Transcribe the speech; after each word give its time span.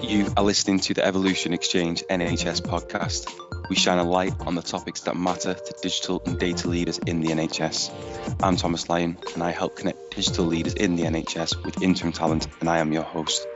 You 0.00 0.32
are 0.36 0.44
listening 0.44 0.78
to 0.80 0.94
the 0.94 1.04
Evolution 1.04 1.52
Exchange 1.52 2.04
NHS 2.08 2.62
podcast. 2.62 3.28
We 3.68 3.74
shine 3.74 3.98
a 3.98 4.04
light 4.04 4.32
on 4.40 4.54
the 4.54 4.62
topics 4.62 5.00
that 5.02 5.16
matter 5.16 5.54
to 5.54 5.74
digital 5.82 6.22
and 6.24 6.38
data 6.38 6.68
leaders 6.68 6.98
in 6.98 7.20
the 7.20 7.28
NHS. 7.28 8.38
I'm 8.42 8.56
Tomas 8.56 8.88
Lyon, 8.88 9.18
and 9.34 9.42
I 9.42 9.50
help 9.50 9.76
connect 9.76 10.14
digital 10.14 10.46
leaders 10.46 10.74
in 10.74 10.94
the 10.94 11.02
NHS 11.02 11.64
with 11.64 11.82
interim 11.82 12.12
talent, 12.12 12.46
and 12.60 12.68
I 12.68 12.78
am 12.78 12.92
your 12.92 13.02
host. 13.02 13.46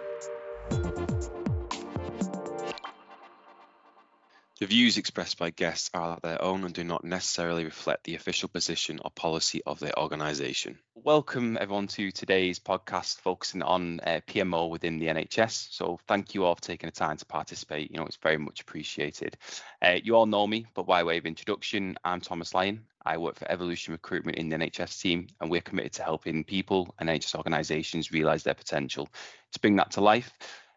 The 4.58 4.66
views 4.66 4.96
expressed 4.96 5.38
by 5.38 5.50
guests 5.50 5.90
are 5.94 6.18
their 6.22 6.42
own 6.42 6.64
and 6.64 6.74
do 6.74 6.84
not 6.84 7.04
necessarily 7.04 7.64
reflect 7.64 8.04
the 8.04 8.16
official 8.16 8.48
position 8.48 9.00
or 9.04 9.10
policy 9.10 9.62
of 9.64 9.78
their 9.78 9.98
organisation. 9.98 10.78
Welcome 11.04 11.58
everyone 11.60 11.88
to 11.88 12.12
today's 12.12 12.60
podcast 12.60 13.18
focusing 13.18 13.60
on 13.60 13.98
uh, 14.06 14.20
PMO 14.28 14.70
within 14.70 15.00
the 15.00 15.06
NHS. 15.06 15.72
So 15.72 15.98
thank 16.06 16.32
you 16.32 16.44
all 16.44 16.54
for 16.54 16.60
taking 16.60 16.86
the 16.86 16.92
time 16.92 17.16
to 17.16 17.26
participate. 17.26 17.90
You 17.90 17.96
know, 17.96 18.06
it's 18.06 18.18
very 18.22 18.38
much 18.38 18.60
appreciated. 18.60 19.36
Uh, 19.84 19.96
you 20.00 20.14
all 20.14 20.26
know 20.26 20.46
me, 20.46 20.64
but 20.74 20.86
by 20.86 21.02
way 21.02 21.18
of 21.18 21.26
introduction, 21.26 21.96
I'm 22.04 22.20
Tomas 22.20 22.54
Lyon. 22.54 22.84
I 23.04 23.16
work 23.16 23.36
for 23.36 23.50
Evolution 23.50 23.90
Recruitment 23.90 24.38
in 24.38 24.48
the 24.48 24.54
NHS 24.54 25.00
team, 25.00 25.26
and 25.40 25.50
we're 25.50 25.60
committed 25.60 25.92
to 25.94 26.04
helping 26.04 26.44
people 26.44 26.94
and 27.00 27.08
NHS 27.08 27.34
organisations 27.34 28.12
realise 28.12 28.44
their 28.44 28.54
potential. 28.54 29.08
To 29.54 29.58
bring 29.58 29.74
that 29.76 29.90
to 29.92 30.00
life, 30.00 30.32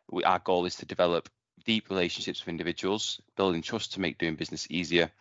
we, 0.10 0.24
our 0.24 0.40
goal 0.40 0.66
is 0.66 0.76
to 0.78 0.88
develop 0.88 1.30
deep 1.66 1.92
relationships 1.92 2.42
with 2.42 2.50
individuals, 2.50 3.22
building 3.38 3.62
trust 3.62 3.94
to 3.94 4.02
make 4.02 4.18
doing 4.18 4.36
business 4.36 4.66
easier. 4.72 5.12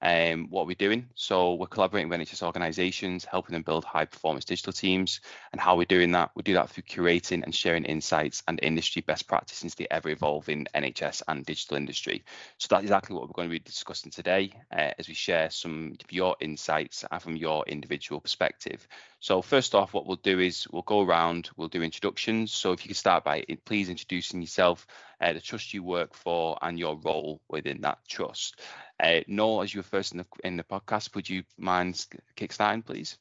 Um, 0.00 0.46
what 0.50 0.66
we're 0.66 0.74
doing. 0.74 1.08
So 1.14 1.54
we're 1.54 1.66
collaborating 1.66 2.08
with 2.08 2.20
NHS 2.20 2.42
organisations, 2.42 3.24
helping 3.24 3.54
them 3.54 3.62
build 3.62 3.84
high 3.84 4.04
performance 4.04 4.44
digital 4.44 4.72
teams. 4.72 5.20
And 5.52 5.60
how 5.60 5.76
we're 5.76 5.86
doing 5.86 6.12
that, 6.12 6.30
we 6.36 6.42
do 6.42 6.54
that 6.54 6.70
through 6.70 6.84
curating 6.84 7.42
and 7.42 7.54
sharing 7.54 7.84
insights 7.84 8.42
and 8.46 8.60
industry 8.62 9.02
best 9.02 9.26
practices 9.26 9.64
into 9.64 9.76
the 9.76 9.92
ever 9.92 10.08
evolving 10.10 10.66
NHS 10.74 11.22
and 11.26 11.44
digital 11.44 11.76
industry. 11.76 12.24
So 12.58 12.68
that's 12.70 12.82
exactly 12.82 13.16
what 13.16 13.26
we're 13.26 13.32
going 13.32 13.48
to 13.48 13.54
be 13.54 13.58
discussing 13.58 14.12
today 14.12 14.52
uh, 14.70 14.92
as 14.98 15.08
we 15.08 15.14
share 15.14 15.50
some 15.50 15.96
of 16.00 16.12
your 16.12 16.36
insights 16.40 17.04
and 17.10 17.20
from 17.20 17.36
your 17.36 17.64
individual 17.66 18.20
perspective. 18.20 18.86
So 19.20 19.42
first 19.42 19.74
off, 19.74 19.94
what 19.94 20.06
we'll 20.06 20.16
do 20.16 20.38
is 20.38 20.68
we'll 20.70 20.82
go 20.82 21.02
around, 21.02 21.50
we'll 21.56 21.68
do 21.68 21.82
introductions. 21.82 22.52
So 22.52 22.72
if 22.72 22.84
you 22.84 22.88
could 22.88 22.96
start 22.96 23.24
by 23.24 23.44
please 23.64 23.88
introducing 23.88 24.40
yourself, 24.40 24.86
uh, 25.20 25.32
the 25.32 25.40
trust 25.40 25.74
you 25.74 25.82
work 25.82 26.14
for, 26.14 26.58
and 26.62 26.78
your 26.78 26.96
role 26.96 27.40
within 27.48 27.80
that 27.82 27.98
trust. 28.08 28.60
Uh, 29.02 29.20
Noel, 29.26 29.62
as 29.62 29.74
you 29.74 29.80
were 29.80 29.84
first 29.84 30.12
in 30.12 30.18
the 30.18 30.26
in 30.44 30.56
the 30.56 30.64
podcast, 30.64 31.14
would 31.14 31.28
you 31.28 31.42
mind 31.56 32.06
kickstarting, 32.36 32.84
please? 32.84 33.18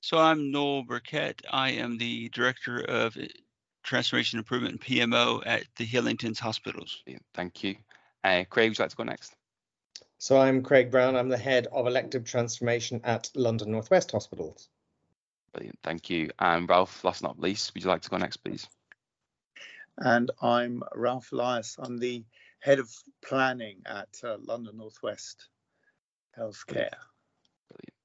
So 0.00 0.18
I'm 0.18 0.50
Noel 0.50 0.82
Burkett. 0.82 1.42
I 1.50 1.70
am 1.70 1.96
the 1.96 2.28
director 2.30 2.80
of 2.80 3.16
uh, 3.16 3.26
transformation 3.82 4.38
improvement 4.38 4.72
and 4.72 4.80
PMO 4.80 5.42
at 5.46 5.64
the 5.76 5.84
Hillingdon's 5.84 6.40
Hospitals. 6.40 7.02
Thank 7.34 7.62
you. 7.62 7.76
Uh, 8.24 8.44
Craig, 8.48 8.70
would 8.70 8.78
you 8.78 8.82
like 8.82 8.90
to 8.90 8.96
go 8.96 9.04
next? 9.04 9.34
So 10.18 10.38
I'm 10.38 10.62
Craig 10.62 10.90
Brown. 10.90 11.16
I'm 11.16 11.28
the 11.28 11.36
head 11.36 11.66
of 11.72 11.86
elective 11.86 12.24
transformation 12.24 13.00
at 13.02 13.30
London 13.34 13.72
Northwest 13.72 14.12
Hospitals. 14.12 14.68
Brilliant, 15.52 15.78
thank 15.82 16.08
you. 16.08 16.30
And 16.38 16.68
Ralph, 16.68 17.04
last 17.04 17.22
but 17.22 17.28
not 17.28 17.40
least, 17.40 17.74
would 17.74 17.82
you 17.82 17.90
like 17.90 18.02
to 18.02 18.10
go 18.10 18.16
next, 18.16 18.38
please? 18.38 18.66
And 19.98 20.30
I'm 20.40 20.82
Ralph 20.94 21.32
Elias. 21.32 21.76
I'm 21.78 21.98
the 21.98 22.24
head 22.60 22.78
of 22.78 22.90
planning 23.24 23.82
at 23.86 24.08
uh, 24.24 24.38
London 24.40 24.78
Northwest 24.78 25.48
Healthcare. 26.38 26.96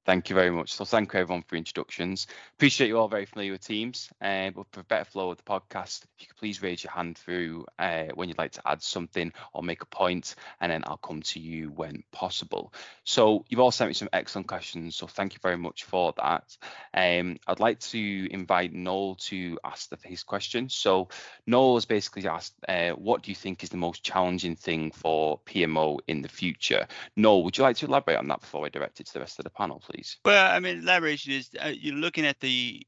Thank 0.08 0.30
you 0.30 0.36
very 0.36 0.50
much. 0.50 0.72
So 0.72 0.86
thank 0.86 1.12
you 1.12 1.20
everyone 1.20 1.42
for 1.42 1.56
introductions. 1.56 2.28
Appreciate 2.56 2.88
you 2.88 2.96
all 2.96 3.08
very 3.08 3.26
familiar 3.26 3.52
with 3.52 3.66
Teams, 3.66 4.08
uh, 4.22 4.48
but 4.48 4.64
for 4.72 4.80
a 4.80 4.84
better 4.84 5.04
flow 5.04 5.30
of 5.30 5.36
the 5.36 5.42
podcast, 5.42 6.04
if 6.04 6.08
you 6.20 6.26
could 6.28 6.38
please 6.38 6.62
raise 6.62 6.82
your 6.82 6.92
hand 6.92 7.18
through 7.18 7.66
uh, 7.78 8.04
when 8.14 8.30
you'd 8.30 8.38
like 8.38 8.52
to 8.52 8.62
add 8.64 8.82
something 8.82 9.34
or 9.52 9.62
make 9.62 9.82
a 9.82 9.86
point, 9.86 10.34
and 10.62 10.72
then 10.72 10.82
I'll 10.86 10.96
come 10.96 11.20
to 11.20 11.40
you 11.40 11.70
when 11.72 12.04
possible. 12.10 12.72
So 13.04 13.44
you've 13.50 13.60
all 13.60 13.70
sent 13.70 13.90
me 13.90 13.92
some 13.92 14.08
excellent 14.10 14.46
questions, 14.46 14.96
so 14.96 15.06
thank 15.06 15.34
you 15.34 15.40
very 15.42 15.58
much 15.58 15.84
for 15.84 16.14
that. 16.16 16.56
Um, 16.94 17.36
I'd 17.46 17.60
like 17.60 17.80
to 17.80 18.32
invite 18.32 18.72
Noel 18.72 19.16
to 19.26 19.58
ask 19.62 19.90
the, 19.90 19.98
his 20.02 20.22
question. 20.22 20.70
So 20.70 21.08
Noel 21.46 21.74
has 21.74 21.84
basically 21.84 22.26
asked, 22.26 22.54
uh, 22.66 22.92
what 22.92 23.22
do 23.22 23.30
you 23.30 23.36
think 23.36 23.62
is 23.62 23.68
the 23.68 23.76
most 23.76 24.02
challenging 24.02 24.56
thing 24.56 24.90
for 24.90 25.38
PMO 25.44 25.98
in 26.08 26.22
the 26.22 26.30
future? 26.30 26.86
Noel, 27.14 27.44
would 27.44 27.58
you 27.58 27.62
like 27.62 27.76
to 27.76 27.84
elaborate 27.84 28.16
on 28.16 28.28
that 28.28 28.40
before 28.40 28.64
I 28.64 28.70
direct 28.70 29.00
it 29.00 29.06
to 29.08 29.12
the 29.12 29.20
rest 29.20 29.38
of 29.38 29.44
the 29.44 29.50
panel, 29.50 29.80
please? 29.80 29.97
Please? 29.98 30.16
Well, 30.24 30.54
I 30.54 30.60
mean, 30.60 30.78
elaboration 30.78 31.32
is 31.32 31.50
uh, 31.62 31.72
you're 31.74 31.94
looking 31.94 32.26
at 32.26 32.40
the 32.40 32.82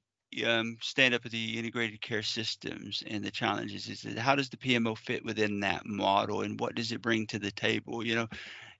um, 0.46 0.76
stand 0.80 1.12
up 1.14 1.24
of 1.24 1.32
the 1.32 1.58
integrated 1.58 2.00
care 2.00 2.22
systems 2.22 3.02
and 3.06 3.24
the 3.24 3.32
challenges 3.32 3.88
is 3.88 4.06
how 4.16 4.36
does 4.36 4.48
the 4.48 4.56
PMO 4.56 4.96
fit 4.96 5.24
within 5.24 5.58
that 5.60 5.84
model 5.86 6.42
and 6.42 6.60
what 6.60 6.76
does 6.76 6.92
it 6.92 7.02
bring 7.02 7.26
to 7.28 7.38
the 7.38 7.50
table? 7.50 8.06
You 8.06 8.14
know, 8.14 8.28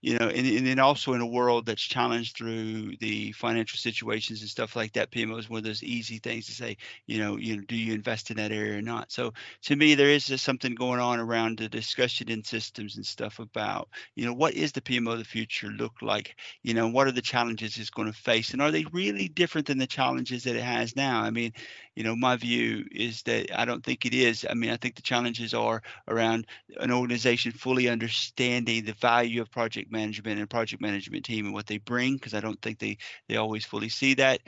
you 0.01 0.17
know, 0.17 0.27
and, 0.27 0.47
and 0.47 0.65
then 0.65 0.79
also 0.79 1.13
in 1.13 1.21
a 1.21 1.27
world 1.27 1.65
that's 1.65 1.81
challenged 1.81 2.35
through 2.35 2.95
the 2.97 3.31
financial 3.33 3.77
situations 3.77 4.41
and 4.41 4.49
stuff 4.49 4.75
like 4.75 4.93
that, 4.93 5.11
PMO 5.11 5.37
is 5.39 5.49
one 5.49 5.59
of 5.59 5.63
those 5.63 5.83
easy 5.83 6.17
things 6.17 6.47
to 6.47 6.51
say, 6.53 6.77
you 7.05 7.19
know, 7.19 7.37
you 7.37 7.57
know, 7.57 7.63
do 7.67 7.75
you 7.75 7.93
invest 7.93 8.31
in 8.31 8.37
that 8.37 8.51
area 8.51 8.77
or 8.77 8.81
not? 8.81 9.11
So 9.11 9.33
to 9.63 9.75
me, 9.75 9.93
there 9.95 10.09
is 10.09 10.25
just 10.25 10.43
something 10.43 10.73
going 10.73 10.99
on 10.99 11.19
around 11.19 11.59
the 11.59 11.69
discussion 11.69 12.29
in 12.29 12.43
systems 12.43 12.95
and 12.95 13.05
stuff 13.05 13.39
about, 13.39 13.89
you 14.15 14.25
know, 14.25 14.33
what 14.33 14.55
is 14.55 14.71
the 14.71 14.81
PMO 14.81 15.13
of 15.13 15.19
the 15.19 15.25
future 15.25 15.67
look 15.67 15.93
like? 16.01 16.35
You 16.63 16.73
know, 16.73 16.87
what 16.87 17.07
are 17.07 17.11
the 17.11 17.21
challenges 17.21 17.77
it's 17.77 17.89
going 17.91 18.11
to 18.11 18.17
face? 18.17 18.51
And 18.53 18.61
are 18.61 18.71
they 18.71 18.85
really 18.91 19.27
different 19.27 19.67
than 19.67 19.77
the 19.77 19.87
challenges 19.87 20.43
that 20.45 20.55
it 20.55 20.63
has 20.63 20.95
now? 20.95 21.21
I 21.21 21.29
mean, 21.29 21.53
you 21.95 22.03
know, 22.03 22.15
my 22.15 22.35
view 22.35 22.85
is 22.91 23.21
that 23.23 23.57
I 23.57 23.65
don't 23.65 23.83
think 23.83 24.05
it 24.05 24.13
is. 24.13 24.45
I 24.49 24.53
mean, 24.53 24.69
I 24.71 24.77
think 24.77 24.95
the 24.95 25.01
challenges 25.01 25.53
are 25.53 25.81
around 26.07 26.47
an 26.79 26.91
organization 26.91 27.51
fully 27.51 27.89
understanding 27.89 28.85
the 28.85 28.93
value 28.93 29.41
of 29.41 29.51
project 29.51 29.91
management 29.91 30.39
and 30.39 30.49
project 30.49 30.81
management 30.81 31.25
team 31.25 31.45
and 31.45 31.53
what 31.53 31.67
they 31.67 31.77
bring 31.79 32.13
because 32.15 32.33
I 32.33 32.39
don't 32.39 32.61
think 32.61 32.79
they 32.79 32.97
they 33.27 33.35
always 33.37 33.65
fully 33.65 33.89
see 33.89 34.13
that. 34.15 34.41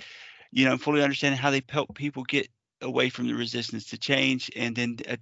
You 0.51 0.65
know, 0.65 0.77
fully 0.77 1.01
understanding 1.03 1.39
how 1.39 1.51
they 1.51 1.63
help 1.67 1.95
people 1.95 2.23
get 2.23 2.47
away 2.81 3.09
from 3.09 3.27
the 3.27 3.33
resistance 3.33 3.85
to 3.89 3.97
change 3.97 4.51
and 4.55 4.75
then 4.75 4.97
uh, 5.09 5.15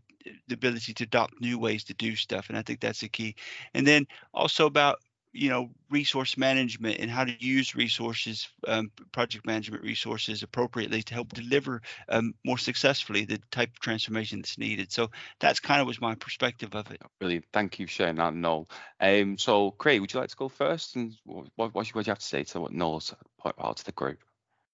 the 0.48 0.56
ability 0.56 0.94
to 0.94 1.04
adopt 1.04 1.40
new 1.42 1.58
ways 1.60 1.84
to 1.84 1.94
do 1.94 2.16
stuff 2.16 2.50
and 2.50 2.58
i 2.58 2.62
think 2.62 2.80
that's 2.80 3.02
the 3.02 3.10
key 3.10 3.36
and 3.74 3.86
then 3.86 4.06
also 4.34 4.66
about 4.66 5.00
you 5.34 5.50
know 5.50 5.70
resource 5.90 6.38
management 6.38 6.98
and 7.00 7.10
how 7.10 7.24
to 7.24 7.34
use 7.40 7.76
resources 7.76 8.50
um, 8.68 8.92
project 9.12 9.46
management 9.46 9.84
resources 9.84 10.44
appropriately 10.44 11.02
to 11.02 11.14
help 11.14 11.30
deliver 11.34 11.82
um, 12.10 12.34
more 12.46 12.58
successfully 12.58 13.26
the 13.26 13.40
type 13.52 13.70
of 13.70 13.80
transformation 13.80 14.40
that's 14.40 14.58
needed. 14.58 14.92
So 14.92 15.10
that's 15.40 15.60
kind 15.60 15.82
of 15.82 15.88
was 15.88 16.02
my 16.02 16.16
perspective 16.16 16.76
of 16.76 16.92
it. 16.92 17.02
Brilliant. 17.20 17.46
Thank 17.54 17.80
you 17.80 17.88
for 17.88 17.92
sharing 17.92 18.16
that 18.16 18.34
noel. 18.34 18.70
Um, 19.00 19.38
so 19.38 19.72
craig 19.72 20.02
would 20.02 20.14
you 20.14 20.20
like 20.20 20.30
to 20.30 20.36
go 20.36 20.50
first? 20.50 20.96
And 20.96 21.14
what, 21.26 21.48
what, 21.56 21.76
what 21.76 21.86
do 21.86 21.92
you 21.96 22.04
have 22.06 22.20
to 22.20 22.26
say 22.26 22.44
to 22.44 22.60
what 22.60 22.74
noel's 22.74 23.14
point 23.40 23.56
out 23.60 23.78
to 23.78 23.86
the 23.86 23.92
group? 23.94 24.20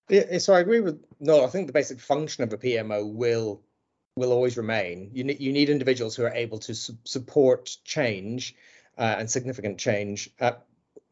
Yeah 0.10 0.38
so 0.38 0.54
i 0.54 0.60
agree 0.60 0.80
with 0.80 1.04
noel. 1.20 1.46
I 1.46 1.50
think 1.50 1.68
the 1.68 1.74
basic 1.74 2.00
function 2.00 2.44
of 2.44 2.54
a 2.54 2.58
pmo 2.58 3.14
will 3.14 3.62
will 4.16 4.32
always 4.32 4.58
remain. 4.58 5.12
You 5.14 5.24
need 5.24 5.40
you 5.40 5.54
need 5.54 5.70
individuals 5.70 6.16
who 6.16 6.24
are 6.24 6.34
able 6.34 6.58
to 6.60 6.74
su- 6.74 6.98
support 7.04 7.78
change 7.84 8.56
uh, 8.98 9.16
and 9.18 9.30
significant 9.30 9.78
change. 9.78 10.30
Uh, 10.40 10.54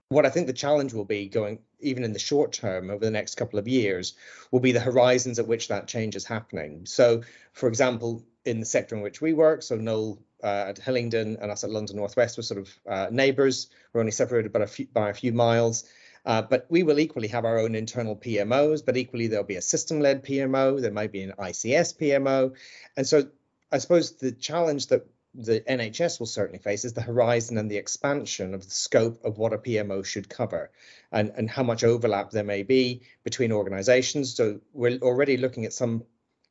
what 0.10 0.26
I 0.26 0.30
think 0.30 0.48
the 0.48 0.54
challenge 0.54 0.94
will 0.94 1.06
be 1.06 1.28
going 1.28 1.60
even 1.80 2.04
in 2.04 2.14
the 2.14 2.20
short 2.20 2.52
term 2.54 2.90
over 2.90 3.04
the 3.04 3.12
next 3.12 3.36
couple 3.36 3.60
of 3.60 3.68
years 3.68 4.14
will 4.52 4.60
be 4.60 4.72
the 4.72 4.80
horizons 4.80 5.40
at 5.40 5.48
which 5.48 5.68
that 5.68 5.88
change 5.88 6.16
is 6.16 6.26
happening. 6.26 6.86
So, 6.86 7.22
for 7.54 7.68
example, 7.68 8.24
in 8.46 8.60
the 8.60 8.66
sector 8.66 8.96
in 8.96 9.02
which 9.02 9.22
we 9.22 9.34
work, 9.34 9.64
so 9.64 9.76
Noel 9.76 10.20
uh, 10.44 10.66
at 10.68 10.78
Hillingdon 10.78 11.38
and 11.42 11.52
us 11.52 11.64
at 11.64 11.72
London 11.72 11.96
Northwest 11.96 12.38
were 12.38 12.44
sort 12.44 12.60
of 12.60 12.70
uh, 12.90 13.08
neighbours. 13.12 13.68
We're 13.94 14.02
only 14.02 14.12
separated 14.12 14.54
by 14.54 14.62
a 14.62 14.68
few, 14.68 14.88
by 14.94 15.10
a 15.10 15.14
few 15.14 15.34
miles. 15.34 15.86
Uh, 16.26 16.42
but 16.42 16.66
we 16.70 16.82
will 16.84 17.00
equally 17.00 17.28
have 17.28 17.46
our 17.46 17.60
own 17.60 17.76
internal 17.76 18.16
PMOs, 18.16 18.84
but 18.84 18.98
equally 18.98 19.28
there'll 19.28 19.46
be 19.46 19.58
a 19.58 19.62
system-led 19.62 20.26
PMO. 20.26 20.82
There 20.82 20.92
might 20.92 21.12
be 21.12 21.22
an 21.22 21.34
ICS 21.38 22.00
PMO, 22.00 22.56
and 22.98 23.08
so 23.08 23.28
I 23.72 23.78
suppose 23.78 24.14
the 24.14 24.32
challenge 24.32 24.88
that 24.88 25.08
the 25.38 25.62
NHS 25.62 26.20
will 26.20 26.28
certainly 26.28 26.60
face 26.60 26.86
is 26.86 26.94
the 26.94 27.02
horizon 27.02 27.58
and 27.58 27.70
the 27.70 27.78
expansion 27.78 28.54
of 28.54 28.64
the 28.64 28.72
scope 28.72 29.24
of 29.26 29.38
what 29.38 29.54
a 29.54 29.58
PMO 29.58 30.06
should 30.06 30.30
cover 30.30 30.72
and, 31.12 31.32
and 31.36 31.50
how 31.50 31.64
much 31.64 31.84
overlap 31.84 32.32
there 32.32 32.44
may 32.44 32.64
be 32.64 33.02
between 33.24 33.52
organizations. 33.52 34.34
So 34.36 34.62
we're 34.74 34.98
already 35.00 35.38
looking 35.38 35.66
at 35.66 35.74
some 35.74 36.06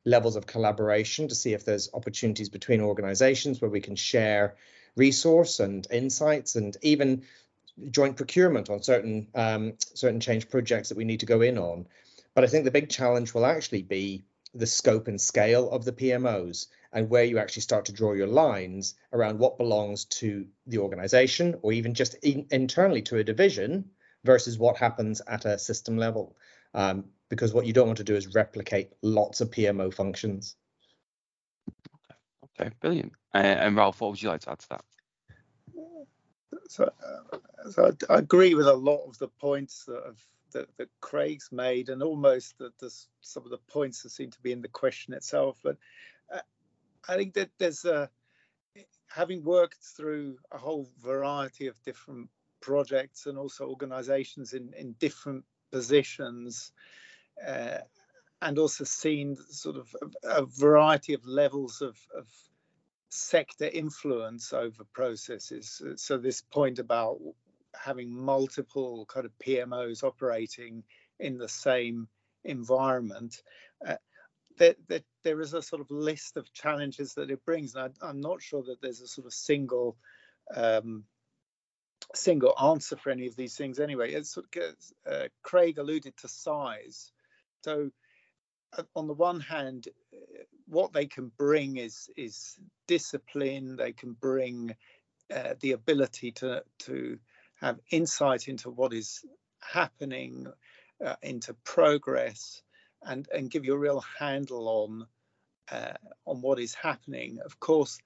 levels 0.05 0.35
of 0.35 0.45
collaboration 0.45 1.27
to 1.27 1.35
see 1.35 1.53
if 1.53 1.65
there's 1.65 1.89
opportunities 1.93 2.49
between 2.49 2.81
organizations 2.81 3.59
where 3.59 3.71
we 3.71 3.81
can 3.81 3.95
share 3.95 4.55
resource 4.95 5.59
and 5.59 5.87
insights 5.91 6.55
and 6.55 6.77
even 6.81 7.23
joint 7.89 8.15
procurement 8.15 8.69
on 8.69 8.81
certain 8.83 9.27
um, 9.35 9.73
certain 9.79 10.19
change 10.19 10.49
projects 10.49 10.89
that 10.89 10.97
we 10.97 11.05
need 11.05 11.21
to 11.21 11.25
go 11.25 11.41
in 11.41 11.57
on. 11.57 11.87
But 12.35 12.43
I 12.43 12.47
think 12.47 12.65
the 12.65 12.71
big 12.71 12.89
challenge 12.89 13.33
will 13.33 13.45
actually 13.45 13.81
be 13.81 14.25
the 14.53 14.67
scope 14.67 15.07
and 15.07 15.19
scale 15.19 15.69
of 15.69 15.83
the 15.83 15.91
PMOs 15.91 16.67
and 16.95 17.09
where 17.09 17.25
you 17.25 17.37
actually 17.37 17.61
start 17.61 17.85
to 17.85 17.91
draw 17.91 18.13
your 18.13 18.25
lines 18.25 18.95
around 19.13 19.37
what 19.37 19.57
belongs 19.57 20.05
to 20.05 20.47
the 20.65 20.77
organization 20.79 21.55
or 21.61 21.73
even 21.73 21.93
just 21.93 22.15
in, 22.23 22.47
internally 22.49 23.01
to 23.03 23.17
a 23.17 23.23
division 23.23 23.91
versus 24.23 24.57
what 24.57 24.77
happens 24.77 25.21
at 25.27 25.45
a 25.45 25.59
system 25.59 25.97
level. 25.97 26.35
Um, 26.73 27.05
because 27.29 27.53
what 27.53 27.65
you 27.65 27.73
don't 27.73 27.87
want 27.87 27.97
to 27.97 28.03
do 28.03 28.15
is 28.15 28.33
replicate 28.33 28.91
lots 29.01 29.41
of 29.41 29.51
PMO 29.51 29.93
functions. 29.93 30.55
Okay, 31.69 32.15
Okay, 32.65 32.75
brilliant. 32.79 33.11
Uh, 33.33 33.39
and 33.39 33.75
Ralph, 33.75 33.99
what 33.99 34.11
would 34.11 34.21
you 34.21 34.29
like 34.29 34.41
to 34.41 34.51
add 34.51 34.59
to 34.59 34.69
that? 34.69 34.85
So, 36.69 36.85
uh, 36.85 37.37
so 37.69 37.91
I, 38.09 38.13
I, 38.13 38.17
agree 38.19 38.55
with 38.55 38.67
a 38.67 38.73
lot 38.73 39.05
of 39.05 39.17
the 39.19 39.27
points 39.27 39.83
that, 39.85 40.01
have, 40.05 40.19
that, 40.53 40.77
that 40.77 40.89
Craig's 41.01 41.49
made, 41.51 41.89
and 41.89 42.01
almost 42.01 42.57
that 42.57 42.73
some 43.21 43.43
of 43.43 43.49
the 43.49 43.59
points 43.67 44.01
that 44.03 44.09
seem 44.09 44.31
to 44.31 44.41
be 44.41 44.51
in 44.51 44.61
the 44.61 44.67
question 44.67 45.13
itself. 45.13 45.59
But 45.63 45.77
uh, 46.33 46.39
I 47.07 47.15
think 47.15 47.33
that 47.35 47.49
there's 47.57 47.85
a 47.85 48.09
having 49.07 49.43
worked 49.43 49.81
through 49.95 50.37
a 50.51 50.57
whole 50.57 50.89
variety 51.01 51.67
of 51.67 51.81
different 51.83 52.29
projects 52.61 53.27
and 53.27 53.37
also 53.37 53.67
organizations 53.67 54.53
in, 54.53 54.73
in 54.77 54.93
different 54.99 55.45
positions 55.71 56.73
uh, 57.47 57.77
and 58.41 58.59
also 58.59 58.83
seen 58.83 59.37
sort 59.49 59.77
of 59.77 59.95
a, 60.01 60.41
a 60.41 60.45
variety 60.45 61.13
of 61.13 61.25
levels 61.25 61.81
of, 61.81 61.97
of, 62.15 62.27
sector 63.09 63.69
influence 63.71 64.51
over 64.51 64.83
processes. 64.91 65.81
So 65.95 66.17
this 66.17 66.41
point 66.41 66.79
about 66.79 67.17
having 67.73 68.11
multiple 68.11 69.05
kind 69.05 69.25
of 69.25 69.31
PMOs 69.39 70.03
operating 70.03 70.83
in 71.19 71.37
the 71.37 71.47
same 71.47 72.09
environment, 72.43 73.41
uh, 73.87 73.95
that, 74.57 74.77
that 74.87 75.03
there 75.23 75.41
is 75.41 75.53
a 75.53 75.61
sort 75.61 75.81
of 75.81 75.91
list 75.91 76.37
of 76.37 76.51
challenges 76.53 77.13
that 77.15 77.29
it 77.29 77.43
brings. 77.45 77.75
And 77.75 77.93
I, 78.01 78.09
am 78.09 78.21
not 78.21 78.41
sure 78.41 78.63
that 78.63 78.81
there's 78.81 79.01
a 79.01 79.07
sort 79.07 79.27
of 79.27 79.33
single 79.33 79.97
um, 80.55 81.05
single 82.13 82.53
answer 82.61 82.95
for 82.95 83.09
any 83.09 83.27
of 83.27 83.35
these 83.35 83.55
things 83.55 83.79
anyway. 83.79 84.13
It's 84.13 84.37
uh, 84.37 85.27
Craig 85.41 85.77
alluded 85.77 86.15
to 86.17 86.27
size. 86.27 87.11
So 87.63 87.89
uh, 88.77 88.83
on 88.95 89.07
the 89.07 89.13
one 89.13 89.39
hand, 89.39 89.87
uh, 90.13 90.43
what 90.67 90.93
they 90.93 91.05
can 91.05 91.31
bring 91.37 91.77
is 91.77 92.09
is 92.15 92.57
discipline. 92.87 93.75
They 93.75 93.93
can 93.93 94.13
bring 94.13 94.75
uh, 95.33 95.55
the 95.59 95.71
ability 95.71 96.31
to 96.33 96.63
to 96.79 97.19
have 97.61 97.79
insight 97.89 98.47
into 98.47 98.69
what 98.69 98.93
is 98.93 99.23
happening, 99.61 100.47
uh, 101.03 101.15
into 101.21 101.53
progress, 101.63 102.61
and 103.05 103.27
and 103.33 103.51
give 103.51 103.65
you 103.65 103.73
a 103.73 103.77
real 103.77 104.03
handle 104.19 104.67
on 104.67 105.07
uh, 105.71 105.93
on 106.25 106.41
what 106.41 106.59
is 106.59 106.73
happening. 106.73 107.39
Of 107.45 107.59
course, 107.59 107.99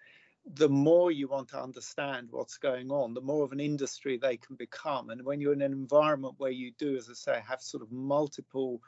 the 0.46 0.70
more 0.70 1.12
you 1.12 1.28
want 1.28 1.50
to 1.50 1.62
understand 1.62 2.30
what's 2.32 2.58
going 2.58 2.92
on, 2.92 3.14
the 3.14 3.22
more 3.22 3.44
of 3.44 3.52
an 3.52 3.60
industry 3.60 4.18
they 4.18 4.38
can 4.38 4.56
become. 4.56 5.10
And 5.10 5.24
when 5.24 5.42
you're 5.42 5.54
in 5.54 5.62
an 5.62 5.74
environment 5.74 6.36
where 6.38 6.52
you 6.52 6.72
do, 6.78 6.96
as 6.96 7.10
I 7.10 7.14
say, 7.14 7.44
have 7.48 7.62
sort 7.62 7.84
of 7.84 7.92
multiple 7.92 8.82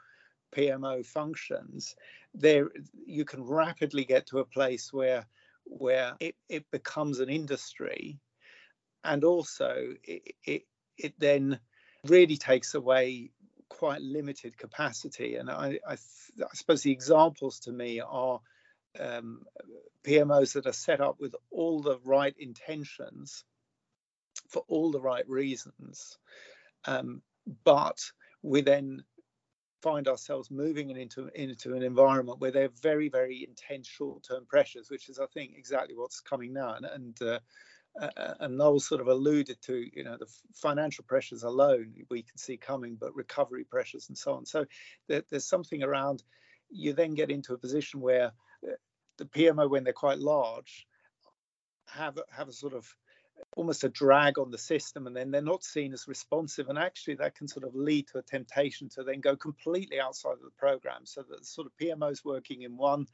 PMO 0.54 1.04
functions, 1.04 1.94
there 2.34 2.70
you 3.06 3.24
can 3.24 3.42
rapidly 3.44 4.04
get 4.04 4.26
to 4.28 4.38
a 4.38 4.44
place 4.44 4.92
where 4.92 5.26
where 5.64 6.14
it, 6.18 6.34
it 6.48 6.70
becomes 6.70 7.20
an 7.20 7.28
industry, 7.28 8.18
and 9.04 9.24
also 9.24 9.94
it, 10.02 10.34
it 10.44 10.62
it 10.98 11.14
then 11.18 11.58
really 12.06 12.36
takes 12.36 12.74
away 12.74 13.30
quite 13.78 14.02
limited 14.02 14.56
capacity. 14.58 15.36
And 15.36 15.50
I, 15.50 15.78
I, 15.86 15.94
I 15.94 16.54
suppose 16.54 16.82
the 16.82 16.92
examples 16.92 17.60
to 17.60 17.72
me 17.72 18.00
are 18.00 18.40
um, 19.00 19.42
PMOs 20.04 20.52
that 20.54 20.66
are 20.66 20.72
set 20.72 21.00
up 21.00 21.16
with 21.18 21.34
all 21.50 21.80
the 21.80 21.98
right 22.04 22.34
intentions 22.38 23.44
for 24.48 24.62
all 24.68 24.90
the 24.90 25.00
right 25.00 25.28
reasons, 25.28 26.18
um, 26.84 27.22
but 27.64 27.98
we 28.42 28.60
then 28.60 29.02
find 29.82 30.06
ourselves 30.06 30.50
moving 30.50 30.90
into 30.90 31.28
into 31.34 31.74
an 31.74 31.82
environment 31.82 32.38
where 32.38 32.52
there 32.52 32.66
are 32.66 32.82
very 32.82 33.08
very 33.08 33.46
intense 33.48 33.88
short-term 33.88 34.46
pressures, 34.46 34.90
which 34.90 35.08
is 35.08 35.18
I 35.18 35.26
think 35.34 35.52
exactly 35.56 35.96
what's 35.96 36.20
coming 36.20 36.52
now. 36.52 36.74
And, 36.74 36.86
and 36.86 37.22
uh, 37.22 37.38
uh, 38.00 38.34
and 38.40 38.56
Noel 38.56 38.80
sort 38.80 39.00
of 39.00 39.08
alluded 39.08 39.60
to, 39.62 39.84
you 39.92 40.04
know, 40.04 40.16
the 40.16 40.26
financial 40.54 41.04
pressures 41.04 41.42
alone 41.42 41.92
we 42.10 42.22
can 42.22 42.38
see 42.38 42.56
coming, 42.56 42.96
but 42.96 43.14
recovery 43.14 43.64
pressures 43.64 44.08
and 44.08 44.16
so 44.16 44.34
on. 44.34 44.46
So 44.46 44.64
there, 45.08 45.22
there's 45.30 45.46
something 45.46 45.82
around. 45.82 46.22
You 46.70 46.94
then 46.94 47.14
get 47.14 47.30
into 47.30 47.52
a 47.52 47.58
position 47.58 48.00
where 48.00 48.32
uh, 48.66 48.72
the 49.18 49.26
PMO, 49.26 49.68
when 49.68 49.84
they're 49.84 49.92
quite 49.92 50.18
large, 50.18 50.86
have 51.88 52.18
have 52.30 52.48
a 52.48 52.52
sort 52.52 52.72
of 52.72 52.86
almost 53.56 53.84
a 53.84 53.88
drag 53.88 54.38
on 54.38 54.50
the 54.50 54.58
system 54.58 55.06
and 55.06 55.16
then 55.16 55.30
they're 55.30 55.42
not 55.42 55.64
seen 55.64 55.92
as 55.92 56.06
responsive 56.06 56.68
and 56.68 56.78
actually 56.78 57.14
that 57.14 57.34
can 57.34 57.48
sort 57.48 57.66
of 57.66 57.74
lead 57.74 58.06
to 58.06 58.18
a 58.18 58.22
temptation 58.22 58.88
to 58.88 59.02
then 59.02 59.20
go 59.20 59.36
completely 59.36 60.00
outside 60.00 60.32
of 60.32 60.42
the 60.42 60.50
program 60.56 61.04
so 61.04 61.22
that 61.28 61.44
sort 61.44 61.66
of 61.66 61.72
pmos 61.76 62.24
working 62.24 62.62
in 62.62 62.76
one 62.76 63.06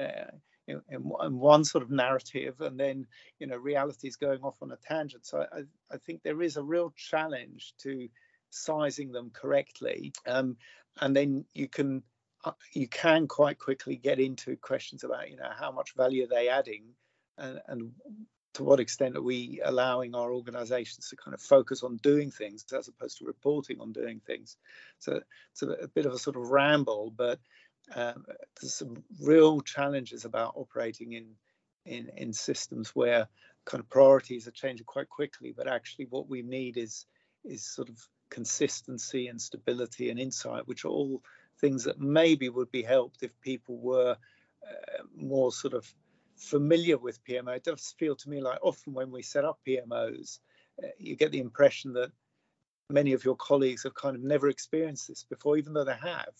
uh, 0.00 0.30
in, 0.68 0.82
in, 0.90 1.38
one 1.38 1.64
sort 1.64 1.82
of 1.82 1.90
narrative 1.90 2.60
and 2.60 2.78
then 2.78 3.06
you 3.38 3.46
know 3.46 3.56
reality 3.56 4.06
is 4.06 4.16
going 4.16 4.40
off 4.42 4.56
on 4.62 4.70
a 4.70 4.76
tangent. 4.76 5.26
So 5.26 5.44
I, 5.52 5.62
I 5.92 5.98
think 5.98 6.22
there 6.22 6.42
is 6.42 6.56
a 6.56 6.62
real 6.62 6.92
challenge 6.96 7.74
to 7.78 8.08
sizing 8.50 9.12
them 9.12 9.30
correctly 9.32 10.12
um, 10.26 10.56
and 11.00 11.16
then 11.16 11.44
you 11.54 11.68
can 11.68 12.02
uh, 12.44 12.52
you 12.72 12.86
can 12.86 13.26
quite 13.26 13.58
quickly 13.58 13.96
get 13.96 14.20
into 14.20 14.56
questions 14.56 15.04
about 15.04 15.30
you 15.30 15.36
know 15.36 15.50
how 15.58 15.72
much 15.72 15.94
value 15.96 16.24
are 16.24 16.28
they 16.28 16.48
adding 16.48 16.84
and, 17.36 17.60
and 17.66 17.92
to 18.54 18.64
what 18.64 18.80
extent 18.80 19.16
are 19.16 19.22
we 19.22 19.60
allowing 19.64 20.14
our 20.14 20.32
organizations 20.32 21.08
to 21.08 21.16
kind 21.16 21.32
of 21.32 21.40
focus 21.40 21.84
on 21.84 21.96
doing 21.98 22.30
things 22.30 22.64
as 22.76 22.88
opposed 22.88 23.18
to 23.18 23.24
reporting 23.24 23.80
on 23.80 23.92
doing 23.92 24.20
things. 24.26 24.56
So 24.98 25.20
it's 25.52 25.62
a, 25.62 25.68
a 25.84 25.88
bit 25.88 26.06
of 26.06 26.12
a 26.12 26.18
sort 26.18 26.36
of 26.36 26.48
ramble 26.48 27.12
but 27.16 27.38
um, 27.94 28.24
there's 28.60 28.74
some 28.74 29.02
real 29.20 29.60
challenges 29.60 30.24
about 30.24 30.52
operating 30.56 31.12
in, 31.12 31.26
in 31.84 32.10
in 32.16 32.32
systems 32.32 32.90
where 32.94 33.28
kind 33.64 33.80
of 33.80 33.88
priorities 33.88 34.46
are 34.46 34.52
changing 34.52 34.86
quite 34.86 35.08
quickly 35.08 35.52
but 35.56 35.68
actually 35.68 36.06
what 36.06 36.28
we 36.28 36.42
need 36.42 36.76
is 36.76 37.06
is 37.44 37.64
sort 37.64 37.88
of 37.88 37.98
consistency 38.30 39.28
and 39.28 39.40
stability 39.40 40.10
and 40.10 40.18
insight 40.18 40.66
which 40.66 40.84
are 40.84 40.88
all 40.88 41.22
things 41.60 41.84
that 41.84 41.98
maybe 41.98 42.48
would 42.48 42.70
be 42.70 42.82
helped 42.82 43.22
if 43.22 43.40
people 43.40 43.78
were 43.78 44.16
uh, 44.66 45.02
more 45.14 45.52
sort 45.52 45.74
of 45.74 45.92
familiar 46.36 46.96
with 46.96 47.22
PMO. 47.24 47.56
It 47.56 47.64
does 47.64 47.94
feel 47.98 48.16
to 48.16 48.30
me 48.30 48.40
like 48.40 48.58
often 48.62 48.94
when 48.94 49.10
we 49.10 49.22
set 49.22 49.44
up 49.44 49.58
PMOs, 49.66 50.38
uh, 50.82 50.88
you 50.98 51.16
get 51.16 51.32
the 51.32 51.40
impression 51.40 51.94
that 51.94 52.12
many 52.90 53.12
of 53.12 53.24
your 53.24 53.36
colleagues 53.36 53.82
have 53.82 53.94
kind 53.94 54.16
of 54.16 54.22
never 54.22 54.48
experienced 54.48 55.08
this 55.08 55.24
before, 55.24 55.56
even 55.56 55.72
though 55.72 55.84
they 55.84 55.96
have. 55.96 56.34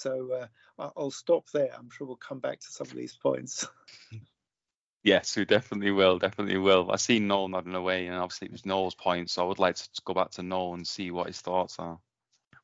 So 0.00 0.48
uh, 0.78 0.90
I'll 0.96 1.10
stop 1.10 1.50
there. 1.50 1.70
I'm 1.76 1.90
sure 1.90 2.06
we'll 2.06 2.16
come 2.16 2.40
back 2.40 2.60
to 2.60 2.72
some 2.72 2.86
of 2.86 2.94
these 2.94 3.14
points. 3.14 3.66
Yes, 5.02 5.34
we 5.34 5.46
definitely 5.46 5.92
will. 5.92 6.18
Definitely 6.18 6.58
will. 6.58 6.90
I 6.92 6.96
see 6.96 7.20
Noel 7.20 7.48
nodding 7.48 7.74
away, 7.74 8.06
and 8.06 8.16
obviously 8.16 8.48
it 8.48 8.52
was 8.52 8.66
Noel's 8.66 8.94
point, 8.94 9.30
so 9.30 9.42
I 9.42 9.48
would 9.48 9.58
like 9.58 9.76
to 9.76 9.88
go 10.04 10.12
back 10.12 10.32
to 10.32 10.42
Noel 10.42 10.74
and 10.74 10.86
see 10.86 11.10
what 11.10 11.28
his 11.28 11.40
thoughts 11.40 11.78
are. 11.78 11.98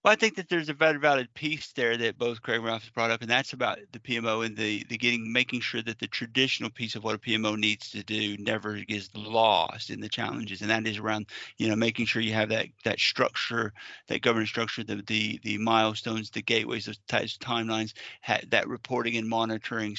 Well, 0.06 0.12
I 0.12 0.16
think 0.16 0.36
that 0.36 0.48
there's 0.48 0.68
a 0.68 0.72
very 0.72 1.00
valid 1.00 1.34
piece 1.34 1.72
there 1.72 1.96
that 1.96 2.16
both 2.16 2.40
Craig 2.40 2.58
and 2.58 2.64
Ralph 2.66 2.82
has 2.84 2.90
brought 2.90 3.10
up, 3.10 3.22
and 3.22 3.28
that's 3.30 3.54
about 3.54 3.80
the 3.90 3.98
PMO 3.98 4.46
and 4.46 4.56
the, 4.56 4.84
the 4.88 4.96
getting 4.96 5.32
making 5.32 5.62
sure 5.62 5.82
that 5.82 5.98
the 5.98 6.06
traditional 6.06 6.70
piece 6.70 6.94
of 6.94 7.02
what 7.02 7.16
a 7.16 7.18
PMO 7.18 7.58
needs 7.58 7.90
to 7.90 8.04
do 8.04 8.36
never 8.38 8.76
gets 8.76 9.10
lost 9.16 9.90
in 9.90 9.98
the 10.00 10.08
challenges, 10.08 10.60
and 10.60 10.70
that 10.70 10.86
is 10.86 10.98
around 10.98 11.26
you 11.58 11.66
know 11.68 11.75
making 11.75 12.06
sure 12.06 12.22
you 12.22 12.34
have 12.34 12.50
that 12.50 12.68
that 12.84 13.00
structure, 13.00 13.72
that 14.06 14.22
governance 14.22 14.48
structure, 14.50 14.84
the 14.84 15.02
the 15.08 15.40
the 15.42 15.58
milestones, 15.58 16.30
the 16.30 16.40
gateways, 16.42 16.86
those 16.86 17.00
types 17.08 17.34
of 17.34 17.40
timelines, 17.40 17.92
that 18.48 18.68
reporting 18.68 19.16
and 19.16 19.28
monitoring 19.28 19.96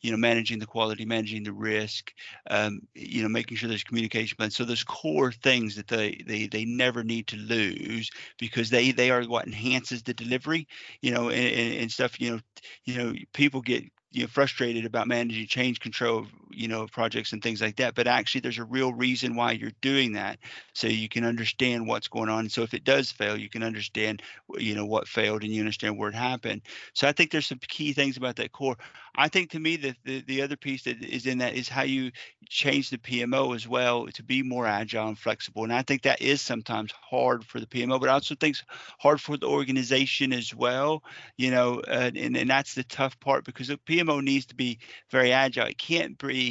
you 0.00 0.10
know, 0.10 0.16
managing 0.16 0.58
the 0.58 0.66
quality, 0.66 1.04
managing 1.04 1.42
the 1.44 1.52
risk, 1.52 2.12
um, 2.50 2.80
you 2.94 3.22
know, 3.22 3.28
making 3.28 3.56
sure 3.56 3.68
there's 3.68 3.84
communication 3.84 4.36
plans. 4.36 4.56
So 4.56 4.64
those 4.64 4.84
core 4.84 5.32
things 5.32 5.76
that 5.76 5.88
they 5.88 6.20
they 6.26 6.46
they 6.46 6.64
never 6.64 7.02
need 7.04 7.26
to 7.28 7.36
lose 7.36 8.10
because 8.38 8.70
they 8.70 8.90
they 8.92 9.10
are 9.10 9.22
what 9.24 9.46
enhances 9.46 10.02
the 10.02 10.14
delivery, 10.14 10.66
you 11.00 11.12
know, 11.12 11.30
and, 11.30 11.74
and 11.80 11.90
stuff. 11.92 12.20
You 12.20 12.32
know, 12.32 12.40
you 12.84 12.96
know, 12.98 13.14
people 13.32 13.60
get 13.60 13.84
you 14.10 14.22
know 14.22 14.28
frustrated 14.28 14.84
about 14.84 15.08
managing 15.08 15.46
change 15.46 15.80
control 15.80 16.26
you 16.52 16.68
know 16.68 16.86
projects 16.86 17.32
and 17.32 17.42
things 17.42 17.60
like 17.60 17.76
that 17.76 17.94
but 17.94 18.06
actually 18.06 18.40
there's 18.40 18.58
a 18.58 18.64
real 18.64 18.92
reason 18.92 19.34
why 19.34 19.52
you're 19.52 19.72
doing 19.80 20.12
that 20.12 20.38
so 20.72 20.86
you 20.86 21.08
can 21.08 21.24
understand 21.24 21.86
what's 21.86 22.08
going 22.08 22.28
on 22.28 22.48
so 22.48 22.62
if 22.62 22.74
it 22.74 22.84
does 22.84 23.10
fail 23.10 23.36
you 23.36 23.48
can 23.48 23.62
understand 23.62 24.22
you 24.58 24.74
know 24.74 24.86
what 24.86 25.08
failed 25.08 25.42
and 25.42 25.52
you 25.52 25.60
understand 25.60 25.96
where 25.96 26.08
it 26.08 26.14
happened. 26.14 26.62
So 26.94 27.08
i 27.08 27.12
think 27.12 27.30
there's 27.30 27.46
some 27.46 27.60
key 27.68 27.92
things 27.92 28.16
about 28.16 28.36
that 28.36 28.52
core. 28.52 28.76
I 29.14 29.28
think 29.28 29.50
to 29.50 29.60
me 29.60 29.76
the, 29.76 29.94
the, 30.04 30.22
the 30.22 30.42
other 30.42 30.56
piece 30.56 30.84
that 30.84 31.02
is 31.02 31.26
in 31.26 31.38
that 31.38 31.54
is 31.54 31.68
how 31.68 31.82
you 31.82 32.10
change 32.48 32.90
the 32.90 32.98
pmo 32.98 33.54
as 33.54 33.66
well 33.66 34.06
to 34.06 34.22
be 34.22 34.42
more 34.42 34.66
agile 34.66 35.08
and 35.08 35.18
flexible 35.18 35.64
and 35.64 35.72
i 35.72 35.80
think 35.82 36.02
that 36.02 36.20
is 36.20 36.42
sometimes 36.42 36.92
hard 36.92 37.44
for 37.44 37.60
the 37.60 37.66
pmo 37.66 37.98
but 37.98 38.10
i 38.10 38.12
also 38.12 38.34
think 38.34 38.56
it's 38.56 38.64
hard 38.98 39.20
for 39.20 39.36
the 39.38 39.46
organization 39.46 40.32
as 40.32 40.54
well 40.54 41.02
you 41.38 41.50
know 41.50 41.80
uh, 41.88 42.10
and, 42.14 42.36
and 42.36 42.50
that's 42.50 42.74
the 42.74 42.84
tough 42.84 43.18
part 43.20 43.44
because 43.44 43.68
the 43.68 43.78
pmo 43.78 44.22
needs 44.22 44.44
to 44.46 44.54
be 44.54 44.78
very 45.10 45.32
agile. 45.32 45.66
It 45.66 45.78
can't 45.78 46.18
be 46.18 46.41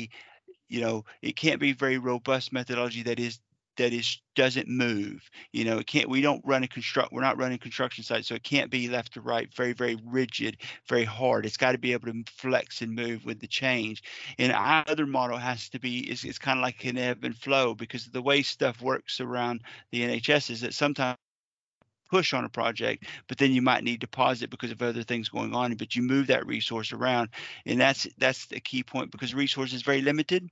you 0.68 0.82
know, 0.82 1.04
it 1.22 1.36
can't 1.36 1.60
be 1.60 1.74
very 1.74 1.98
robust 1.98 2.54
methodology 2.54 3.04
that 3.04 3.20
is 3.20 3.40
that 3.78 3.94
is 3.94 4.22
doesn't 4.36 4.68
move. 4.68 5.30
You 5.52 5.66
know, 5.66 5.80
it 5.80 5.88
can't. 5.88 6.10
We 6.10 6.22
don't 6.22 6.42
run 6.46 6.64
a 6.64 6.68
construct. 6.68 7.12
We're 7.12 7.22
not 7.22 7.38
running 7.38 7.58
construction 7.58 8.04
site, 8.04 8.26
so 8.26 8.36
it 8.36 8.44
can't 8.44 8.70
be 8.70 8.88
left 8.88 9.14
to 9.14 9.22
right. 9.22 9.54
Very, 9.56 9.74
very 9.74 9.98
rigid, 10.06 10.58
very 10.88 11.04
hard. 11.04 11.46
It's 11.46 11.58
got 11.58 11.74
to 11.74 11.78
be 11.78 11.94
able 11.94 12.12
to 12.12 12.24
flex 12.38 12.82
and 12.82 12.94
move 12.94 13.26
with 13.26 13.40
the 13.40 13.48
change. 13.48 14.04
And 14.38 14.52
our 14.52 14.84
other 14.88 15.06
model 15.06 15.38
has 15.38 15.70
to 15.70 15.80
be. 15.80 16.10
It's, 16.10 16.24
it's 16.24 16.40
kind 16.40 16.60
of 16.60 16.64
like 16.64 16.84
an 16.86 16.98
ebb 16.98 17.24
and 17.24 17.36
flow 17.36 17.74
because 17.74 18.06
the 18.06 18.22
way 18.22 18.42
stuff 18.42 18.82
works 18.82 19.20
around 19.20 19.62
the 19.92 20.02
NHS 20.02 20.50
is 20.50 20.62
that 20.62 20.74
sometimes 20.74 21.18
push 22.12 22.34
on 22.34 22.44
a 22.44 22.50
project, 22.50 23.06
but 23.28 23.38
then 23.38 23.54
you 23.54 23.62
might 23.62 23.84
need 23.84 24.02
to 24.02 24.08
pause 24.08 24.44
it 24.44 24.50
because 24.50 24.70
of 24.70 24.82
other 24.82 25.02
things 25.02 25.30
going 25.30 25.56
on. 25.56 25.74
But 25.76 25.96
you 25.96 26.04
move 26.04 26.28
that 26.28 26.46
resource 26.46 26.92
around, 26.92 27.30
and 27.66 27.80
that's 27.80 28.08
that's 28.18 28.46
the 28.48 28.60
key 28.60 28.84
point 28.84 29.12
because 29.12 29.34
resource 29.34 29.74
is 29.74 29.82
very 29.82 30.02
limited. 30.02 30.50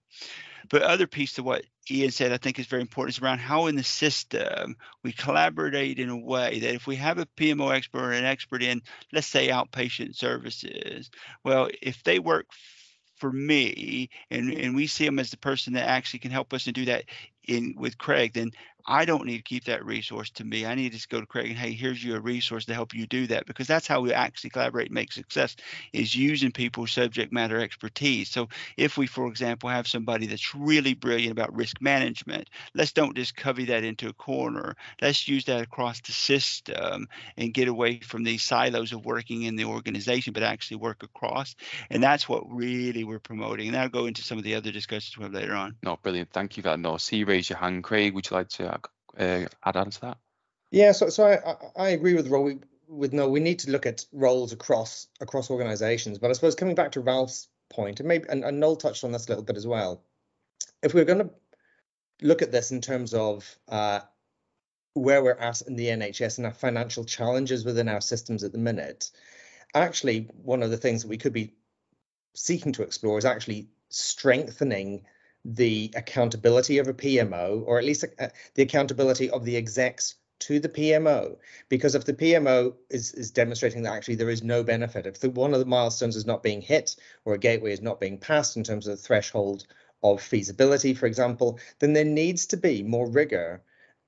But 0.69 0.83
other 0.83 1.07
piece 1.07 1.33
to 1.33 1.43
what 1.43 1.65
Ian 1.91 2.11
said, 2.11 2.31
I 2.31 2.37
think 2.37 2.59
is 2.59 2.67
very 2.67 2.81
important, 2.81 3.17
is 3.17 3.21
around 3.21 3.39
how 3.39 3.67
in 3.67 3.75
the 3.75 3.83
system 3.83 4.77
we 5.03 5.11
collaborate 5.11 5.99
in 5.99 6.09
a 6.09 6.17
way 6.17 6.59
that 6.59 6.73
if 6.73 6.87
we 6.87 6.95
have 6.95 7.17
a 7.17 7.25
PMO 7.25 7.75
expert 7.75 8.01
or 8.01 8.11
an 8.11 8.25
expert 8.25 8.63
in, 8.63 8.81
let's 9.11 9.27
say, 9.27 9.49
outpatient 9.49 10.15
services, 10.15 11.11
well, 11.43 11.69
if 11.81 12.03
they 12.03 12.19
work 12.19 12.47
for 13.17 13.31
me 13.33 14.09
and 14.31 14.49
and 14.53 14.75
we 14.75 14.87
see 14.87 15.03
them 15.03 15.19
as 15.19 15.29
the 15.29 15.37
person 15.37 15.73
that 15.73 15.89
actually 15.89 16.19
can 16.19 16.31
help 16.31 16.53
us 16.53 16.67
and 16.67 16.73
do 16.75 16.85
that 16.85 17.03
in 17.47 17.75
with 17.77 17.97
Craig, 17.97 18.33
then 18.33 18.51
I 18.85 19.05
don't 19.05 19.25
need 19.25 19.37
to 19.37 19.43
keep 19.43 19.65
that 19.65 19.85
resource 19.85 20.29
to 20.31 20.43
me. 20.43 20.65
I 20.65 20.75
need 20.75 20.91
to 20.91 20.97
just 20.97 21.09
go 21.09 21.19
to 21.19 21.25
Craig 21.25 21.49
and 21.49 21.57
hey, 21.57 21.73
here's 21.73 22.03
your 22.03 22.21
resource 22.21 22.65
to 22.65 22.73
help 22.73 22.93
you 22.93 23.05
do 23.05 23.27
that 23.27 23.45
because 23.45 23.67
that's 23.67 23.87
how 23.87 24.01
we 24.01 24.13
actually 24.13 24.49
collaborate 24.49 24.87
and 24.87 24.95
make 24.95 25.11
success 25.11 25.55
is 25.93 26.15
using 26.15 26.51
people's 26.51 26.91
subject 26.91 27.31
matter 27.31 27.59
expertise. 27.59 28.29
So 28.29 28.49
if 28.77 28.97
we, 28.97 29.07
for 29.07 29.27
example, 29.27 29.69
have 29.69 29.87
somebody 29.87 30.27
that's 30.27 30.55
really 30.55 30.93
brilliant 30.93 31.31
about 31.31 31.55
risk 31.55 31.81
management, 31.81 32.49
let's 32.73 32.91
don't 32.91 33.15
just 33.15 33.35
covey 33.35 33.65
that 33.65 33.83
into 33.83 34.09
a 34.09 34.13
corner. 34.13 34.75
Let's 35.01 35.27
use 35.27 35.45
that 35.45 35.61
across 35.61 36.01
the 36.01 36.11
system 36.11 37.07
and 37.37 37.53
get 37.53 37.67
away 37.67 37.99
from 37.99 38.23
these 38.23 38.43
silos 38.43 38.93
of 38.93 39.05
working 39.05 39.43
in 39.43 39.55
the 39.55 39.65
organization, 39.65 40.33
but 40.33 40.43
actually 40.43 40.77
work 40.77 41.03
across. 41.03 41.55
And 41.89 42.01
that's 42.01 42.27
what 42.27 42.43
really 42.51 43.03
we're 43.03 43.19
promoting. 43.19 43.67
And 43.67 43.77
I'll 43.77 43.89
go 43.89 44.05
into 44.05 44.23
some 44.23 44.37
of 44.37 44.43
the 44.43 44.55
other 44.55 44.71
discussions 44.71 45.17
we 45.17 45.23
have 45.23 45.33
later 45.33 45.53
on. 45.53 45.75
No, 45.83 45.97
brilliant. 46.01 46.31
Thank 46.31 46.57
you 46.57 46.63
for 46.63 46.69
that. 46.69 46.79
No, 46.79 46.97
see, 46.97 47.23
raise 47.23 47.49
your 47.49 47.59
hand, 47.59 47.83
Craig. 47.83 48.13
Would 48.13 48.29
you 48.29 48.37
like 48.37 48.49
to 48.49 48.73
uh, 48.73 48.77
uh, 49.17 49.45
add 49.65 49.75
on 49.75 49.89
to 49.91 50.01
that? 50.01 50.17
Yeah, 50.71 50.91
so 50.91 51.09
so 51.09 51.25
I 51.25 51.81
I 51.81 51.89
agree 51.89 52.13
with 52.13 52.27
Roy. 52.27 52.59
With 52.87 53.13
no, 53.13 53.29
we 53.29 53.39
need 53.39 53.59
to 53.59 53.71
look 53.71 53.85
at 53.85 54.05
roles 54.11 54.51
across 54.51 55.07
across 55.19 55.49
organisations. 55.49 56.17
But 56.17 56.29
I 56.29 56.33
suppose 56.33 56.55
coming 56.55 56.75
back 56.75 56.91
to 56.93 57.01
Ralph's 57.01 57.47
point, 57.69 57.99
and 57.99 58.07
maybe 58.07 58.25
and, 58.29 58.43
and 58.43 58.59
Noel 58.59 58.75
touched 58.75 59.03
on 59.03 59.11
this 59.11 59.27
a 59.27 59.29
little 59.29 59.43
bit 59.43 59.57
as 59.57 59.67
well. 59.67 60.03
If 60.81 60.93
we're 60.93 61.05
going 61.05 61.19
to 61.19 61.29
look 62.21 62.41
at 62.41 62.51
this 62.51 62.71
in 62.71 62.81
terms 62.81 63.13
of 63.13 63.57
uh, 63.67 64.01
where 64.93 65.23
we're 65.23 65.33
at 65.33 65.61
in 65.61 65.75
the 65.75 65.87
NHS 65.87 66.37
and 66.37 66.47
our 66.47 66.53
financial 66.53 67.05
challenges 67.05 67.63
within 67.63 67.89
our 67.89 68.01
systems 68.01 68.43
at 68.43 68.51
the 68.51 68.57
minute, 68.57 69.11
actually 69.73 70.29
one 70.43 70.63
of 70.63 70.71
the 70.71 70.77
things 70.77 71.01
that 71.01 71.09
we 71.09 71.17
could 71.17 71.33
be 71.33 71.53
seeking 72.35 72.73
to 72.73 72.83
explore 72.83 73.17
is 73.17 73.25
actually 73.25 73.69
strengthening 73.89 75.05
the 75.45 75.91
accountability 75.95 76.77
of 76.77 76.87
a 76.87 76.93
PMO, 76.93 77.63
or 77.65 77.79
at 77.79 77.85
least 77.85 78.05
uh, 78.19 78.27
the 78.55 78.63
accountability 78.63 79.29
of 79.29 79.45
the 79.45 79.55
execs 79.55 80.15
to 80.39 80.59
the 80.59 80.69
PMO. 80.69 81.37
Because 81.67 81.95
if 81.95 82.05
the 82.05 82.13
PMO 82.13 82.73
is, 82.89 83.13
is 83.13 83.31
demonstrating 83.31 83.83
that 83.83 83.93
actually 83.93 84.15
there 84.15 84.29
is 84.29 84.43
no 84.43 84.63
benefit, 84.63 85.05
if 85.05 85.19
the, 85.19 85.29
one 85.29 85.53
of 85.53 85.59
the 85.59 85.65
milestones 85.65 86.15
is 86.15 86.25
not 86.25 86.43
being 86.43 86.61
hit 86.61 86.95
or 87.25 87.33
a 87.33 87.39
gateway 87.39 87.71
is 87.71 87.81
not 87.81 87.99
being 87.99 88.17
passed 88.17 88.57
in 88.57 88.63
terms 88.63 88.87
of 88.87 88.97
the 88.97 89.03
threshold 89.03 89.65
of 90.01 90.21
feasibility, 90.21 90.93
for 90.93 91.05
example, 91.05 91.59
then 91.79 91.93
there 91.93 92.05
needs 92.05 92.45
to 92.47 92.57
be 92.57 92.83
more 92.83 93.09
rigor 93.09 93.61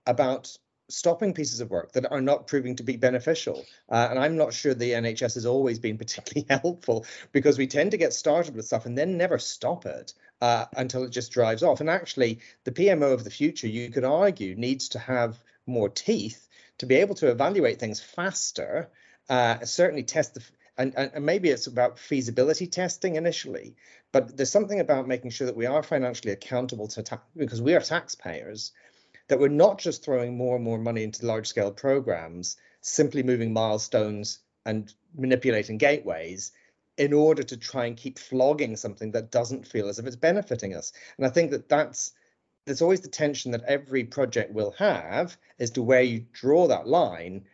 about 0.05 0.57
stopping 0.91 1.33
pieces 1.33 1.61
of 1.61 1.69
work 1.69 1.91
that 1.93 2.11
are 2.11 2.21
not 2.21 2.47
proving 2.47 2.75
to 2.75 2.83
be 2.83 2.97
beneficial. 2.97 3.65
Uh, 3.89 4.07
and 4.09 4.19
I'm 4.19 4.37
not 4.37 4.53
sure 4.53 4.73
the 4.73 4.91
NHS 4.91 5.35
has 5.35 5.45
always 5.45 5.79
been 5.79 5.97
particularly 6.03 6.45
helpful 6.49 7.05
because 7.31 7.57
we 7.57 7.67
tend 7.67 7.91
to 7.91 7.97
get 7.97 8.13
started 8.13 8.55
with 8.55 8.65
stuff 8.65 8.85
and 8.85 8.97
then 8.97 9.17
never 9.17 9.39
stop 9.39 9.85
it 9.85 10.13
uh, 10.41 10.65
until 10.75 11.03
it 11.03 11.11
just 11.11 11.31
drives 11.31 11.63
off. 11.63 11.79
And 11.79 11.89
actually, 11.89 12.39
the 12.63 12.71
PMO 12.71 13.13
of 13.13 13.23
the 13.23 13.29
future, 13.29 13.67
you 13.67 13.89
could 13.89 14.03
argue, 14.03 14.55
needs 14.55 14.89
to 14.89 14.99
have 14.99 15.37
more 15.65 15.89
teeth 15.89 16.47
to 16.79 16.85
be 16.85 16.95
able 16.95 17.15
to 17.15 17.29
evaluate 17.29 17.79
things 17.79 18.01
faster, 18.01 18.89
uh, 19.29 19.63
certainly 19.65 20.03
test 20.03 20.33
the 20.33 20.43
and, 20.77 20.93
and, 20.97 21.25
maybe 21.25 21.49
it's 21.49 21.67
about 21.67 21.99
feasibility 21.99 22.65
testing 22.65 23.15
initially, 23.15 23.75
but 24.11 24.35
there's 24.35 24.51
something 24.51 24.79
about 24.79 25.07
making 25.07 25.29
sure 25.31 25.45
that 25.45 25.55
we 25.55 25.65
are 25.65 25.83
financially 25.83 26.31
accountable 26.31 26.87
to 26.87 27.19
because 27.35 27.61
we 27.61 27.75
are 27.75 27.81
taxpayers 27.81 28.71
that 29.31 29.39
we're 29.39 29.47
not 29.47 29.77
just 29.77 30.03
throwing 30.03 30.35
more 30.35 30.57
and 30.57 30.65
more 30.65 30.77
money 30.77 31.03
into 31.03 31.25
large 31.25 31.47
scale 31.47 31.71
programs, 31.71 32.57
simply 32.81 33.23
moving 33.23 33.53
milestones 33.53 34.39
and 34.65 34.93
manipulating 35.17 35.77
gateways 35.77 36.51
in 36.97 37.13
order 37.13 37.41
to 37.41 37.55
try 37.55 37.85
and 37.85 37.95
keep 37.95 38.19
flogging 38.19 38.75
something 38.75 39.09
that 39.09 39.31
doesn't 39.31 39.65
feel 39.65 39.87
as 39.87 39.99
if 39.99 40.05
it's 40.05 40.17
benefiting 40.17 40.75
us. 40.75 40.91
And 41.15 41.25
I 41.25 41.29
think 41.29 41.49
that 41.51 41.69
that's 41.69 42.11
there's 42.65 42.81
always 42.81 42.99
the 42.99 43.07
tension 43.07 43.51
that 43.51 43.63
every 43.63 44.03
project 44.03 44.51
will 44.51 44.71
have 44.71 45.37
as 45.59 45.71
to 45.71 45.81
where 45.81 46.01
you 46.01 46.25
draw 46.33 46.67
that 46.67 46.89
line. 46.89 47.45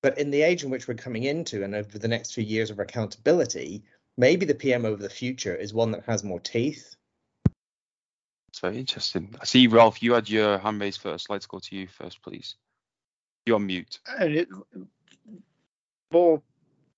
But 0.00 0.16
in 0.16 0.30
the 0.30 0.40
age 0.40 0.64
in 0.64 0.70
which 0.70 0.88
we're 0.88 0.94
coming 0.94 1.24
into 1.24 1.62
and 1.62 1.74
over 1.74 1.98
the 1.98 2.08
next 2.08 2.32
few 2.32 2.44
years 2.44 2.70
of 2.70 2.78
accountability, 2.78 3.84
maybe 4.16 4.46
the 4.46 4.54
PMO 4.54 4.94
of 4.94 5.00
the 5.00 5.10
future 5.10 5.54
is 5.54 5.74
one 5.74 5.90
that 5.90 6.04
has 6.06 6.24
more 6.24 6.40
teeth 6.40 6.95
it's 8.48 8.60
very 8.60 8.78
interesting. 8.78 9.34
I 9.40 9.44
see, 9.44 9.66
Ralph, 9.66 10.02
you 10.02 10.14
had 10.14 10.28
your 10.28 10.58
hand 10.58 10.80
raised 10.80 11.00
first. 11.00 11.30
Let's 11.30 11.46
go 11.46 11.58
to 11.58 11.76
you 11.76 11.88
first, 11.88 12.22
please. 12.22 12.56
You're 13.44 13.56
on 13.56 13.66
mute. 13.66 14.00
And 14.18 14.34
it, 14.34 14.48
more 16.10 16.42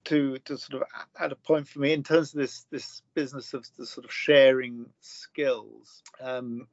to 0.05 0.39
to 0.39 0.57
sort 0.57 0.83
of 0.83 0.89
add 1.19 1.33
a 1.33 1.37
point 1.37 1.69
for 1.69 1.81
me 1.81 1.93
in 1.93 2.03
terms 2.03 2.33
of 2.33 2.41
this 2.41 2.67
this 2.71 3.03
business 3.15 3.55
of 3.55 3.67
the 3.77 3.85
sort 3.85 4.05
of 4.05 4.13
sharing 4.13 4.87
skills 5.01 6.03
um, 6.21 6.67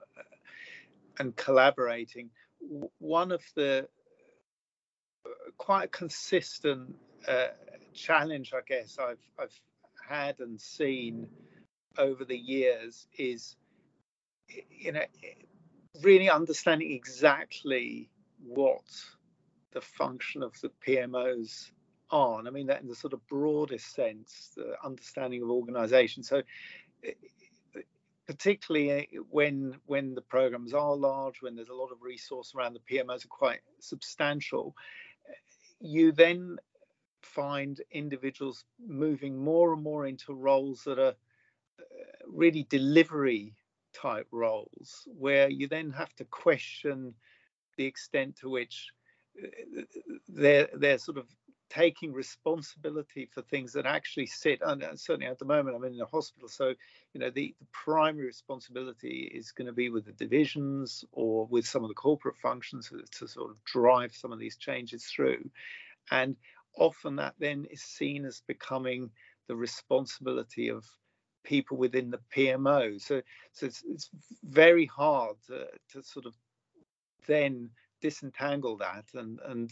and 1.20 1.36
collaborating. 1.36 2.30
One 3.00 3.32
of 3.32 3.44
the 3.56 3.88
quite 5.58 5.92
consistent 5.92 6.96
uh, 7.28 7.48
challenge, 7.94 8.54
I 8.54 8.62
guess, 8.66 8.98
I've 9.00 9.20
I've 9.40 9.60
had 10.08 10.40
and 10.40 10.60
seen 10.60 11.28
over 11.98 12.26
the 12.26 12.38
years 12.38 13.08
is 13.18 13.56
you 14.70 14.92
know, 14.92 15.04
really 16.02 16.30
understanding 16.30 16.92
exactly 16.92 18.10
what 18.44 18.84
the 19.72 19.82
function 19.82 20.44
of 20.44 20.60
the 20.62 20.72
PMOs 20.86 21.72
are. 22.12 22.40
And 22.40 22.48
I 22.48 22.52
mean 22.52 22.68
that 22.68 22.82
in 22.82 22.88
the 22.88 22.96
sort 22.96 23.14
of 23.14 23.26
broadest 23.28 23.94
sense, 23.94 24.52
the 24.56 24.76
understanding 24.84 25.42
of 25.42 25.50
organization. 25.50 26.24
So 26.24 26.42
particularly 28.28 29.08
when 29.30 29.76
when 29.86 30.16
the 30.16 30.22
programs 30.22 30.74
are 30.74 30.96
large, 30.96 31.42
when 31.42 31.56
there's 31.56 31.70
a 31.70 31.74
lot 31.74 31.92
of 31.92 32.02
resource 32.02 32.54
around, 32.56 32.74
the 32.74 32.96
PMOs 32.96 33.26
are 33.26 33.30
quite 33.30 33.60
substantial, 33.80 34.76
you 35.80 36.12
then 36.12 36.58
find 37.22 37.82
individuals 37.92 38.66
moving 38.88 39.38
more 39.38 39.74
and 39.74 39.84
more 39.84 40.06
into 40.06 40.34
roles 40.34 40.84
that 40.84 41.00
are 41.00 41.16
uh, 41.80 41.84
really 42.28 42.66
delivery 42.70 43.54
type 44.02 44.28
roles 44.32 45.08
where 45.18 45.50
you 45.50 45.68
then 45.68 45.92
have 45.92 46.14
to 46.16 46.26
question 46.26 47.14
the 47.78 47.86
extent 47.86 48.36
to 48.38 48.50
which 48.50 48.88
uh, 49.42 49.82
they're 50.28 50.68
they're 50.74 50.98
sort 50.98 51.18
of 51.18 51.28
taking 51.70 52.14
responsibility 52.14 53.28
for 53.34 53.42
things 53.42 53.74
that 53.74 53.86
actually 53.86 54.28
sit 54.28 54.60
and 54.64 54.84
certainly 55.00 55.26
at 55.26 55.40
the 55.40 55.46
moment 55.46 55.76
i'm 55.76 55.84
in 55.84 56.00
a 56.00 56.06
hospital 56.06 56.48
so 56.48 56.74
you 57.14 57.22
know 57.22 57.30
the, 57.30 57.56
the 57.60 57.66
primary 57.72 58.28
responsibility 58.28 59.32
is 59.34 59.52
going 59.52 59.66
to 59.66 59.74
be 59.74 59.90
with 59.90 60.06
the 60.06 60.12
divisions 60.12 61.06
or 61.14 61.48
with 61.48 61.66
some 61.66 61.84
of 61.84 61.88
the 61.88 61.96
corporate 61.96 62.36
functions 62.38 62.90
to, 62.90 63.02
to 63.18 63.28
sort 63.28 63.50
of 63.50 63.64
drive 63.64 64.14
some 64.14 64.34
of 64.34 64.38
these 64.38 64.58
changes 64.58 65.06
through. 65.06 65.50
And 66.12 66.36
often 66.78 67.16
that 67.16 67.36
then 67.40 67.66
is 67.72 67.82
seen 67.82 68.26
as 68.26 68.42
becoming 68.48 69.12
the 69.48 69.56
responsibility 69.56 70.70
of 70.70 70.86
people 71.46 71.78
within 71.78 72.12
the 72.12 72.20
PMO. 72.36 73.00
So, 73.02 73.22
so 73.54 73.66
it's, 73.66 73.84
it's 73.88 74.10
very 74.44 74.86
hard 74.86 75.38
to, 75.48 75.68
to, 75.94 76.04
sort 76.04 76.26
of 76.26 76.34
then 77.28 77.70
disentangle 78.02 78.78
that. 78.78 79.06
And 79.14 79.40
and 79.46 79.72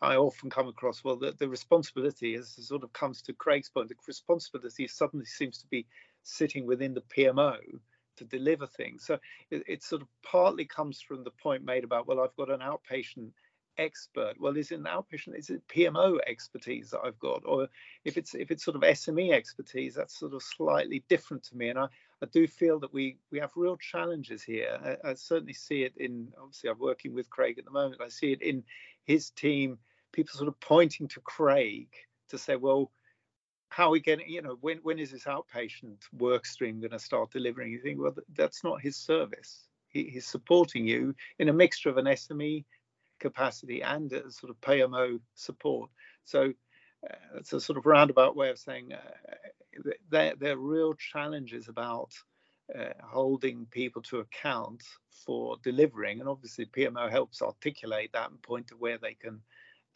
I 0.00 0.16
often 0.16 0.50
come 0.50 0.68
across 0.68 1.02
well 1.02 1.16
the, 1.16 1.32
the 1.32 1.48
responsibility 1.48 2.34
as 2.34 2.50
sort 2.66 2.84
of 2.84 2.92
comes 2.92 3.22
to 3.22 3.32
Craig's 3.32 3.68
point. 3.68 3.88
The 3.88 3.96
responsibility 4.06 4.86
suddenly 4.86 5.26
seems 5.26 5.58
to 5.58 5.66
be 5.66 5.86
sitting 6.22 6.66
within 6.66 6.94
the 6.94 7.02
PMO 7.16 7.56
to 8.16 8.24
deliver 8.24 8.66
things. 8.66 9.04
So 9.04 9.18
it, 9.50 9.62
it 9.66 9.82
sort 9.82 10.02
of 10.02 10.08
partly 10.22 10.64
comes 10.64 11.00
from 11.00 11.24
the 11.24 11.30
point 11.30 11.64
made 11.64 11.84
about 11.84 12.06
well 12.06 12.20
I've 12.20 12.36
got 12.36 12.50
an 12.50 12.60
outpatient 12.60 13.30
expert 13.78 14.34
well 14.38 14.56
is 14.56 14.72
it 14.72 14.78
an 14.78 14.84
outpatient 14.84 15.38
is 15.38 15.50
it 15.50 15.62
pmo 15.68 16.18
expertise 16.26 16.90
that 16.90 17.00
i've 17.04 17.18
got 17.18 17.42
or 17.44 17.68
if 18.04 18.16
it's 18.16 18.34
if 18.34 18.50
it's 18.50 18.64
sort 18.64 18.76
of 18.76 18.82
sme 18.82 19.32
expertise 19.32 19.94
that's 19.94 20.18
sort 20.18 20.34
of 20.34 20.42
slightly 20.42 21.04
different 21.08 21.42
to 21.42 21.56
me 21.56 21.68
and 21.68 21.78
i 21.78 21.86
I 22.20 22.26
do 22.26 22.46
feel 22.46 22.80
that 22.80 22.92
we 22.92 23.16
we 23.30 23.38
have 23.38 23.52
real 23.54 23.76
challenges 23.76 24.42
here. 24.42 24.78
I, 25.04 25.10
I, 25.10 25.14
certainly 25.14 25.52
see 25.52 25.82
it 25.82 25.92
in 25.96 26.32
obviously 26.40 26.70
I'm 26.70 26.78
working 26.78 27.14
with 27.14 27.30
Craig 27.30 27.58
at 27.58 27.64
the 27.64 27.70
moment. 27.70 28.00
I 28.00 28.08
see 28.08 28.32
it 28.32 28.42
in 28.42 28.64
his 29.04 29.30
team. 29.30 29.78
People 30.12 30.36
sort 30.36 30.48
of 30.48 30.58
pointing 30.60 31.06
to 31.08 31.20
Craig 31.20 31.88
to 32.30 32.38
say, 32.38 32.56
well, 32.56 32.90
how 33.68 33.88
are 33.88 33.90
we 33.90 34.00
getting? 34.00 34.28
You 34.28 34.42
know, 34.42 34.58
when 34.60 34.78
when 34.78 34.98
is 34.98 35.12
this 35.12 35.24
outpatient 35.24 35.98
work 36.12 36.44
stream 36.44 36.80
going 36.80 36.90
to 36.90 36.98
start 36.98 37.30
delivering? 37.30 37.70
You 37.70 37.80
think, 37.80 38.00
well, 38.00 38.14
that's 38.34 38.64
not 38.64 38.80
his 38.80 38.96
service. 38.96 39.68
He, 39.88 40.04
he's 40.04 40.26
supporting 40.26 40.86
you 40.86 41.14
in 41.38 41.48
a 41.48 41.52
mixture 41.52 41.88
of 41.88 41.98
an 41.98 42.06
SME 42.06 42.64
capacity 43.18 43.82
and 43.82 44.12
a 44.12 44.30
sort 44.30 44.50
of 44.50 44.60
PMO 44.60 45.20
support. 45.34 45.90
So 46.24 46.52
uh, 47.08 47.14
it's 47.36 47.52
a 47.52 47.60
sort 47.60 47.78
of 47.78 47.86
roundabout 47.86 48.36
way 48.36 48.50
of 48.50 48.58
saying 48.58 48.92
uh, 48.92 49.34
there, 50.10 50.34
there 50.38 50.52
are 50.52 50.58
real 50.58 50.94
challenges 50.94 51.68
about 51.68 52.12
uh, 52.76 52.92
holding 53.02 53.66
people 53.66 54.02
to 54.02 54.18
account 54.18 54.82
for 55.10 55.56
delivering. 55.62 56.20
And 56.20 56.28
obviously, 56.28 56.66
PMO 56.66 57.10
helps 57.10 57.42
articulate 57.42 58.10
that 58.12 58.30
and 58.30 58.42
point 58.42 58.68
to 58.68 58.76
where 58.76 58.98
they 58.98 59.14
can 59.14 59.40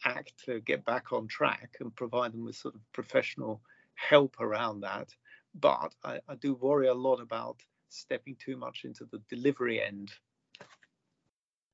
act 0.05 0.33
to 0.45 0.59
get 0.61 0.83
back 0.85 1.13
on 1.13 1.27
track 1.27 1.75
and 1.79 1.95
provide 1.95 2.33
them 2.33 2.43
with 2.43 2.55
sort 2.55 2.75
of 2.75 2.81
professional 2.91 3.61
help 3.95 4.39
around 4.39 4.81
that. 4.81 5.09
But 5.53 5.93
I, 6.03 6.19
I 6.27 6.35
do 6.35 6.55
worry 6.55 6.87
a 6.87 6.93
lot 6.93 7.21
about 7.21 7.57
stepping 7.89 8.35
too 8.35 8.57
much 8.57 8.85
into 8.85 9.05
the 9.05 9.21
delivery 9.29 9.81
end 9.81 10.11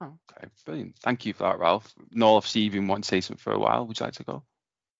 Okay, 0.01 0.47
brilliant. 0.65 0.95
Thank 1.03 1.25
you 1.25 1.33
for 1.33 1.43
that, 1.43 1.59
Ralph. 1.59 1.93
Noel, 2.11 2.35
obviously 2.35 2.61
you've 2.61 2.73
been 2.73 2.87
wanting 2.87 3.03
to 3.03 3.07
say 3.07 3.21
something 3.21 3.41
for 3.41 3.53
a 3.53 3.59
while. 3.59 3.85
Would 3.85 3.99
you 3.99 4.05
like 4.05 4.13
to 4.13 4.23
go? 4.23 4.43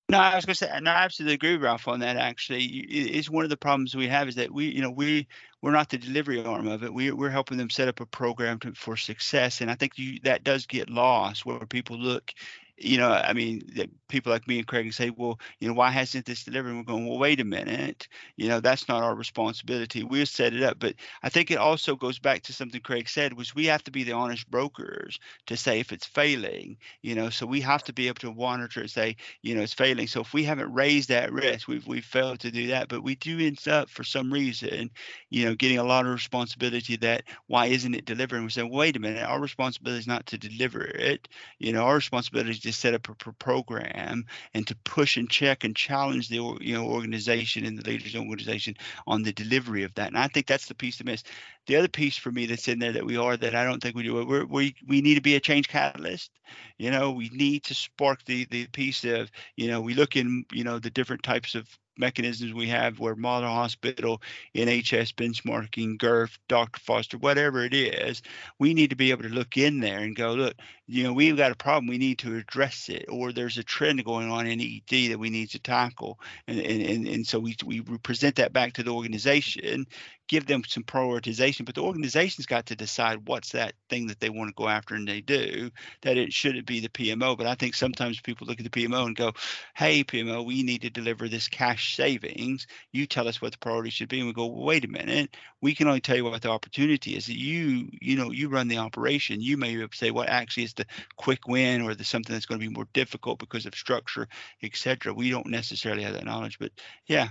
No, 0.10 0.18
I 0.18 0.36
was 0.36 0.46
going 0.46 0.56
to 0.56 0.58
say, 0.58 0.80
no, 0.82 0.90
I 0.90 1.04
absolutely 1.04 1.36
agree 1.36 1.56
Ralph 1.58 1.88
on 1.88 2.00
that. 2.00 2.18
Actually, 2.18 2.64
it's 2.66 3.30
one 3.30 3.44
of 3.44 3.52
the 3.52 3.58
problems 3.58 3.96
we 3.96 4.08
have 4.08 4.28
is 4.28 4.36
that 4.36 4.52
we, 4.52 4.66
you 4.66 4.82
know, 4.82 4.90
we 4.90 5.28
we're 5.62 5.72
not 5.72 5.90
the 5.90 6.00
delivery 6.00 6.44
arm 6.44 6.68
of 6.68 6.84
it. 6.84 6.92
We 6.92 7.12
we're 7.12 7.30
helping 7.30 7.58
them 7.58 7.70
set 7.70 7.88
up 7.88 8.00
a 8.00 8.08
program 8.08 8.58
to, 8.62 8.74
for 8.74 8.98
success, 8.98 9.62
and 9.62 9.70
I 9.70 9.76
think 9.76 10.00
you, 10.00 10.20
that 10.24 10.44
does 10.44 10.66
get 10.66 10.90
lost 10.90 11.46
where 11.46 11.60
people 11.60 11.98
look 11.98 12.34
you 12.82 12.98
know, 12.98 13.10
I 13.12 13.34
mean, 13.34 13.62
people 14.08 14.32
like 14.32 14.48
me 14.48 14.60
and 14.60 14.68
Craig 14.68 14.94
say, 14.94 15.10
well, 15.10 15.40
you 15.60 15.68
know, 15.68 15.74
why 15.74 15.92
hasn't 15.92 16.26
this 16.26 16.44
delivered? 16.44 16.70
And 16.70 16.78
we're 16.78 16.84
going, 16.84 17.08
well, 17.08 17.20
wait 17.20 17.40
a 17.40 17.46
minute, 17.46 18.08
you 18.38 18.48
know, 18.48 18.60
that's 18.60 18.88
not 18.88 19.04
our 19.04 19.16
responsibility. 19.16 20.04
We'll 20.04 20.26
set 20.26 20.54
it 20.54 20.64
up. 20.64 20.80
But 20.80 20.96
I 21.24 21.30
think 21.30 21.52
it 21.52 21.58
also 21.58 21.96
goes 21.96 22.20
back 22.20 22.42
to 22.44 22.54
something 22.54 22.82
Craig 22.82 23.10
said, 23.10 23.34
was 23.34 23.54
we 23.56 23.66
have 23.66 23.84
to 23.84 23.92
be 23.92 24.04
the 24.04 24.14
honest 24.14 24.50
brokers 24.50 25.20
to 25.48 25.58
say 25.58 25.80
if 25.80 25.92
it's 25.92 26.06
failing, 26.06 26.78
you 27.02 27.16
know, 27.16 27.30
so 27.30 27.46
we 27.46 27.62
have 27.62 27.84
to 27.84 27.94
be 27.94 28.08
able 28.08 28.20
to 28.20 28.34
monitor 28.34 28.82
and 28.82 28.90
say, 28.90 29.16
you 29.42 29.56
know, 29.56 29.62
it's 29.62 29.74
failing. 29.74 30.08
So 30.08 30.22
if 30.22 30.34
we 30.34 30.44
haven't 30.44 30.74
raised 30.74 31.10
that 31.10 31.32
risk, 31.34 31.68
we've 31.68 31.86
we've 31.88 32.06
failed 32.06 32.40
to 32.42 32.52
do 32.52 32.68
that. 32.68 32.88
But 32.88 33.04
we 33.04 33.16
do 33.16 33.40
end 33.40 33.68
up 33.68 33.90
for 33.90 34.04
some 34.04 34.32
reason, 34.32 34.90
you 35.30 35.46
know, 35.46 35.56
getting 35.56 35.78
a 35.78 35.84
lot 35.84 36.06
of 36.06 36.12
responsibility 36.14 36.96
that 36.98 37.24
why 37.48 37.68
isn't 37.68 37.94
it 37.96 38.06
delivering? 38.06 38.44
We 38.44 38.50
say, 38.50 38.64
wait 38.64 38.96
a 38.96 39.00
minute, 39.00 39.24
our 39.24 39.40
responsibility 39.40 40.00
is 40.00 40.08
not 40.08 40.26
to 40.28 40.38
deliver 40.38 40.84
it. 40.84 41.28
You 41.60 41.74
know, 41.74 41.84
our 41.84 41.96
responsibility 41.96 42.52
is 42.52 42.60
to 42.70 42.78
set 42.78 42.94
up 42.94 43.08
a 43.10 43.34
program 43.34 44.26
and 44.54 44.68
to 44.68 44.76
push 44.84 45.18
and 45.18 45.30
check 45.30 45.64
and 45.64 45.76
challenge 45.76 46.30
the 46.30 46.58
you 46.62 46.74
know 46.74 46.86
organization 46.86 47.66
and 47.66 47.78
the 47.78 47.90
leaders 47.90 48.16
organization 48.16 48.76
on 49.08 49.24
the 49.24 49.34
delivery 49.34 49.84
of 49.84 49.94
that. 49.96 50.08
And 50.08 50.18
I 50.18 50.28
think 50.28 50.48
that's 50.48 50.68
the 50.68 50.76
piece 50.76 50.98
to 50.98 51.04
miss. 51.04 51.24
The 51.68 51.76
other 51.76 51.88
piece 51.88 52.18
for 52.18 52.32
me 52.32 52.46
that's 52.46 52.68
in 52.68 52.80
there 52.80 52.94
that 52.94 53.06
we 53.06 53.18
are 53.18 53.38
that 53.38 53.56
I 53.56 53.64
don't 53.64 53.82
think 53.82 53.96
we 53.96 54.04
do 54.04 54.26
we're, 54.26 54.46
we 54.46 54.76
we 54.88 55.02
need 55.02 55.16
to 55.16 55.22
be 55.22 55.36
a 55.36 55.40
change 55.40 55.68
catalyst. 55.68 56.32
You 56.78 56.92
know, 56.92 57.12
we 57.12 57.30
need 57.30 57.64
to 57.66 57.76
spark 57.76 58.24
the 58.26 58.46
the 58.46 58.68
piece 58.68 59.04
of 59.04 59.32
you 59.56 59.68
know 59.68 59.82
we 59.82 59.94
look 59.94 60.16
in 60.16 60.46
you 60.52 60.64
know 60.64 60.80
the 60.80 60.90
different 60.90 61.24
types 61.24 61.56
of 61.56 61.68
mechanisms 62.00 62.54
we 62.54 62.68
have 62.68 63.00
where 63.00 63.16
model 63.16 63.50
hospital, 63.50 64.22
NHS 64.56 65.14
benchmarking, 65.14 65.98
GIRF, 65.98 66.40
Dr. 66.48 66.80
Foster, 66.80 67.18
whatever 67.18 67.64
it 67.64 67.74
is, 67.74 68.22
we 68.58 68.74
need 68.74 68.90
to 68.90 68.96
be 68.96 69.12
able 69.12 69.24
to 69.24 69.30
look 69.30 69.58
in 69.58 69.82
there 69.82 70.00
and 70.00 70.16
go, 70.16 70.34
look, 70.34 70.56
you 70.92 71.04
know, 71.04 71.14
we've 71.14 71.38
got 71.38 71.52
a 71.52 71.56
problem, 71.56 71.86
we 71.86 72.00
need 72.00 72.18
to 72.20 72.36
address 72.36 72.90
it, 72.90 73.06
or 73.10 73.32
there's 73.32 73.60
a 73.60 73.64
trend 73.64 74.04
going 74.04 74.32
on 74.32 74.48
in 74.48 74.60
ED 74.60 75.12
that 75.12 75.20
we 75.20 75.30
need 75.30 75.52
to 75.52 75.60
tackle. 75.60 76.20
And 76.48 76.60
and, 76.60 76.82
and, 76.82 77.08
and 77.08 77.28
so 77.28 77.40
we, 77.40 77.56
we 77.64 77.82
present 77.82 78.38
that 78.38 78.54
back 78.54 78.74
to 78.74 78.84
the 78.84 78.92
organization 78.92 79.86
give 80.30 80.46
them 80.46 80.64
some 80.66 80.84
prioritization, 80.84 81.66
but 81.66 81.74
the 81.76 81.82
organization's 81.82 82.46
got 82.46 82.68
to 82.68 82.76
decide 82.76 83.28
what's 83.28 83.52
that 83.52 83.74
thing 83.90 84.08
that 84.08 84.20
they 84.20 84.30
want 84.30 84.48
to 84.48 84.54
go 84.54 84.70
after 84.70 84.94
and 84.94 85.08
they 85.08 85.22
do, 85.22 85.72
that 86.04 86.18
it 86.18 86.32
shouldn't 86.32 86.68
be 86.68 86.80
the 86.80 86.88
PMO. 86.88 87.36
But 87.36 87.48
I 87.48 87.56
think 87.56 87.74
sometimes 87.74 88.22
people 88.22 88.46
look 88.46 88.60
at 88.60 88.72
the 88.72 88.88
PMO 88.88 89.08
and 89.08 89.16
go, 89.16 89.34
hey, 89.76 90.04
PMO, 90.04 90.46
we 90.46 90.62
need 90.62 90.84
to 90.84 90.92
deliver 90.92 91.28
this 91.28 91.48
cash 91.48 91.96
savings. 91.96 92.68
You 92.94 93.08
tell 93.08 93.28
us 93.28 93.42
what 93.42 93.54
the 93.54 93.58
priority 93.58 93.90
should 93.90 94.08
be. 94.08 94.20
And 94.20 94.28
we 94.28 94.34
go, 94.34 94.46
well, 94.46 94.66
wait 94.66 94.86
a 94.86 94.88
minute. 94.88 95.36
We 95.62 95.74
can 95.74 95.88
only 95.88 96.00
tell 96.00 96.16
you 96.16 96.26
what 96.26 96.44
the 96.44 96.52
opportunity 96.52 97.18
is. 97.18 97.28
You, 97.28 97.90
you 98.00 98.16
know, 98.16 98.30
you 98.32 98.50
run 98.50 98.68
the 98.68 98.78
operation. 98.78 99.42
You 99.42 99.58
may 99.58 99.84
say 99.94 100.12
what 100.12 100.30
actually 100.30 100.64
is 100.64 100.76
the 100.80 100.86
quick 101.16 101.48
win 101.48 101.82
or 101.82 101.96
the 101.96 102.04
something 102.04 102.34
that's 102.34 102.46
going 102.46 102.60
to 102.60 102.68
be 102.68 102.74
more 102.74 102.88
difficult 102.94 103.40
because 103.40 103.66
of 103.66 103.76
structure, 103.76 104.28
etc. 104.64 105.14
We 105.14 105.30
don't 105.30 105.48
necessarily 105.48 106.04
have 106.04 106.14
that 106.14 106.26
knowledge. 106.26 106.60
But 106.60 106.72
yeah, 107.06 107.30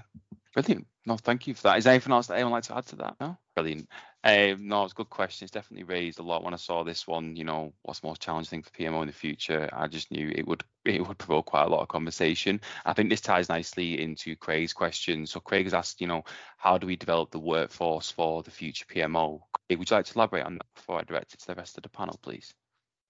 Brilliant. 0.55 0.87
No, 1.07 1.17
thank 1.17 1.47
you 1.47 1.55
for 1.55 1.63
that. 1.65 1.79
Is 1.79 1.85
there 1.85 1.93
anything 1.93 2.13
else 2.13 2.27
that 2.27 2.35
anyone 2.35 2.53
like 2.53 2.65
to 2.65 2.77
add 2.77 2.87
to 2.87 2.97
that? 2.97 3.15
No? 3.21 3.39
Brilliant. 3.55 3.89
Um, 4.25 4.67
no, 4.67 4.83
it's 4.83 4.93
a 4.93 4.97
good 4.97 5.09
question. 5.09 5.45
It's 5.45 5.53
definitely 5.53 5.85
raised 5.85 6.19
a 6.19 6.23
lot 6.23 6.43
when 6.43 6.53
I 6.53 6.57
saw 6.57 6.83
this 6.83 7.07
one. 7.07 7.37
You 7.37 7.45
know, 7.45 7.73
what's 7.83 8.01
the 8.01 8.09
most 8.09 8.21
challenging 8.21 8.51
thing 8.51 8.63
for 8.63 8.71
PMO 8.71 9.03
in 9.03 9.07
the 9.07 9.13
future? 9.13 9.69
I 9.73 9.87
just 9.87 10.11
knew 10.11 10.33
it 10.35 10.47
would 10.47 10.65
it 10.85 11.07
would 11.07 11.17
provoke 11.17 11.47
quite 11.47 11.67
a 11.67 11.69
lot 11.69 11.83
of 11.83 11.89
conversation. 11.89 12.61
I 12.85 12.93
think 12.93 13.09
this 13.09 13.21
ties 13.21 13.49
nicely 13.49 14.03
into 14.03 14.35
Craig's 14.37 14.73
question. 14.73 15.27
So 15.27 15.39
Craig 15.39 15.67
has 15.67 15.75
asked, 15.75 16.01
you 16.01 16.09
know, 16.09 16.25
how 16.57 16.77
do 16.77 16.87
we 16.87 16.97
develop 16.97 17.31
the 17.31 17.39
workforce 17.39 18.11
for 18.11 18.43
the 18.43 18.51
future 18.51 18.87
PMO? 18.87 19.41
Would 19.71 19.91
you 19.91 19.97
like 19.97 20.07
to 20.07 20.15
elaborate 20.15 20.45
on 20.45 20.55
that 20.55 20.67
before 20.75 20.99
I 20.99 21.03
direct 21.03 21.35
it 21.35 21.41
to 21.41 21.47
the 21.47 21.55
rest 21.55 21.77
of 21.77 21.85
the 21.85 21.89
panel, 21.89 22.19
please? 22.21 22.53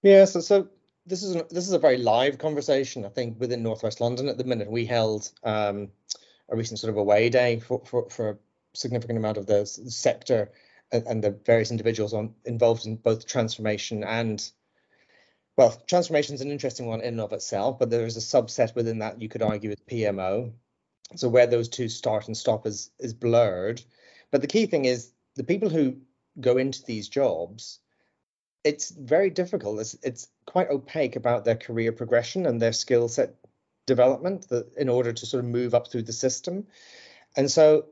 Yeah. 0.02 0.24
So 0.24 0.40
so 0.40 0.68
this 1.06 1.22
is 1.22 1.34
this 1.50 1.66
is 1.66 1.72
a 1.72 1.78
very 1.78 1.98
live 1.98 2.38
conversation. 2.38 3.04
I 3.04 3.08
think 3.08 3.40
within 3.40 3.62
Northwest 3.62 4.00
London 4.00 4.28
at 4.28 4.38
the 4.38 4.44
minute 4.44 4.70
we 4.70 4.86
held. 4.86 5.30
Um, 5.42 5.90
a 6.48 6.56
recent 6.56 6.78
sort 6.78 6.90
of 6.90 6.96
away 6.96 7.28
day 7.28 7.60
for, 7.60 7.82
for, 7.84 8.08
for 8.10 8.30
a 8.30 8.36
significant 8.74 9.18
amount 9.18 9.36
of 9.36 9.46
the 9.46 9.66
sector 9.66 10.50
and, 10.92 11.06
and 11.06 11.24
the 11.24 11.30
various 11.44 11.70
individuals 11.70 12.14
on 12.14 12.34
involved 12.44 12.86
in 12.86 12.96
both 12.96 13.26
transformation 13.26 14.04
and 14.04 14.50
well, 15.56 15.76
transformation 15.88 16.36
is 16.36 16.40
an 16.40 16.52
interesting 16.52 16.86
one 16.86 17.00
in 17.00 17.14
and 17.14 17.20
of 17.20 17.32
itself, 17.32 17.80
but 17.80 17.90
there 17.90 18.06
is 18.06 18.16
a 18.16 18.20
subset 18.20 18.76
within 18.76 19.00
that 19.00 19.20
you 19.20 19.28
could 19.28 19.42
argue 19.42 19.70
with 19.70 19.84
PMO. 19.88 20.52
So 21.16 21.28
where 21.28 21.48
those 21.48 21.68
two 21.68 21.88
start 21.88 22.28
and 22.28 22.36
stop 22.36 22.64
is 22.64 22.92
is 23.00 23.12
blurred. 23.12 23.82
But 24.30 24.40
the 24.40 24.46
key 24.46 24.66
thing 24.66 24.84
is 24.84 25.10
the 25.34 25.42
people 25.42 25.68
who 25.68 25.96
go 26.38 26.58
into 26.58 26.84
these 26.84 27.08
jobs, 27.08 27.80
it's 28.64 28.90
very 28.90 29.30
difficult. 29.30 29.80
It's 29.80 29.96
it's 30.02 30.28
quite 30.46 30.70
opaque 30.70 31.16
about 31.16 31.44
their 31.44 31.56
career 31.56 31.92
progression 31.92 32.46
and 32.46 32.60
their 32.60 32.72
skill 32.72 33.08
set 33.08 33.34
development 33.86 34.48
that 34.48 34.72
in 34.76 34.88
order 34.88 35.12
to 35.12 35.26
sort 35.26 35.44
of 35.44 35.50
move 35.50 35.74
up 35.74 35.90
through 35.90 36.02
the 36.02 36.12
system. 36.12 36.66
And 37.36 37.50
so, 37.50 37.86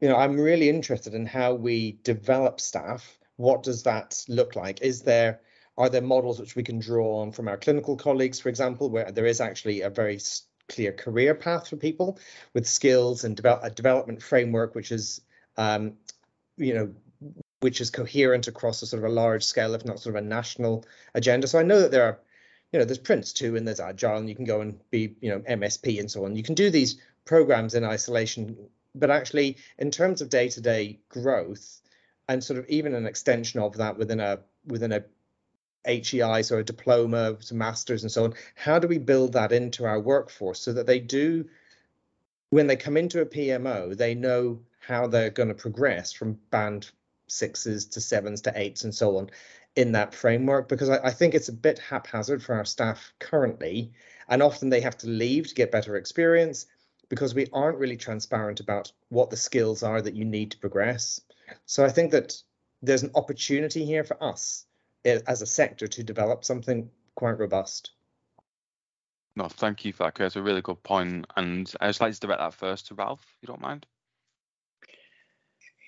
you 0.00 0.08
know, 0.08 0.16
I'm 0.16 0.40
really 0.40 0.68
interested 0.68 1.14
in 1.14 1.26
how 1.26 1.54
we 1.54 1.98
develop 2.04 2.60
staff. 2.60 3.18
What 3.36 3.62
does 3.62 3.82
that 3.82 4.24
look 4.28 4.56
like? 4.56 4.80
Is 4.82 5.02
there 5.02 5.40
are 5.78 5.88
there 5.88 6.02
models 6.02 6.38
which 6.38 6.54
we 6.54 6.62
can 6.62 6.78
draw 6.78 7.20
on 7.20 7.32
from 7.32 7.48
our 7.48 7.56
clinical 7.56 7.96
colleagues, 7.96 8.38
for 8.38 8.48
example, 8.48 8.90
where 8.90 9.10
there 9.10 9.26
is 9.26 9.40
actually 9.40 9.80
a 9.80 9.90
very 9.90 10.20
clear 10.68 10.92
career 10.92 11.34
path 11.34 11.68
for 11.68 11.76
people 11.76 12.18
with 12.54 12.66
skills 12.66 13.24
and 13.24 13.36
develop 13.36 13.60
a 13.62 13.70
development 13.70 14.22
framework 14.22 14.74
which 14.74 14.92
is 14.92 15.20
um, 15.56 15.94
you 16.56 16.72
know 16.72 16.92
which 17.62 17.80
is 17.80 17.90
coherent 17.90 18.48
across 18.48 18.82
a 18.82 18.86
sort 18.86 19.02
of 19.02 19.10
a 19.10 19.14
large 19.14 19.44
scale, 19.44 19.74
if 19.74 19.84
not 19.84 20.00
sort 20.00 20.16
of 20.16 20.24
a 20.24 20.26
national 20.26 20.84
agenda. 21.14 21.46
So 21.46 21.58
I 21.58 21.62
know 21.62 21.80
that 21.80 21.90
there 21.90 22.04
are 22.04 22.18
you 22.72 22.78
know, 22.78 22.84
there's 22.86 22.98
PRINCE2, 22.98 23.56
and 23.56 23.68
there's 23.68 23.80
Agile, 23.80 24.16
and 24.16 24.28
you 24.28 24.34
can 24.34 24.46
go 24.46 24.62
and 24.62 24.78
be, 24.90 25.14
you 25.20 25.28
know, 25.28 25.40
MSP 25.40 26.00
and 26.00 26.10
so 26.10 26.24
on. 26.24 26.34
You 26.34 26.42
can 26.42 26.54
do 26.54 26.70
these 26.70 26.96
programs 27.26 27.74
in 27.74 27.84
isolation, 27.84 28.56
but 28.94 29.10
actually, 29.10 29.58
in 29.78 29.90
terms 29.90 30.22
of 30.22 30.30
day-to-day 30.30 30.98
growth, 31.08 31.80
and 32.28 32.42
sort 32.42 32.58
of 32.58 32.66
even 32.68 32.94
an 32.94 33.06
extension 33.06 33.60
of 33.60 33.76
that 33.76 33.98
within 33.98 34.20
a 34.20 34.38
within 34.66 34.92
a 34.92 35.04
HEI, 35.84 36.42
so 36.42 36.58
a 36.58 36.64
diploma, 36.64 37.36
some 37.40 37.58
masters, 37.58 38.02
and 38.02 38.12
so 38.12 38.24
on. 38.24 38.34
How 38.54 38.78
do 38.78 38.88
we 38.88 38.98
build 38.98 39.32
that 39.32 39.52
into 39.52 39.84
our 39.84 40.00
workforce 40.00 40.60
so 40.60 40.72
that 40.72 40.86
they 40.86 41.00
do, 41.00 41.44
when 42.50 42.68
they 42.68 42.76
come 42.76 42.96
into 42.96 43.20
a 43.20 43.26
PMO, 43.26 43.96
they 43.96 44.14
know 44.14 44.60
how 44.78 45.08
they're 45.08 45.30
going 45.30 45.48
to 45.48 45.54
progress 45.54 46.12
from 46.12 46.38
band 46.50 46.90
sixes 47.32 47.86
to 47.86 48.00
sevens 48.00 48.42
to 48.42 48.52
eights 48.54 48.84
and 48.84 48.94
so 48.94 49.16
on 49.18 49.30
in 49.76 49.92
that 49.92 50.14
framework 50.14 50.68
because 50.68 50.90
I, 50.90 50.98
I, 51.06 51.10
think 51.10 51.34
it's 51.34 51.48
a 51.48 51.52
bit 51.52 51.78
haphazard 51.78 52.42
for 52.42 52.54
our 52.54 52.64
staff 52.64 53.12
currently, 53.18 53.92
and 54.28 54.42
often 54.42 54.68
they 54.68 54.80
have 54.80 54.98
to 54.98 55.08
leave 55.08 55.48
to 55.48 55.54
get 55.54 55.72
better 55.72 55.96
experience 55.96 56.66
because 57.08 57.34
we 57.34 57.46
aren't 57.52 57.78
really 57.78 57.96
transparent 57.96 58.60
about 58.60 58.92
what 59.08 59.30
the 59.30 59.36
skills 59.36 59.82
are 59.82 60.00
that 60.00 60.14
you 60.14 60.24
need 60.24 60.50
to 60.50 60.58
progress. 60.58 61.20
So 61.66 61.84
I 61.84 61.88
think 61.88 62.12
that 62.12 62.34
there's 62.82 63.02
an 63.02 63.12
opportunity 63.14 63.84
here 63.84 64.04
for 64.04 64.22
us 64.22 64.66
eh, 65.04 65.20
as 65.26 65.42
a 65.42 65.46
sector 65.46 65.86
to 65.86 66.02
develop 66.02 66.44
something 66.44 66.90
quite 67.14 67.38
robust. 67.38 67.92
No, 69.36 69.48
thank 69.48 69.84
you 69.84 69.92
for 69.92 70.04
that, 70.04 70.14
Chris. 70.14 70.36
A 70.36 70.42
really 70.42 70.60
good 70.60 70.82
point. 70.82 71.26
And 71.36 71.72
I 71.80 71.88
just 71.88 72.00
like 72.00 72.12
to 72.12 72.20
direct 72.20 72.40
that 72.40 72.54
first 72.54 72.88
to 72.88 72.94
Ralph, 72.94 73.22
if 73.22 73.42
you 73.42 73.46
don't 73.46 73.60
mind. 73.60 73.86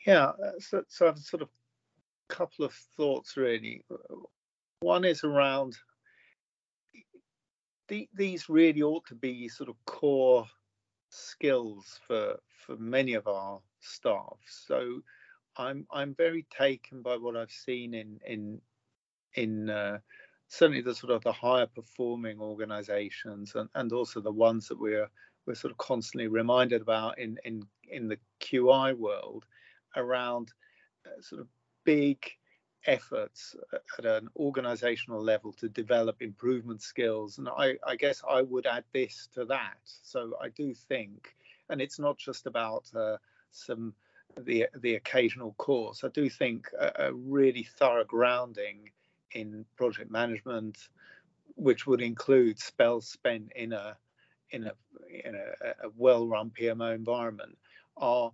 Yeah, 0.06 0.32
so, 0.58 0.84
so 0.88 1.08
I've 1.08 1.18
sort 1.18 1.42
of 1.42 1.48
a 2.30 2.34
couple 2.34 2.64
of 2.64 2.72
thoughts 2.96 3.36
really. 3.36 3.84
One 4.80 5.04
is 5.04 5.24
around 5.24 5.76
the, 7.88 8.08
these 8.14 8.48
really 8.48 8.82
ought 8.82 9.06
to 9.06 9.14
be 9.14 9.48
sort 9.48 9.68
of 9.68 9.76
core 9.86 10.46
skills 11.10 12.00
for 12.06 12.36
for 12.66 12.76
many 12.76 13.14
of 13.14 13.26
our 13.26 13.60
staff. 13.80 14.38
So 14.46 15.00
I'm 15.56 15.86
I'm 15.92 16.14
very 16.14 16.46
taken 16.56 17.02
by 17.02 17.16
what 17.16 17.36
I've 17.36 17.50
seen 17.50 17.94
in 17.94 18.18
in 18.26 18.60
in 19.34 19.70
uh, 19.70 19.98
certainly 20.48 20.82
the 20.82 20.94
sort 20.94 21.12
of 21.12 21.22
the 21.22 21.32
higher 21.32 21.66
performing 21.66 22.40
organizations 22.40 23.54
and, 23.54 23.68
and 23.74 23.92
also 23.92 24.20
the 24.20 24.32
ones 24.32 24.68
that 24.68 24.78
we're 24.78 25.08
we're 25.46 25.54
sort 25.54 25.72
of 25.72 25.78
constantly 25.78 26.28
reminded 26.28 26.82
about 26.82 27.18
in 27.18 27.38
in 27.44 27.62
in 27.88 28.08
the 28.08 28.18
QI 28.40 28.96
world 28.96 29.44
around 29.96 30.52
uh, 31.06 31.20
sort 31.20 31.40
of 31.40 31.48
big 31.84 32.24
efforts 32.86 33.56
at 33.98 34.04
an 34.04 34.28
organizational 34.36 35.22
level 35.22 35.52
to 35.52 35.68
develop 35.68 36.20
improvement 36.20 36.82
skills. 36.82 37.38
And 37.38 37.48
I, 37.48 37.76
I, 37.86 37.96
guess 37.96 38.22
I 38.28 38.42
would 38.42 38.66
add 38.66 38.84
this 38.92 39.28
to 39.34 39.44
that. 39.46 39.78
So 39.84 40.34
I 40.40 40.50
do 40.50 40.74
think, 40.74 41.34
and 41.70 41.80
it's 41.80 41.98
not 41.98 42.18
just 42.18 42.46
about 42.46 42.84
uh, 42.94 43.16
some 43.50 43.94
the 44.36 44.66
the 44.80 44.96
occasional 44.96 45.54
course. 45.54 46.02
I 46.04 46.08
do 46.08 46.28
think 46.28 46.68
a, 46.78 47.06
a, 47.06 47.12
really 47.12 47.62
thorough 47.78 48.04
grounding 48.04 48.90
in 49.32 49.64
project 49.76 50.10
management, 50.10 50.76
which 51.54 51.86
would 51.86 52.00
include 52.00 52.58
spells 52.58 53.08
spent 53.08 53.52
in 53.54 53.72
a 53.72 53.96
in 54.50 54.64
a 54.64 54.72
in 55.24 55.34
a, 55.34 55.86
a 55.86 55.90
well-run 55.96 56.50
PMO 56.50 56.94
environment, 56.94 57.56
are 57.96 58.32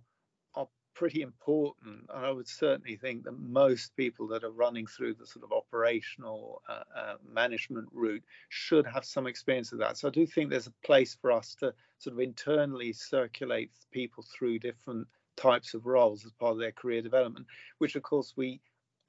pretty 0.93 1.21
important. 1.21 2.09
And 2.13 2.25
I 2.25 2.31
would 2.31 2.47
certainly 2.47 2.95
think 2.95 3.23
that 3.23 3.39
most 3.39 3.95
people 3.95 4.27
that 4.29 4.43
are 4.43 4.51
running 4.51 4.87
through 4.87 5.15
the 5.15 5.25
sort 5.25 5.45
of 5.45 5.51
operational 5.51 6.61
uh, 6.69 6.83
uh, 6.95 7.13
management 7.31 7.87
route 7.91 8.23
should 8.49 8.85
have 8.85 9.05
some 9.05 9.27
experience 9.27 9.71
of 9.71 9.79
that. 9.79 9.97
So 9.97 10.07
I 10.07 10.11
do 10.11 10.25
think 10.25 10.49
there's 10.49 10.67
a 10.67 10.85
place 10.85 11.17
for 11.19 11.31
us 11.31 11.55
to 11.59 11.73
sort 11.99 12.13
of 12.13 12.19
internally 12.19 12.93
circulate 12.93 13.71
people 13.91 14.23
through 14.23 14.59
different 14.59 15.07
types 15.37 15.73
of 15.73 15.85
roles 15.85 16.25
as 16.25 16.31
part 16.33 16.53
of 16.53 16.59
their 16.59 16.71
career 16.71 17.01
development, 17.01 17.45
which 17.79 17.95
of 17.95 18.03
course 18.03 18.33
we 18.35 18.59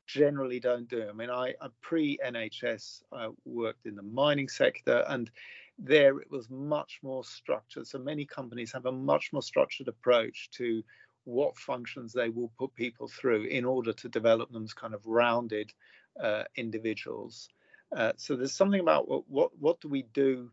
generally 0.07 0.61
don't 0.61 0.88
do. 0.88 1.07
I 1.09 1.12
mean, 1.12 1.31
I, 1.31 1.55
I 1.61 1.68
pre 1.81 2.18
NHS 2.25 3.03
I 3.12 3.29
worked 3.45 3.87
in 3.87 3.95
the 3.95 4.03
mining 4.03 4.49
sector 4.49 5.05
and 5.09 5.31
there 5.79 6.18
it 6.18 6.31
was 6.31 6.49
much 6.51 7.01
more 7.03 7.25
structured. 7.25 7.87
So 7.87 7.99
many 7.99 8.25
companies 8.25 8.73
have 8.73 8.87
a 8.87 8.92
much 8.92 9.33
more 9.33 9.42
structured 9.42 9.88
approach 9.88 10.51
to 10.53 10.83
what 11.24 11.56
functions 11.56 12.12
they 12.12 12.28
will 12.28 12.52
put 12.58 12.74
people 12.74 13.08
through 13.08 13.44
in 13.44 13.64
order 13.64 13.92
to 13.92 14.08
develop 14.08 14.50
them 14.50 14.64
as 14.64 14.74
kind 14.74 14.94
of 14.94 15.06
rounded 15.06 15.72
uh, 16.20 16.44
individuals. 16.56 17.48
Uh, 17.96 18.12
so 18.16 18.37
there's 18.37 18.54
something 18.54 18.80
about 18.80 19.08
what, 19.08 19.28
what 19.28 19.50
what 19.58 19.80
do 19.80 19.88
we 19.88 20.02
do 20.14 20.50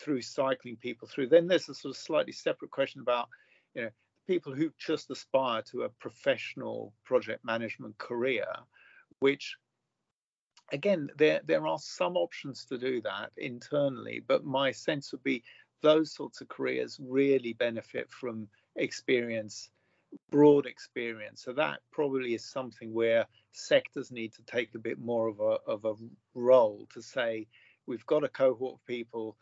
through 0.00 0.20
cycling 0.20 0.76
people 0.76 1.08
through. 1.08 1.28
Then 1.28 1.46
there's 1.46 1.68
a 1.68 1.74
sort 1.74 1.94
of 1.94 2.00
slightly 2.00 2.32
separate 2.32 2.70
question 2.70 3.00
about 3.00 3.28
you 3.74 3.82
know 3.82 3.90
people 4.26 4.54
who 4.54 4.70
just 4.78 5.10
aspire 5.10 5.62
to 5.62 5.82
a 5.82 5.88
professional 5.88 6.92
project 7.04 7.44
management 7.44 7.96
career, 7.98 8.46
which 9.20 9.56
again 10.72 11.08
there 11.16 11.40
there 11.44 11.66
are 11.66 11.78
some 11.78 12.16
options 12.16 12.64
to 12.66 12.78
do 12.78 13.00
that 13.02 13.30
internally, 13.36 14.22
but 14.26 14.44
my 14.44 14.70
sense 14.70 15.12
would 15.12 15.24
be 15.24 15.42
those 15.82 16.14
sorts 16.14 16.40
of 16.40 16.48
careers 16.48 16.98
really 17.00 17.52
benefit 17.52 18.10
from 18.10 18.48
experience, 18.76 19.70
broad 20.30 20.66
experience. 20.66 21.42
So 21.42 21.52
that 21.54 21.80
probably 21.92 22.34
is 22.34 22.44
something 22.44 22.92
where 22.92 23.26
sectors 23.52 24.10
need 24.10 24.32
to 24.34 24.42
take 24.42 24.74
a 24.74 24.78
bit 24.78 24.98
more 24.98 25.28
of 25.28 25.40
a 25.40 25.58
of 25.70 25.84
a 25.84 25.94
role 26.34 26.86
to 26.92 27.02
say 27.02 27.46
we've 27.86 28.06
got 28.06 28.24
a 28.24 28.28
cohort 28.28 28.74
of 28.74 28.86
people 28.86 29.36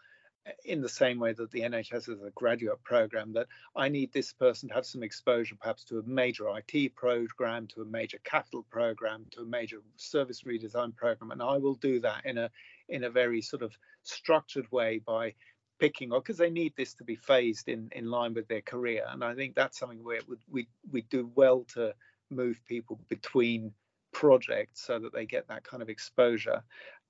eh, 0.46 0.52
in 0.64 0.80
the 0.82 0.88
same 0.88 1.18
way 1.18 1.32
that 1.32 1.50
the 1.50 1.60
NHS 1.60 2.08
is 2.10 2.22
a 2.22 2.30
graduate 2.34 2.82
program 2.84 3.32
that 3.32 3.46
I 3.74 3.88
need 3.88 4.12
this 4.12 4.32
person 4.32 4.68
to 4.68 4.74
have 4.74 4.86
some 4.86 5.02
exposure 5.02 5.56
perhaps 5.58 5.84
to 5.84 5.98
a 5.98 6.02
major 6.02 6.46
IT 6.48 6.94
program, 6.94 7.66
to 7.68 7.82
a 7.82 7.86
major 7.86 8.18
capital 8.24 8.66
program, 8.70 9.26
to 9.32 9.42
a 9.42 9.46
major 9.46 9.78
service 9.96 10.42
redesign 10.42 10.94
program 10.94 11.30
and 11.30 11.42
I 11.42 11.56
will 11.56 11.76
do 11.76 12.00
that 12.00 12.26
in 12.26 12.38
a 12.38 12.50
in 12.88 13.04
a 13.04 13.10
very 13.10 13.40
sort 13.40 13.62
of 13.62 13.76
structured 14.02 14.70
way 14.70 14.98
by 14.98 15.34
picking 15.78 16.12
or 16.12 16.20
because 16.20 16.38
they 16.38 16.50
need 16.50 16.72
this 16.76 16.94
to 16.94 17.04
be 17.04 17.16
phased 17.16 17.68
in 17.68 17.88
in 17.92 18.11
line 18.11 18.35
with 18.35 18.48
their 18.48 18.62
career. 18.62 19.04
And 19.08 19.24
i 19.24 19.35
think 19.35 19.54
that's 19.54 19.78
something 19.78 20.02
where 20.02 20.20
would, 20.28 20.40
we 20.50 20.68
we 20.90 21.02
do 21.02 21.30
well 21.35 21.64
to 21.74 21.94
move 22.30 22.61
people 22.66 22.98
between 23.08 23.72
projects 24.12 24.82
so 24.82 24.98
that 24.98 25.12
they 25.12 25.26
get 25.26 25.48
that 25.48 25.64
kind 25.64 25.82
of 25.82 25.88
exposure. 25.88 26.62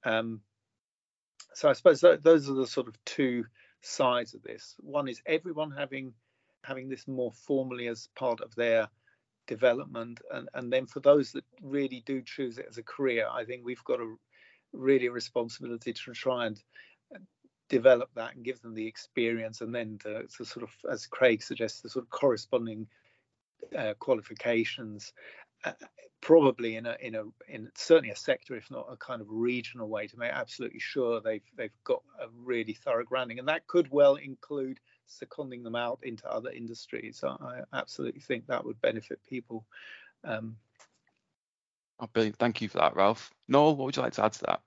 Um, 0.05 0.41
so 1.55 1.69
i 1.69 1.73
suppose 1.73 2.01
that, 2.01 2.23
those 2.23 2.49
are 2.49 2.55
the 2.55 2.67
sort 2.67 2.89
of 2.89 2.97
two 3.05 3.45
sides 3.83 4.35
of 4.35 4.43
this. 4.43 4.75
One 4.81 5.09
is 5.09 5.23
everyone 5.27 5.71
having 5.71 6.15
having 6.65 6.89
this 6.89 7.09
more 7.09 7.33
formally 7.33 7.89
as 7.89 8.09
part 8.15 8.41
of 8.41 8.55
their 8.55 8.89
development. 9.47 10.21
And 10.31 10.49
and 10.55 10.73
then 10.73 10.87
for 10.87 11.01
those 11.01 11.33
that 11.33 11.45
really 11.61 12.03
do 12.07 12.23
choose 12.23 12.59
it 12.59 12.67
as 12.69 12.79
a 12.79 12.83
career 12.83 13.27
i 13.31 13.45
think 13.45 13.63
we've 13.65 13.85
got 13.85 14.01
a 14.01 14.15
really 14.73 15.09
responsibility 15.09 15.93
to 15.93 16.13
try 16.13 16.47
and 16.47 16.63
develop 17.73 18.11
that 18.15 18.35
and 18.35 18.45
give 18.45 18.61
them 18.61 18.75
the 18.75 18.87
experience 18.87 19.63
and 19.63 19.75
then 19.75 19.99
to, 20.03 20.25
to 20.25 20.45
sort 20.45 20.63
of 20.63 20.71
as 20.91 21.07
craig 21.07 21.43
suggests 21.43 21.81
the 21.81 21.89
sort 21.89 22.05
of 22.05 22.11
corresponding 22.11 22.87
uh, 23.77 23.95
qualifications 23.99 25.15
uh, 25.65 25.73
probably 26.21 26.77
in 26.77 26.85
a 26.85 26.95
in 27.01 27.15
a 27.15 27.25
in 27.49 27.71
certainly 27.75 28.11
a 28.11 28.17
sector 28.17 28.55
if 28.55 28.71
not 28.71 28.87
a 28.91 28.97
kind 28.97 29.23
of 29.23 29.27
regional 29.31 29.89
way 29.89 30.07
to 30.07 30.19
make 30.19 30.31
absolutely 30.31 30.79
sure 30.79 31.19
they've 31.21 31.49
they've 31.57 31.79
got 31.83 32.03
a 32.21 32.27
really 32.45 32.75
thorough 32.75 33.05
grounding. 33.05 33.39
And 33.39 33.49
that 33.49 33.67
could 33.67 33.91
well 33.91 34.17
include 34.17 34.79
seconding 35.07 35.63
them 35.63 35.75
out 35.75 35.99
into 36.03 36.31
other 36.31 36.51
industries. 36.51 37.25
I 37.25 37.63
absolutely 37.73 38.21
think 38.21 38.47
that 38.47 38.65
would 38.67 38.81
benefit 38.83 39.19
people 39.27 39.65
um, 40.25 40.57
oh, 42.01 42.09
brilliant. 42.13 42.37
Thank 42.37 42.61
you 42.61 42.69
for 42.69 42.79
that 42.79 42.97
ralph. 42.97 43.31
Noel 43.49 43.77
what 43.77 43.87
would 43.87 43.97
you 43.97 44.03
like 44.03 44.13
to 44.15 44.25
add 44.25 44.35
to 44.35 44.45
that 44.47 44.61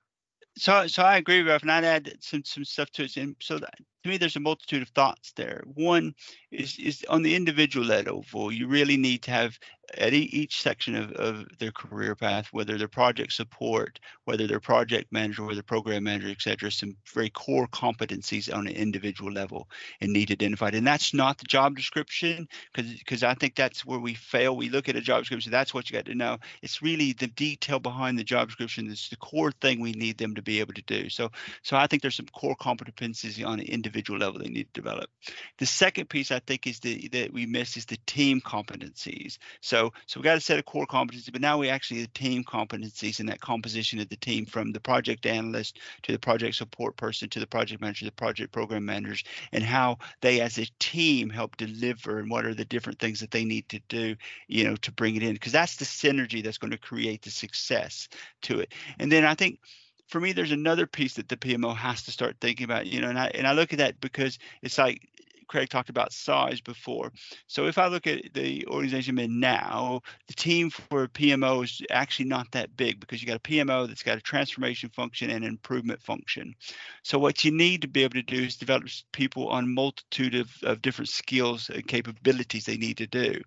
so 0.58 0.88
so 0.88 1.04
I 1.04 1.18
agree, 1.18 1.42
Ralph, 1.42 1.62
and 1.64 1.72
I'd 1.72 1.84
add 1.86 2.18
some 2.22 2.44
some 2.46 2.66
stuff 2.66 2.90
to 2.92 3.04
it. 3.04 3.18
And 3.18 3.36
so 3.42 3.60
that, 3.60 3.76
to 4.06 4.10
me, 4.10 4.18
there's 4.18 4.36
a 4.36 4.40
multitude 4.40 4.84
of 4.84 4.90
thoughts 4.90 5.32
there. 5.32 5.64
One 5.74 6.14
is 6.52 6.78
is 6.78 7.04
on 7.10 7.24
the 7.24 7.34
individual 7.34 7.88
level. 7.88 8.24
You 8.52 8.68
really 8.68 8.98
need 8.98 9.24
to 9.24 9.32
have 9.32 9.58
at 10.00 10.14
each 10.14 10.62
section 10.62 10.96
of, 10.96 11.12
of 11.12 11.46
their 11.60 11.72
career 11.72 12.16
path, 12.16 12.48
whether 12.52 12.76
they're 12.76 12.88
project 12.88 13.32
support, 13.32 14.00
whether 14.26 14.48
they're 14.48 14.60
project 14.60 15.12
manager, 15.12 15.44
whether 15.44 15.62
program 15.62 16.04
manager, 16.04 16.30
et 16.30 16.42
cetera, 16.42 16.72
some 16.72 16.96
very 17.14 17.30
core 17.30 17.68
competencies 17.68 18.54
on 18.54 18.66
an 18.66 18.74
individual 18.74 19.32
level 19.32 19.70
and 20.02 20.12
need 20.12 20.32
identified. 20.32 20.74
And 20.74 20.88
that's 20.88 21.14
not 21.14 21.38
the 21.38 21.46
job 21.46 21.76
description, 21.76 22.48
because 22.74 23.22
I 23.24 23.36
think 23.36 23.56
that's 23.56 23.86
where 23.86 24.00
we 24.00 24.16
fail. 24.16 24.58
We 24.58 24.70
look 24.70 24.90
at 24.90 24.96
a 24.96 25.02
job 25.02 25.22
description, 25.22 25.52
that's 25.52 25.74
what 25.74 25.90
you 25.90 25.96
got 25.96 26.06
to 26.06 26.16
know. 26.16 26.40
It's 26.64 26.82
really 26.82 27.14
the 27.14 27.28
detail 27.28 27.80
behind 27.80 28.18
the 28.18 28.24
job 28.24 28.48
description. 28.48 28.90
It's 28.90 29.10
the 29.10 29.18
core 29.18 29.52
thing 29.52 29.80
we 29.80 29.92
need 29.92 30.18
them 30.18 30.34
to 30.34 30.42
be 30.42 30.60
able 30.60 30.74
to 30.74 30.84
do. 30.84 31.10
So 31.10 31.32
so 31.62 31.78
I 31.78 31.86
think 31.86 32.02
there's 32.02 32.16
some 32.16 32.28
core 32.34 32.56
competencies 32.56 33.46
on 33.46 33.60
an 33.60 33.68
individual 33.68 33.95
level 34.04 34.40
they 34.40 34.50
need 34.50 34.74
to 34.74 34.82
develop. 34.82 35.10
The 35.58 35.66
second 35.66 36.10
piece 36.10 36.32
I 36.32 36.40
think 36.40 36.68
is 36.68 36.80
the 36.80 37.08
that 37.10 37.34
we 37.34 37.46
miss 37.46 37.78
is 37.78 37.86
the 37.86 37.98
team 38.06 38.42
competencies. 38.42 39.38
So 39.62 39.94
so 40.06 40.20
we 40.20 40.24
got 40.24 40.38
a 40.38 40.42
set 40.42 40.60
of 40.60 40.66
core 40.66 40.88
competencies, 40.88 41.32
but 41.32 41.42
now 41.42 41.58
we 41.58 41.70
actually 41.70 42.02
the 42.02 42.08
team 42.08 42.44
competencies 42.44 43.20
and 43.20 43.30
that 43.30 43.42
composition 43.42 44.00
of 44.00 44.10
the 44.10 44.18
team 44.18 44.46
from 44.46 44.72
the 44.72 44.80
project 44.80 45.26
analyst 45.26 45.80
to 46.04 46.12
the 46.12 46.20
project 46.20 46.56
support 46.56 46.96
person 46.98 47.30
to 47.30 47.40
the 47.40 47.48
project 47.48 47.82
manager, 47.82 48.06
the 48.06 48.12
project 48.12 48.52
program 48.52 48.86
managers, 48.86 49.24
and 49.52 49.64
how 49.64 49.98
they 50.22 50.42
as 50.42 50.58
a 50.58 50.68
team 50.80 51.30
help 51.30 51.58
deliver 51.58 52.20
and 52.20 52.30
what 52.30 52.46
are 52.46 52.54
the 52.54 52.66
different 52.66 53.00
things 53.00 53.20
that 53.20 53.32
they 53.32 53.46
need 53.46 53.68
to 53.70 53.80
do, 53.88 54.16
you 54.48 54.64
know, 54.64 54.76
to 54.78 54.92
bring 54.92 55.16
it 55.16 55.24
in. 55.24 55.34
Because 55.34 55.52
that's 55.52 55.78
the 55.78 55.86
synergy 55.86 56.44
that's 56.44 56.58
going 56.58 56.72
to 56.72 56.78
create 56.78 57.22
the 57.22 57.30
success 57.30 58.08
to 58.44 58.60
it. 58.60 58.74
And 59.00 59.12
then 59.12 59.26
I 59.26 59.36
think 59.36 59.60
for 60.08 60.20
me, 60.20 60.34
there's 60.34 60.52
another 60.52 60.88
piece 60.88 61.16
that 61.16 61.30
the 61.30 61.38
PMO 61.38 61.76
has 61.76 62.04
to 62.04 62.12
start 62.12 62.38
thinking 62.40 62.66
about, 62.66 62.86
you 62.86 63.02
know, 63.02 63.10
and 63.10 63.20
I 63.20 63.28
and 63.28 63.48
I 63.48 63.54
look 63.54 63.74
at 63.74 63.80
that 63.80 64.00
because 64.00 64.38
it's 64.62 64.78
like 64.78 65.02
Craig 65.48 65.70
talked 65.70 65.90
about 65.90 66.14
size 66.14 66.62
before. 66.62 67.12
So 67.48 67.68
if 67.68 67.78
I 67.78 67.88
look 67.88 68.08
at 68.08 68.34
the 68.34 68.66
organization 68.68 69.18
I'm 69.18 69.40
now, 69.40 70.02
the 70.28 70.34
team 70.34 70.70
for 70.70 71.08
PMO 71.08 71.64
is 71.64 71.82
actually 71.90 72.26
not 72.26 72.52
that 72.52 72.76
big 72.76 73.00
because 73.00 73.22
you 73.22 73.28
got 73.28 73.38
a 73.38 73.40
PMO 73.40 73.88
that's 73.88 74.04
got 74.04 74.18
a 74.18 74.22
transformation 74.22 74.90
function 74.90 75.30
and 75.30 75.44
an 75.44 75.50
improvement 75.50 76.02
function. 76.02 76.56
So 77.04 77.20
what 77.20 77.44
you 77.44 77.52
need 77.52 77.82
to 77.84 77.88
be 77.88 78.04
able 78.04 78.16
to 78.16 78.24
do 78.24 78.44
is 78.44 78.58
develop 78.58 78.88
people 79.12 79.48
on 79.50 79.74
multitude 79.74 80.36
of, 80.36 80.52
of 80.64 80.82
different 80.82 81.10
skills 81.10 81.70
and 81.70 81.88
capabilities 81.88 82.66
they 82.66 82.78
need 82.78 82.98
to 82.98 83.08
do. 83.08 83.42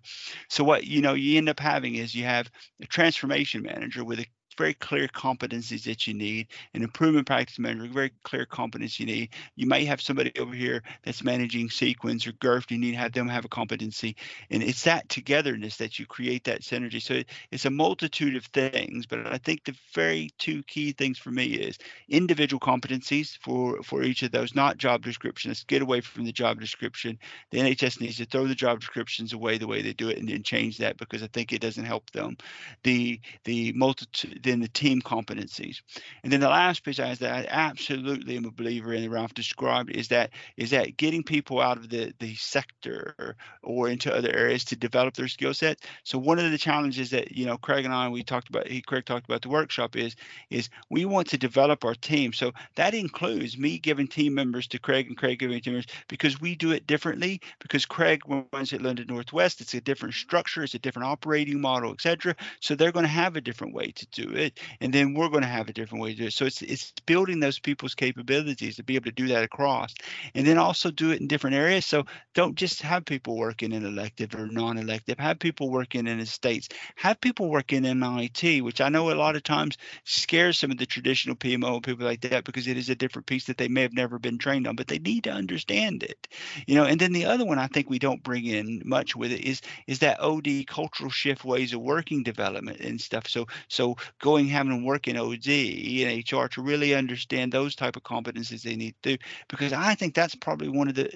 So 0.49 0.63
what 0.63 0.85
you 0.85 1.01
know 1.01 1.13
you 1.13 1.37
end 1.37 1.49
up 1.49 1.59
having 1.59 1.95
is 1.95 2.15
you 2.15 2.23
have 2.23 2.49
a 2.81 2.87
transformation 2.87 3.61
manager 3.61 4.03
with 4.03 4.19
a 4.19 4.25
very 4.59 4.73
clear 4.73 5.07
competencies 5.07 5.85
that 5.85 6.05
you 6.05 6.13
need. 6.13 6.47
An 6.73 6.83
improvement 6.83 7.25
practice 7.25 7.57
manager, 7.57 7.91
very 7.91 8.11
clear 8.23 8.45
competence 8.45 8.99
you 8.99 9.05
need. 9.05 9.29
You 9.55 9.65
might 9.67 9.87
have 9.87 10.01
somebody 10.01 10.33
over 10.37 10.53
here 10.53 10.83
that's 11.03 11.23
managing 11.23 11.69
CQUINs 11.69 12.27
or 12.27 12.33
GIRF. 12.33 12.69
You 12.69 12.77
need 12.77 12.91
to 12.91 12.97
have 12.97 13.13
them 13.13 13.29
have 13.29 13.45
a 13.45 13.49
competency, 13.49 14.17
and 14.49 14.61
it's 14.61 14.83
that 14.83 15.07
togetherness 15.07 15.77
that 15.77 15.97
you 15.97 16.05
create 16.05 16.43
that 16.43 16.61
synergy. 16.61 17.01
So 17.01 17.23
it's 17.51 17.65
a 17.65 17.69
multitude 17.69 18.35
of 18.35 18.45
things, 18.47 19.05
but 19.05 19.25
I 19.25 19.37
think 19.37 19.63
the 19.63 19.75
very 19.95 20.29
two 20.37 20.61
key 20.63 20.91
things 20.91 21.17
for 21.17 21.31
me 21.31 21.45
is 21.45 21.77
individual 22.09 22.59
competencies 22.59 23.37
for 23.41 23.81
for 23.81 24.03
each 24.03 24.23
of 24.23 24.31
those, 24.31 24.53
not 24.53 24.77
job 24.77 25.03
descriptions. 25.03 25.63
Get 25.63 25.81
away 25.81 26.01
from 26.01 26.25
the 26.25 26.33
job 26.33 26.59
description. 26.59 27.17
The 27.51 27.59
NHS 27.59 28.01
needs 28.01 28.17
to 28.17 28.25
throw 28.25 28.45
the 28.45 28.55
job 28.55 28.81
descriptions 28.81 29.31
away 29.31 29.57
the 29.57 29.67
way 29.67 29.81
they 29.81 29.93
do 29.93 30.09
it 30.09 30.17
and, 30.17 30.27
then 30.27 30.43
change 30.43 30.77
that 30.79 30.97
because 30.97 31.23
I 31.23 31.27
think 31.27 31.53
it 31.53 31.61
doesn't 31.61 31.85
help 31.85 32.11
them. 32.11 32.37
The 32.83 33.21
the 33.45 33.71
multitude 33.73 34.43
then 34.49 34.59
the 34.59 34.67
team 34.67 35.01
competencies, 35.01 35.81
and 36.23 36.33
then 36.33 36.39
the 36.39 36.49
last 36.49 36.83
piece 36.83 36.99
I 36.99 37.15
that 37.15 37.31
I 37.31 37.47
absolutely 37.49 38.37
am 38.37 38.45
a 38.45 38.51
believer 38.51 38.93
in, 38.93 39.09
Ralph 39.09 39.33
described, 39.33 39.91
is 39.91 40.07
that 40.09 40.31
is 40.57 40.71
that 40.71 40.97
getting 40.97 41.23
people 41.23 41.61
out 41.61 41.77
of 41.77 41.89
the 41.89 42.13
the 42.19 42.35
sector 42.35 43.35
or 43.63 43.89
into 43.89 44.13
other 44.13 44.31
areas 44.31 44.63
to 44.65 44.75
develop 44.75 45.15
their 45.15 45.27
skill 45.27 45.53
set. 45.53 45.79
So 46.03 46.17
one 46.17 46.39
of 46.39 46.51
the 46.51 46.57
challenges 46.57 47.09
that 47.11 47.31
you 47.31 47.45
know 47.45 47.57
Craig 47.57 47.85
and 47.85 47.93
I 47.93 48.09
we 48.09 48.23
talked 48.23 48.49
about, 48.49 48.67
he 48.67 48.81
Craig 48.81 49.05
talked 49.05 49.25
about 49.25 49.41
the 49.41 49.49
workshop 49.49 49.95
is 49.95 50.15
is 50.49 50.69
we 50.89 51.05
want 51.05 51.27
to 51.29 51.37
develop 51.37 51.85
our 51.85 51.95
team. 51.95 52.33
So 52.33 52.51
that 52.75 52.93
includes 52.93 53.57
me 53.57 53.77
giving 53.77 54.07
team 54.07 54.33
members 54.33 54.67
to 54.67 54.79
Craig 54.79 55.07
and 55.07 55.17
Craig 55.17 55.39
giving 55.39 55.61
team 55.61 55.73
members 55.73 55.93
because 56.07 56.41
we 56.41 56.55
do 56.55 56.71
it 56.71 56.87
differently. 56.87 57.41
Because 57.59 57.85
Craig 57.85 58.21
runs 58.53 58.73
at 58.73 58.81
London 58.81 59.07
Northwest, 59.07 59.61
it's 59.61 59.73
a 59.73 59.81
different 59.81 60.15
structure, 60.15 60.63
it's 60.63 60.73
a 60.73 60.79
different 60.79 61.07
operating 61.07 61.61
model, 61.61 61.91
etc. 61.91 62.35
So 62.59 62.75
they're 62.75 62.91
going 62.91 63.03
to 63.03 63.09
have 63.09 63.35
a 63.35 63.41
different 63.41 63.73
way 63.73 63.91
to 63.91 64.07
do 64.07 64.29
it, 64.33 64.38
and 64.81 64.93
then 64.93 65.13
we're 65.13 65.29
going 65.29 65.43
to 65.43 65.47
have 65.47 65.69
a 65.69 65.73
different 65.73 66.01
way 66.03 66.11
to 66.11 66.17
do 66.17 66.25
it. 66.25 66.33
So 66.33 66.45
it's 66.45 66.61
it's 66.61 66.93
building 67.05 67.39
those 67.39 67.59
people's 67.59 67.95
capabilities 67.95 68.75
to 68.77 68.83
be 68.83 68.95
able 68.95 69.05
to 69.05 69.11
do 69.11 69.27
that 69.29 69.43
across, 69.43 69.93
and 70.33 70.45
then 70.45 70.57
also 70.57 70.91
do 70.91 71.11
it 71.11 71.21
in 71.21 71.27
different 71.27 71.55
areas. 71.55 71.85
So 71.85 72.05
don't 72.33 72.55
just 72.55 72.81
have 72.81 73.05
people 73.05 73.37
working 73.37 73.71
in 73.71 73.85
elective 73.85 74.35
or 74.35 74.47
non-elective. 74.47 75.19
Have 75.19 75.39
people 75.39 75.69
working 75.69 76.07
in 76.07 76.19
estates. 76.19 76.69
Have 76.95 77.21
people 77.21 77.49
working 77.49 77.85
in 77.85 78.03
IT, 78.03 78.63
which 78.63 78.81
I 78.81 78.89
know 78.89 79.11
a 79.11 79.13
lot 79.13 79.35
of 79.35 79.43
times 79.43 79.77
scares 80.03 80.57
some 80.57 80.71
of 80.71 80.77
the 80.77 80.85
traditional 80.85 81.35
PMO 81.35 81.83
people 81.83 82.05
like 82.05 82.21
that 82.21 82.43
because 82.43 82.67
it 82.67 82.77
is 82.77 82.89
a 82.89 82.95
different 82.95 83.27
piece 83.27 83.45
that 83.45 83.57
they 83.57 83.67
may 83.67 83.81
have 83.81 83.93
never 83.93 84.19
been 84.19 84.37
trained 84.37 84.67
on, 84.67 84.75
but 84.75 84.87
they 84.87 84.99
need 84.99 85.23
to 85.25 85.31
understand 85.31 86.03
it. 86.03 86.27
You 86.67 86.75
know, 86.75 86.85
and 86.85 86.99
then 86.99 87.13
the 87.13 87.25
other 87.25 87.45
one 87.45 87.59
I 87.59 87.67
think 87.67 87.89
we 87.89 87.99
don't 87.99 88.23
bring 88.23 88.45
in 88.45 88.81
much 88.85 89.15
with 89.15 89.31
it 89.31 89.41
is 89.41 89.61
is 89.87 89.99
that 89.99 90.19
OD 90.19 90.65
cultural 90.67 91.09
shift 91.09 91.43
ways 91.43 91.73
of 91.73 91.81
working 91.81 92.23
development 92.23 92.79
and 92.79 92.99
stuff. 92.99 93.27
So 93.27 93.47
so 93.67 93.95
going 94.29 94.47
having 94.47 94.85
work 94.85 95.07
in 95.07 95.17
OD 95.17 95.47
and 95.47 96.31
HR 96.31 96.47
to 96.47 96.61
really 96.61 96.93
understand 96.93 97.51
those 97.51 97.75
type 97.75 97.95
of 97.95 98.03
competencies 98.03 98.61
they 98.61 98.75
need 98.75 98.95
to 99.01 99.17
do 99.17 99.23
because 99.47 99.73
I 99.73 99.95
think 99.95 100.13
that's 100.13 100.35
probably 100.35 100.69
one 100.69 100.87
of 100.87 100.95
the 100.95 101.11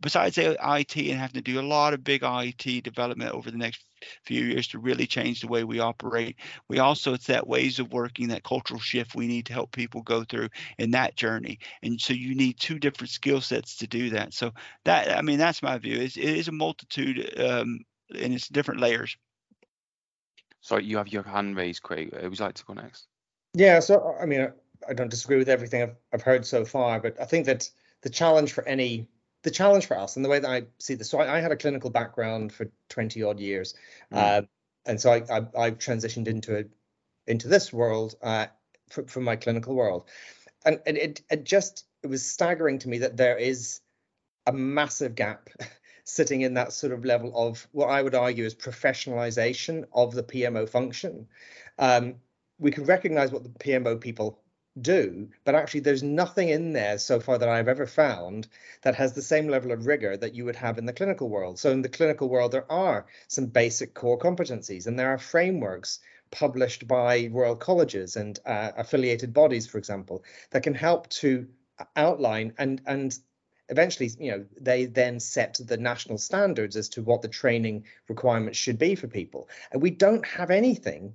besides 0.00 0.36
the 0.36 0.52
IT 0.52 0.96
and 0.96 1.18
having 1.18 1.42
to 1.42 1.52
do 1.52 1.60
a 1.60 1.62
lot 1.62 1.94
of 1.94 2.04
big 2.04 2.22
IT 2.22 2.84
development 2.84 3.32
over 3.34 3.50
the 3.50 3.56
next 3.56 3.82
few 4.24 4.44
years 4.44 4.68
to 4.68 4.78
really 4.78 5.06
change 5.06 5.40
the 5.40 5.48
way 5.48 5.64
we 5.64 5.80
operate. 5.80 6.36
We 6.68 6.78
also 6.78 7.14
it's 7.14 7.26
that 7.26 7.48
ways 7.48 7.78
of 7.78 7.92
working, 7.92 8.28
that 8.28 8.44
cultural 8.44 8.80
shift 8.80 9.14
we 9.14 9.26
need 9.26 9.46
to 9.46 9.54
help 9.54 9.72
people 9.72 10.02
go 10.02 10.24
through 10.24 10.50
in 10.78 10.90
that 10.92 11.16
journey. 11.16 11.58
And 11.82 12.00
so 12.00 12.12
you 12.12 12.34
need 12.34 12.60
two 12.60 12.78
different 12.78 13.10
skill 13.10 13.40
sets 13.40 13.76
to 13.76 13.86
do 13.86 14.10
that. 14.10 14.34
So 14.34 14.52
that 14.84 15.16
I 15.16 15.22
mean 15.22 15.38
that's 15.38 15.62
my 15.62 15.78
view. 15.78 15.98
It's, 16.00 16.16
it 16.16 16.24
is 16.24 16.48
a 16.48 16.52
multitude 16.52 17.38
um, 17.40 17.80
and 18.14 18.34
it's 18.34 18.48
different 18.48 18.80
layers. 18.80 19.16
Sorry, 20.60 20.84
you 20.84 20.96
have 20.96 21.08
your 21.08 21.22
hand 21.22 21.56
raised, 21.56 21.82
Craig. 21.82 22.12
Uh, 22.12 22.28
would 22.28 22.38
you 22.38 22.44
like 22.44 22.54
to 22.56 22.64
go 22.64 22.74
next? 22.74 23.06
Yeah, 23.54 23.80
so 23.80 24.16
I 24.20 24.26
mean, 24.26 24.52
I 24.88 24.92
don't 24.92 25.10
disagree 25.10 25.38
with 25.38 25.48
everything 25.48 25.82
I've, 25.82 25.96
I've 26.12 26.22
heard 26.22 26.46
so 26.46 26.64
far, 26.64 27.00
but 27.00 27.20
I 27.20 27.24
think 27.24 27.46
that 27.46 27.70
the 28.02 28.10
challenge 28.10 28.52
for 28.52 28.66
any 28.66 29.08
the 29.42 29.50
challenge 29.50 29.86
for 29.86 29.96
us 29.96 30.16
and 30.16 30.24
the 30.24 30.28
way 30.28 30.40
that 30.40 30.50
I 30.50 30.64
see 30.78 30.94
this. 30.94 31.10
So 31.10 31.18
I, 31.20 31.36
I 31.36 31.40
had 31.40 31.52
a 31.52 31.56
clinical 31.56 31.90
background 31.90 32.52
for 32.52 32.70
20 32.88 33.22
odd 33.22 33.38
years, 33.40 33.74
mm. 34.12 34.18
uh, 34.18 34.42
and 34.84 35.00
so 35.00 35.12
I, 35.12 35.22
I, 35.30 35.66
I, 35.66 35.70
transitioned 35.70 36.26
into 36.26 36.58
a, 36.58 36.64
into 37.26 37.48
this 37.48 37.72
world 37.72 38.14
uh, 38.22 38.46
from, 38.90 39.06
from 39.06 39.24
my 39.24 39.36
clinical 39.36 39.74
world, 39.74 40.08
and, 40.64 40.80
and 40.86 40.96
it, 40.96 41.22
it 41.30 41.44
just 41.44 41.84
it 42.02 42.08
was 42.08 42.26
staggering 42.26 42.80
to 42.80 42.88
me 42.88 42.98
that 42.98 43.16
there 43.16 43.36
is 43.36 43.80
a 44.46 44.52
massive 44.52 45.14
gap 45.14 45.50
sitting 46.08 46.40
in 46.40 46.54
that 46.54 46.72
sort 46.72 46.92
of 46.92 47.04
level 47.04 47.30
of 47.36 47.68
what 47.72 47.88
I 47.88 48.00
would 48.00 48.14
argue 48.14 48.46
is 48.46 48.54
professionalization 48.54 49.84
of 49.92 50.14
the 50.14 50.22
PMO 50.22 50.66
function. 50.66 51.28
Um, 51.78 52.14
we 52.58 52.70
can 52.70 52.84
recognize 52.84 53.30
what 53.30 53.42
the 53.42 53.50
PMO 53.50 54.00
people 54.00 54.40
do, 54.80 55.28
but 55.44 55.54
actually 55.54 55.80
there's 55.80 56.02
nothing 56.02 56.48
in 56.48 56.72
there 56.72 56.96
so 56.96 57.20
far 57.20 57.36
that 57.36 57.48
I've 57.48 57.68
ever 57.68 57.86
found 57.86 58.48
that 58.82 58.94
has 58.94 59.12
the 59.12 59.22
same 59.22 59.48
level 59.48 59.70
of 59.70 59.86
rigor 59.86 60.16
that 60.16 60.34
you 60.34 60.46
would 60.46 60.56
have 60.56 60.78
in 60.78 60.86
the 60.86 60.94
clinical 60.94 61.28
world. 61.28 61.58
So 61.58 61.70
in 61.72 61.82
the 61.82 61.90
clinical 61.90 62.30
world, 62.30 62.52
there 62.52 62.72
are 62.72 63.04
some 63.26 63.46
basic 63.46 63.92
core 63.92 64.18
competencies 64.18 64.86
and 64.86 64.98
there 64.98 65.10
are 65.10 65.18
frameworks 65.18 66.00
published 66.30 66.88
by 66.88 67.28
royal 67.32 67.56
colleges 67.56 68.16
and 68.16 68.38
uh, 68.46 68.72
affiliated 68.78 69.34
bodies, 69.34 69.66
for 69.66 69.76
example, 69.76 70.24
that 70.50 70.62
can 70.62 70.74
help 70.74 71.08
to 71.10 71.46
outline 71.96 72.54
and 72.58 72.80
and 72.86 73.18
eventually 73.68 74.10
you 74.18 74.30
know 74.30 74.44
they 74.60 74.86
then 74.86 75.20
set 75.20 75.58
the 75.64 75.76
national 75.76 76.18
standards 76.18 76.76
as 76.76 76.88
to 76.88 77.02
what 77.02 77.22
the 77.22 77.28
training 77.28 77.84
requirements 78.08 78.58
should 78.58 78.78
be 78.78 78.94
for 78.94 79.08
people 79.08 79.48
and 79.72 79.82
we 79.82 79.90
don't 79.90 80.26
have 80.26 80.50
anything 80.50 81.14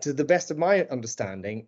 to 0.00 0.12
the 0.12 0.24
best 0.24 0.50
of 0.50 0.58
my 0.58 0.84
understanding 0.86 1.66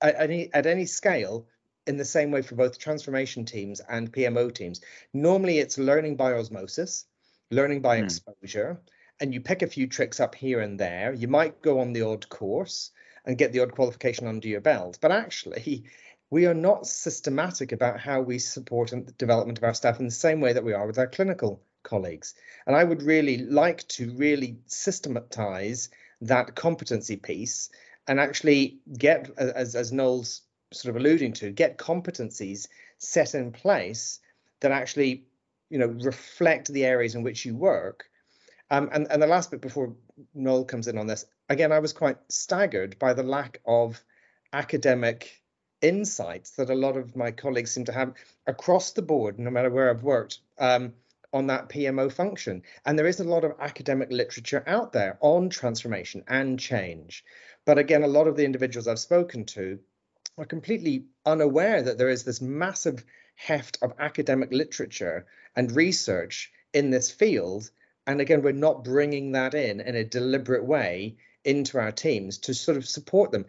at 0.00 0.20
any 0.20 0.52
at 0.52 0.66
any 0.66 0.86
scale 0.86 1.46
in 1.86 1.96
the 1.96 2.04
same 2.04 2.30
way 2.30 2.42
for 2.42 2.54
both 2.54 2.78
transformation 2.78 3.44
teams 3.44 3.80
and 3.80 4.12
PMO 4.12 4.54
teams. 4.54 4.80
Normally, 5.12 5.58
it's 5.58 5.78
learning 5.78 6.16
by 6.16 6.32
osmosis, 6.32 7.06
learning 7.50 7.80
by 7.80 8.00
mm. 8.00 8.04
exposure, 8.04 8.80
and 9.20 9.34
you 9.34 9.40
pick 9.40 9.62
a 9.62 9.66
few 9.66 9.86
tricks 9.86 10.20
up 10.20 10.34
here 10.34 10.60
and 10.60 10.78
there. 10.78 11.12
You 11.12 11.28
might 11.28 11.62
go 11.62 11.80
on 11.80 11.92
the 11.92 12.02
odd 12.02 12.28
course 12.28 12.90
and 13.24 13.38
get 13.38 13.52
the 13.52 13.60
odd 13.60 13.72
qualification 13.72 14.26
under 14.26 14.48
your 14.48 14.60
belt, 14.60 14.98
but 15.00 15.12
actually, 15.12 15.84
we 16.32 16.46
are 16.46 16.54
not 16.54 16.86
systematic 16.86 17.72
about 17.72 18.00
how 18.00 18.22
we 18.22 18.38
support 18.38 18.88
the 18.88 19.12
development 19.18 19.58
of 19.58 19.64
our 19.64 19.74
staff 19.74 20.00
in 20.00 20.06
the 20.06 20.10
same 20.10 20.40
way 20.40 20.54
that 20.54 20.64
we 20.64 20.72
are 20.72 20.86
with 20.86 20.98
our 20.98 21.06
clinical 21.06 21.62
colleagues. 21.82 22.34
And 22.66 22.74
I 22.74 22.84
would 22.84 23.02
really 23.02 23.36
like 23.36 23.86
to 23.88 24.10
really 24.12 24.56
systematize 24.64 25.90
that 26.22 26.54
competency 26.54 27.16
piece 27.16 27.68
and 28.08 28.18
actually 28.18 28.78
get, 28.96 29.30
as, 29.36 29.74
as 29.74 29.92
Noel's 29.92 30.40
sort 30.72 30.96
of 30.96 31.02
alluding 31.02 31.34
to, 31.34 31.50
get 31.50 31.76
competencies 31.76 32.66
set 32.96 33.34
in 33.34 33.52
place 33.52 34.18
that 34.60 34.72
actually, 34.72 35.24
you 35.68 35.76
know, 35.76 35.88
reflect 35.88 36.72
the 36.72 36.86
areas 36.86 37.14
in 37.14 37.22
which 37.22 37.44
you 37.44 37.54
work. 37.54 38.06
Um, 38.70 38.88
and, 38.90 39.06
and 39.10 39.20
the 39.20 39.26
last 39.26 39.50
bit 39.50 39.60
before 39.60 39.94
Noel 40.32 40.64
comes 40.64 40.88
in 40.88 40.96
on 40.96 41.06
this, 41.06 41.26
again, 41.50 41.72
I 41.72 41.78
was 41.80 41.92
quite 41.92 42.16
staggered 42.30 42.98
by 42.98 43.12
the 43.12 43.22
lack 43.22 43.60
of 43.66 44.02
academic 44.54 45.41
insights 45.82 46.52
that 46.52 46.70
a 46.70 46.74
lot 46.74 46.96
of 46.96 47.14
my 47.16 47.30
colleagues 47.30 47.72
seem 47.72 47.84
to 47.84 47.92
have 47.92 48.14
across 48.46 48.92
the 48.92 49.02
board, 49.02 49.38
no 49.38 49.50
matter 49.50 49.70
where 49.70 49.90
I've 49.90 50.02
worked, 50.02 50.38
um, 50.58 50.94
on 51.32 51.46
that 51.46 51.68
PMO 51.68 52.12
function. 52.12 52.62
And 52.84 52.98
there 52.98 53.06
is 53.06 53.20
a 53.20 53.24
lot 53.24 53.44
of 53.44 53.56
academic 53.58 54.10
literature 54.10 54.62
out 54.66 54.92
there 54.92 55.18
on 55.20 55.48
transformation 55.48 56.24
and 56.28 56.58
change. 56.58 57.24
But 57.64 57.78
again, 57.78 58.02
a 58.02 58.08
lot 58.08 58.26
of 58.26 58.36
the 58.36 58.44
individuals 58.44 58.88
I've 58.88 58.98
spoken 58.98 59.44
to 59.46 59.78
are 60.38 60.44
completely 60.44 61.04
unaware 61.26 61.82
that 61.82 61.98
there 61.98 62.10
is 62.10 62.24
this 62.24 62.40
massive 62.40 63.04
heft 63.34 63.78
of 63.82 63.94
academic 63.98 64.52
literature 64.52 65.26
and 65.56 65.74
research 65.74 66.52
in 66.72 66.90
this 66.90 67.10
field. 67.10 67.70
And 68.06 68.20
again, 68.20 68.42
we're 68.42 68.52
not 68.52 68.84
bringing 68.84 69.32
that 69.32 69.54
in 69.54 69.80
in 69.80 69.94
a 69.94 70.04
deliberate 70.04 70.64
way 70.64 71.16
into 71.44 71.78
our 71.78 71.92
teams 71.92 72.38
to 72.38 72.54
sort 72.54 72.76
of 72.76 72.86
support 72.86 73.30
them 73.32 73.46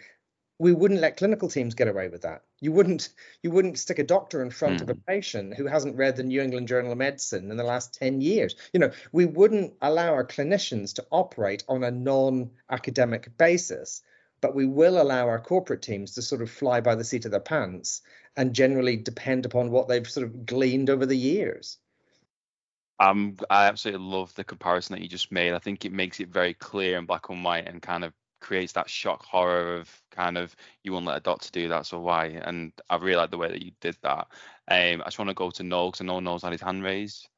we 0.60 0.72
wouldn't 0.74 1.02
let 1.02 1.18
clinical 1.18 1.50
teams 1.50 1.76
get 1.76 1.88
away 1.88 2.08
with 2.08 2.22
that. 2.22 2.44
You 2.62 2.72
wouldn't 2.72 3.10
you 3.42 3.52
wouldn't 3.52 3.80
stick 3.80 4.00
a 4.00 4.04
doctor 4.04 4.42
in 4.42 4.52
front 4.52 4.80
mm. 4.80 4.84
of 4.84 4.90
a 4.90 4.94
hmm. 4.94 5.02
patient 5.08 5.56
who 5.56 5.66
hasn't 5.66 5.98
read 5.98 6.16
the 6.16 6.24
New 6.24 6.42
England 6.42 6.68
Journal 6.68 6.92
of 6.92 6.98
Medicine 6.98 7.52
in 7.52 7.58
the 7.58 7.64
last 7.64 7.94
10 7.96 8.22
years. 8.22 8.56
You 8.72 8.80
know, 8.80 8.92
we 9.12 9.26
wouldn't 9.26 9.74
allow 9.82 10.14
our 10.14 10.26
clinicians 10.26 10.96
to 10.96 11.06
operate 11.12 11.64
on 11.68 11.84
a 11.84 11.92
non-academic 11.92 13.38
basis, 13.38 14.02
but 14.42 14.56
we 14.56 14.66
will 14.66 15.02
allow 15.02 15.28
our 15.28 15.40
corporate 15.40 15.82
teams 15.82 16.14
to 16.14 16.22
sort 16.22 16.42
of 16.42 16.52
fly 16.52 16.82
by 16.82 16.96
the 16.96 17.04
seat 17.04 17.26
of 17.26 17.32
their 17.32 17.40
pants 17.40 18.02
and 18.38 18.54
generally 18.54 18.98
depend 18.98 19.46
upon 19.46 19.72
what 19.72 19.88
they've 19.88 20.10
sort 20.10 20.26
of 20.26 20.46
gleaned 20.46 20.90
over 20.90 21.06
the 21.06 21.18
years. 21.18 21.78
Um, 23.00 23.38
I 23.50 23.66
absolutely 23.66 24.06
love 24.06 24.34
the 24.36 24.44
comparison 24.44 24.96
that 24.96 25.02
you 25.02 25.10
just 25.10 25.32
made. 25.32 25.54
I 25.54 25.60
think 25.60 25.84
it 25.84 25.92
makes 25.92 26.20
it 26.20 26.30
very 26.30 26.54
clear 26.54 26.98
in 26.98 27.06
black 27.06 27.30
and 27.30 27.44
white 27.44 27.68
and 27.68 27.82
kind 27.82 28.04
of 28.04 28.14
creates 28.44 28.74
that 28.74 28.90
shock 28.90 29.24
horror 29.26 29.78
of 29.78 29.90
kind 30.12 30.38
of 30.38 30.56
you 30.84 30.94
won't 30.94 31.06
let 31.06 31.18
a 31.18 31.22
doctor 31.22 31.50
do 31.52 31.70
that, 31.70 31.86
so 31.88 32.00
why? 32.00 32.28
And 32.28 32.72
I 32.90 32.98
really 32.98 33.16
like 33.16 33.32
the 33.32 33.38
way 33.38 33.48
that 33.50 33.64
you 33.64 33.72
did 33.82 33.98
that. 34.04 34.28
Um, 34.68 35.02
I 35.02 35.06
just 35.06 35.18
want 35.18 35.30
to 35.30 35.36
go 35.36 35.50
to 35.52 35.64
Noel 35.64 35.90
because 35.90 36.02
I 36.02 36.06
know 36.06 36.20
Noel's 36.20 36.44
had 36.44 36.52
his 36.52 36.62
hand 36.62 36.84
raised. 36.84 37.30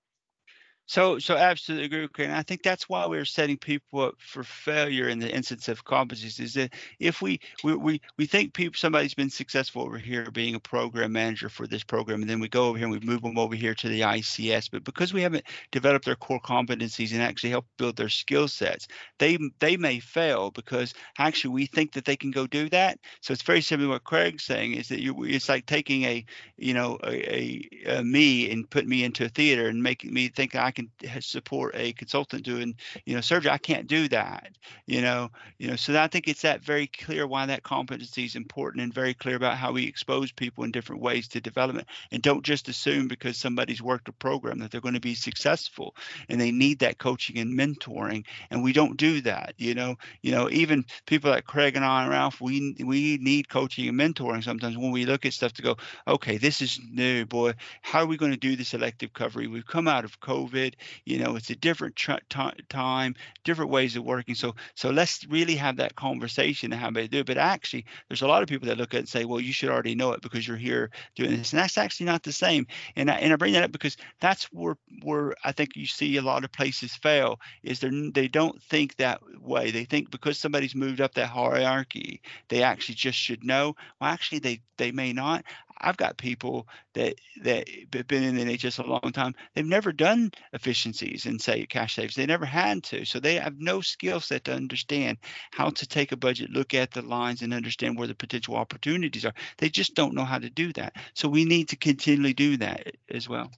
So, 0.88 1.18
so 1.18 1.36
absolutely 1.36 1.86
agree 1.86 2.08
Craig. 2.08 2.28
And 2.28 2.38
I 2.38 2.44
think 2.44 2.62
that's 2.62 2.88
why 2.88 3.08
we're 3.08 3.26
setting 3.26 3.58
people 3.58 4.02
up 4.02 4.16
for 4.20 4.44
failure 4.44 5.10
in 5.10 5.18
the 5.18 5.34
instance 5.34 5.68
of 5.68 5.84
competencies. 5.84 6.40
Is 6.40 6.54
that 6.54 6.74
if 7.00 7.22
we 7.24 7.40
we 7.64 7.76
we, 7.76 8.02
we 8.18 8.26
think 8.28 8.54
people 8.54 8.78
somebody's 8.78 9.16
been 9.16 9.32
successful 9.32 9.82
over 9.82 9.98
here 9.98 10.30
being 10.30 10.54
a 10.54 10.60
program 10.60 11.14
manager 11.14 11.50
for 11.50 11.66
this 11.66 11.84
program, 11.84 12.22
and 12.22 12.30
then 12.30 12.40
we 12.40 12.50
go 12.50 12.66
over 12.68 12.78
here 12.78 12.86
and 12.88 12.94
we 12.94 13.06
move 13.06 13.24
them 13.24 13.38
over 13.40 13.56
here 13.56 13.74
to 13.74 13.90
the 13.90 14.02
ICS, 14.02 14.70
but 14.72 14.84
because 14.84 15.12
we 15.12 15.24
haven't 15.24 15.46
developed 15.72 16.06
their 16.06 16.16
core 16.16 16.42
competencies 16.42 17.14
and 17.14 17.22
actually 17.22 17.50
help 17.50 17.66
build 17.78 17.96
their 17.96 18.10
skill 18.10 18.48
sets, 18.48 18.88
they 19.18 19.40
they 19.60 19.78
may 19.78 20.00
fail 20.00 20.52
because 20.52 20.94
actually 21.18 21.54
we 21.54 21.66
think 21.66 21.94
that 21.94 22.06
they 22.06 22.16
can 22.16 22.30
go 22.30 22.46
do 22.46 22.70
that. 22.70 23.00
So 23.22 23.34
it's 23.34 23.42
very 23.42 23.62
similar 23.62 23.88
to 23.88 23.94
what 23.94 24.04
Craig's 24.04 24.44
saying 24.44 24.74
is 24.74 24.90
that 24.90 25.02
you 25.02 25.24
it's 25.24 25.50
like 25.50 25.66
taking 25.66 26.04
a 26.04 26.24
you 26.58 26.76
know 26.76 27.00
a, 27.04 27.36
a, 27.36 27.70
a 27.88 28.04
me 28.04 28.52
and 28.52 28.70
putting 28.70 28.90
me 28.90 29.04
into 29.04 29.26
a 29.26 29.30
theater 29.30 29.68
and 29.68 29.82
making 29.82 30.14
me 30.14 30.28
think 30.28 30.54
I 30.54 30.75
can 30.76 30.90
support 31.22 31.74
a 31.76 31.94
consultant 31.94 32.44
doing 32.44 32.76
you 33.06 33.16
know 33.16 33.22
surgery 33.22 33.52
i 33.52 33.58
can't 33.58 33.88
do 33.88 34.08
that 34.08 34.50
you 34.86 35.02
know 35.02 35.30
you 35.58 35.68
know 35.68 35.76
so 35.76 35.98
i 35.98 36.08
think 36.08 36.28
it's 36.28 36.42
that 36.42 36.62
very 36.62 36.88
clear 36.88 37.26
why 37.26 37.46
that 37.46 37.64
competency 37.64 38.26
is 38.26 38.36
important 38.36 38.84
and 38.84 38.94
very 38.94 39.14
clear 39.14 39.36
about 39.36 39.58
how 39.58 39.72
we 39.72 39.86
expose 39.86 40.32
people 40.32 40.64
in 40.64 40.72
different 40.72 41.02
ways 41.02 41.28
to 41.30 41.42
development. 41.42 41.88
And 42.12 42.22
don't 42.22 42.44
just 42.44 42.68
assume 42.68 43.08
because 43.08 43.38
somebody's 43.38 43.82
worked 43.82 44.10
a 44.10 44.14
program 44.14 44.60
that 44.60 44.72
they're 44.72 44.82
going 44.82 44.96
to 44.96 45.00
be 45.00 45.16
successful 45.16 45.96
and 46.30 46.42
they 46.42 46.52
need 46.52 46.80
that 46.80 46.98
coaching 46.98 47.38
and 47.38 47.58
mentoring 47.58 48.26
and 48.50 48.64
we 48.64 48.74
don't 48.74 48.98
do 48.98 49.22
that 49.22 49.54
you 49.58 49.74
know 49.74 49.96
you 50.22 50.32
know 50.32 50.50
even 50.50 50.86
people 51.06 51.30
like 51.30 51.46
craig 51.46 51.76
and 51.76 51.86
i 51.86 52.04
and 52.04 52.12
ralph 52.12 52.42
we 52.42 52.76
we 52.84 53.18
need 53.22 53.48
coaching 53.50 53.88
and 53.88 54.00
mentoring 54.00 54.44
sometimes 54.44 54.78
when 54.78 54.92
we 54.92 55.06
look 55.06 55.26
at 55.26 55.34
stuff 55.34 55.54
to 55.54 55.62
go 55.62 55.76
okay 56.08 56.38
this 56.38 56.62
is 56.62 56.80
new 56.92 57.26
boy. 57.26 57.54
How 57.82 58.02
are 58.02 58.06
we 58.06 58.18
going 58.18 58.32
to 58.32 58.38
do 58.38 58.56
this 58.56 58.74
elective 58.74 59.12
recovery 59.14 59.48
we've 59.48 59.66
come 59.66 59.88
out 59.88 60.06
of 60.06 60.20
covid 60.20 60.65
you 61.06 61.20
know 61.20 61.36
it's 61.36 61.50
a 61.50 61.56
different 61.56 61.96
tr- 61.96 62.14
t- 62.30 62.64
time 62.70 63.14
different 63.44 63.72
ways 63.72 63.96
of 63.96 64.04
working. 64.04 64.36
So 64.36 64.56
so 64.76 64.90
let's 64.90 65.26
really 65.30 65.56
have 65.56 65.78
that 65.78 65.96
conversation 65.96 66.72
and 66.72 66.82
how 66.82 66.92
they 66.92 67.08
do 67.08 67.20
it. 67.20 67.26
But 67.26 67.38
actually 67.38 67.86
there's 68.08 68.22
a 68.22 68.28
lot 68.28 68.42
of 68.42 68.50
people 68.50 68.68
that 68.68 68.78
look 68.78 68.94
at 68.94 68.98
it 68.98 69.00
and 69.00 69.10
say 69.10 69.26
well 69.26 69.40
you 69.40 69.54
should 69.54 69.70
already 69.70 69.96
know 69.96 70.12
it 70.14 70.22
because 70.22 70.48
you're 70.48 70.58
here 70.58 70.90
doing 71.16 71.32
this. 71.38 71.54
And 71.54 71.62
that's 71.62 71.78
actually 71.78 72.08
not 72.08 72.24
the 72.24 72.32
same. 72.32 72.66
And 72.96 73.10
I, 73.10 73.16
and 73.16 73.34
I 73.34 73.36
bring 73.36 73.54
that 73.54 73.64
up 73.64 73.72
because 73.72 73.98
that's 74.20 74.46
where 74.46 74.78
where 75.04 75.36
I 75.44 75.52
think 75.52 75.76
you 75.76 75.86
see 75.86 76.18
a 76.18 76.22
lot 76.22 76.44
of 76.44 76.52
places 76.52 76.96
fail 76.96 77.40
is 77.64 77.80
they 77.80 77.90
they 78.14 78.28
don't 78.28 78.62
think 78.64 78.96
that 78.98 79.22
way. 79.42 79.72
They 79.72 79.86
think 79.86 80.12
because 80.12 80.40
somebody's 80.40 80.76
moved 80.76 81.02
up 81.02 81.14
that 81.16 81.28
hierarchy 81.28 82.22
they 82.50 82.64
actually 82.64 82.96
just 82.96 83.18
should 83.18 83.44
know. 83.44 83.76
Well 84.00 84.10
actually 84.10 84.40
they 84.40 84.62
they 84.78 84.92
may 84.92 85.14
not 85.14 85.44
I've 85.80 85.98
got 85.98 86.18
people 86.18 86.68
that 86.94 87.16
that 87.44 87.68
have 87.94 88.08
been 88.08 88.24
in 88.24 88.36
the 88.36 88.44
NHS 88.44 88.84
a 88.84 88.88
long 88.88 89.12
time. 89.14 89.36
They've 89.54 89.66
never 89.66 89.92
done 89.92 90.32
efficiencies 90.54 91.26
and 91.26 91.42
say 91.42 91.66
cash 91.66 91.96
saves. 91.96 92.16
They 92.16 92.26
never 92.26 92.46
had 92.46 92.84
to, 92.86 93.06
so 93.06 93.20
they 93.20 93.36
have 93.36 93.60
no 93.60 93.82
skill 93.82 94.20
set 94.20 94.46
to 94.46 94.54
understand 94.54 95.18
how 95.52 95.70
to 95.72 95.88
take 95.88 96.12
a 96.12 96.18
budget, 96.18 96.50
look 96.50 96.74
at 96.74 96.92
the 96.92 97.02
lines, 97.02 97.42
and 97.42 97.54
understand 97.54 97.98
where 97.98 98.08
the 98.08 98.16
potential 98.16 98.56
opportunities 98.56 99.26
are. 99.26 99.34
They 99.58 99.70
just 99.70 99.96
don't 99.96 100.16
know 100.16 100.26
how 100.26 100.40
to 100.40 100.50
do 100.50 100.72
that. 100.74 100.96
So 101.14 101.28
we 101.28 101.46
need 101.46 101.70
to 101.70 101.76
continually 101.76 102.34
do 102.34 102.58
that 102.58 102.96
as 103.10 103.28
well. 103.28 103.52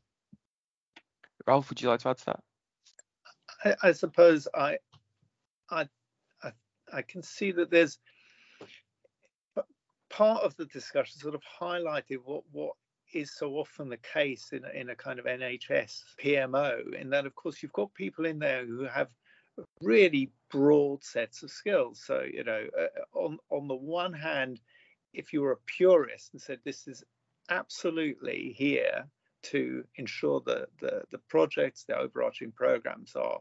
Ralph, 1.46 1.70
would 1.70 1.82
you 1.82 1.90
like 1.90 2.02
to 2.02 2.10
add 2.10 2.18
to 2.18 2.26
that? 2.26 2.40
I, 3.64 3.90
I 3.90 3.92
suppose 3.94 4.48
I, 4.54 4.78
I, 5.70 5.88
I, 6.44 6.52
I 6.92 7.02
can 7.02 7.24
see 7.24 7.52
that 7.54 7.72
there's 7.72 7.98
part 10.10 10.44
of 10.44 10.56
the 10.58 10.66
discussion 10.66 11.20
sort 11.20 11.36
of 11.36 11.42
highlighted 11.60 12.18
what 12.24 12.44
what 12.52 12.74
is 13.14 13.32
so 13.32 13.54
often 13.54 13.90
the 13.90 13.98
case 13.98 14.52
in, 14.52 14.64
in 14.74 14.90
a 14.90 14.96
kind 14.96 15.20
of 15.20 15.26
NHS 15.26 16.02
PMO, 16.22 16.94
in 16.94 17.10
that, 17.12 17.26
of 17.26 17.36
course, 17.36 17.62
you've 17.62 17.74
got 17.74 17.94
people 17.94 18.26
in 18.26 18.40
there 18.40 18.66
who 18.66 18.84
have 18.84 19.10
really 19.82 20.32
broad 20.52 21.04
sets 21.04 21.44
of 21.44 21.50
skills. 21.50 22.02
So, 22.06 22.24
you 22.32 22.44
know, 22.44 22.66
uh, 22.78 23.18
on, 23.18 23.38
on 23.50 23.68
the 23.68 23.76
one 23.76 24.14
hand, 24.14 24.60
if 25.14 25.34
you 25.34 25.42
were 25.42 25.54
a 25.54 25.58
purist 25.78 26.34
and 26.34 26.42
said 26.42 26.60
this 26.64 26.88
is 26.88 27.04
absolutely 27.50 28.54
here 28.58 29.06
to 29.44 29.84
ensure 29.96 30.42
that 30.46 30.68
the, 30.82 31.04
the 31.12 31.20
projects, 31.30 31.86
the 31.86 31.98
overarching 31.98 32.52
programs 32.52 33.16
are 33.16 33.40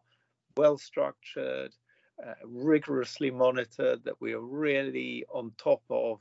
well 0.57 0.79
structured, 0.79 1.73
uh, 2.25 2.35
rigorously 2.45 3.31
monitored, 3.31 4.05
that 4.05 4.21
we 4.21 4.33
are 4.33 4.41
really 4.41 5.25
on 5.33 5.53
top 5.59 5.83
of 5.91 6.21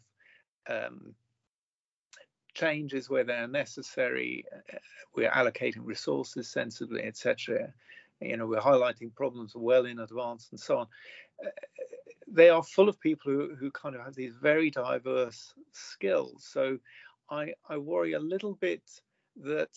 um, 0.70 1.14
changes 2.54 3.10
where 3.10 3.24
they're 3.24 3.48
necessary. 3.48 4.46
Uh, 4.54 4.78
we're 5.16 5.32
allocating 5.32 5.84
resources 5.86 6.50
sensibly, 6.50 7.04
etc. 7.04 7.74
You 8.22 8.38
know, 8.38 8.48
we're 8.48 8.60
highlighting 8.60 9.14
problems 9.14 9.54
well 9.56 9.86
in 9.86 10.00
advance 10.00 10.48
and 10.52 10.60
so 10.60 10.80
on. 10.80 10.88
Uh, 11.46 11.50
they 12.28 12.50
are 12.50 12.64
full 12.64 12.90
of 12.90 13.00
people 13.00 13.32
who, 13.32 13.56
who 13.56 13.70
kind 13.72 13.96
of 13.96 14.02
have 14.02 14.16
these 14.16 14.34
very 14.42 14.70
diverse 14.70 15.54
skills. 15.72 16.48
So 16.50 16.80
I, 17.30 17.54
I 17.70 17.78
worry 17.78 18.14
a 18.14 18.20
little 18.20 18.56
bit 18.56 18.82
that 19.44 19.70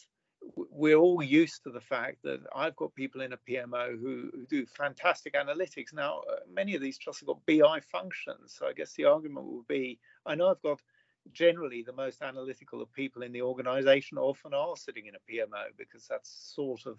we're 0.71 0.97
all 0.97 1.23
used 1.23 1.63
to 1.65 1.71
the 1.71 1.81
fact 1.81 2.19
that 2.23 2.41
I've 2.55 2.77
got 2.77 2.95
people 2.95 3.21
in 3.21 3.33
a 3.33 3.39
PMO 3.49 3.99
who, 4.01 4.31
who 4.33 4.47
do 4.47 4.67
fantastic 4.67 5.35
analytics. 5.35 5.93
Now, 5.93 6.21
uh, 6.31 6.37
many 6.53 6.75
of 6.75 6.83
these 6.83 6.99
trusts 6.99 7.21
have 7.21 7.27
got 7.27 7.47
BI 7.47 7.81
functions. 7.81 8.55
So 8.59 8.67
I 8.67 8.73
guess 8.73 8.93
the 8.95 9.05
argument 9.05 9.47
would 9.47 9.67
be 9.67 9.99
I 10.27 10.35
know 10.35 10.49
I've 10.49 10.63
got 10.63 10.81
generally 11.33 11.83
the 11.83 11.93
most 11.93 12.23
analytical 12.23 12.81
of 12.81 12.93
people 12.93 13.23
in 13.23 13.33
the 13.33 13.43
organization 13.43 14.19
often 14.19 14.55
are 14.55 14.77
sitting 14.77 15.07
in 15.07 15.15
a 15.15 15.33
PMO 15.33 15.65
because 15.77 16.07
that's 16.09 16.55
sort 16.55 16.87
of 16.87 16.99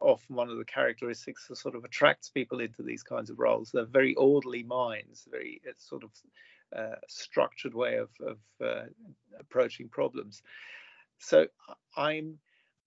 often 0.00 0.36
one 0.36 0.48
of 0.48 0.56
the 0.56 0.64
characteristics 0.64 1.46
that 1.48 1.56
sort 1.56 1.74
of 1.74 1.84
attracts 1.84 2.30
people 2.30 2.60
into 2.60 2.82
these 2.82 3.02
kinds 3.02 3.30
of 3.30 3.38
roles. 3.38 3.70
They're 3.70 3.84
very 3.84 4.14
orderly 4.14 4.62
minds, 4.62 5.26
very 5.30 5.60
sort 5.76 6.02
of 6.04 6.10
uh, 6.74 6.96
structured 7.08 7.74
way 7.74 7.96
of, 7.96 8.08
of 8.26 8.38
uh, 8.64 8.84
approaching 9.38 9.88
problems. 9.88 10.42
So 11.18 11.46
I'm 11.96 12.38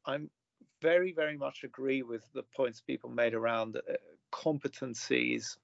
I'm 0.06 0.30
very 0.82 1.14
very 1.14 1.38
much 1.38 1.64
agree 1.64 2.04
with 2.04 2.24
the 2.34 2.44
points 2.56 2.82
people 2.82 3.10
made 3.10 3.34
around 3.34 3.78
uh, 3.78 3.94
competencies. 4.32 5.58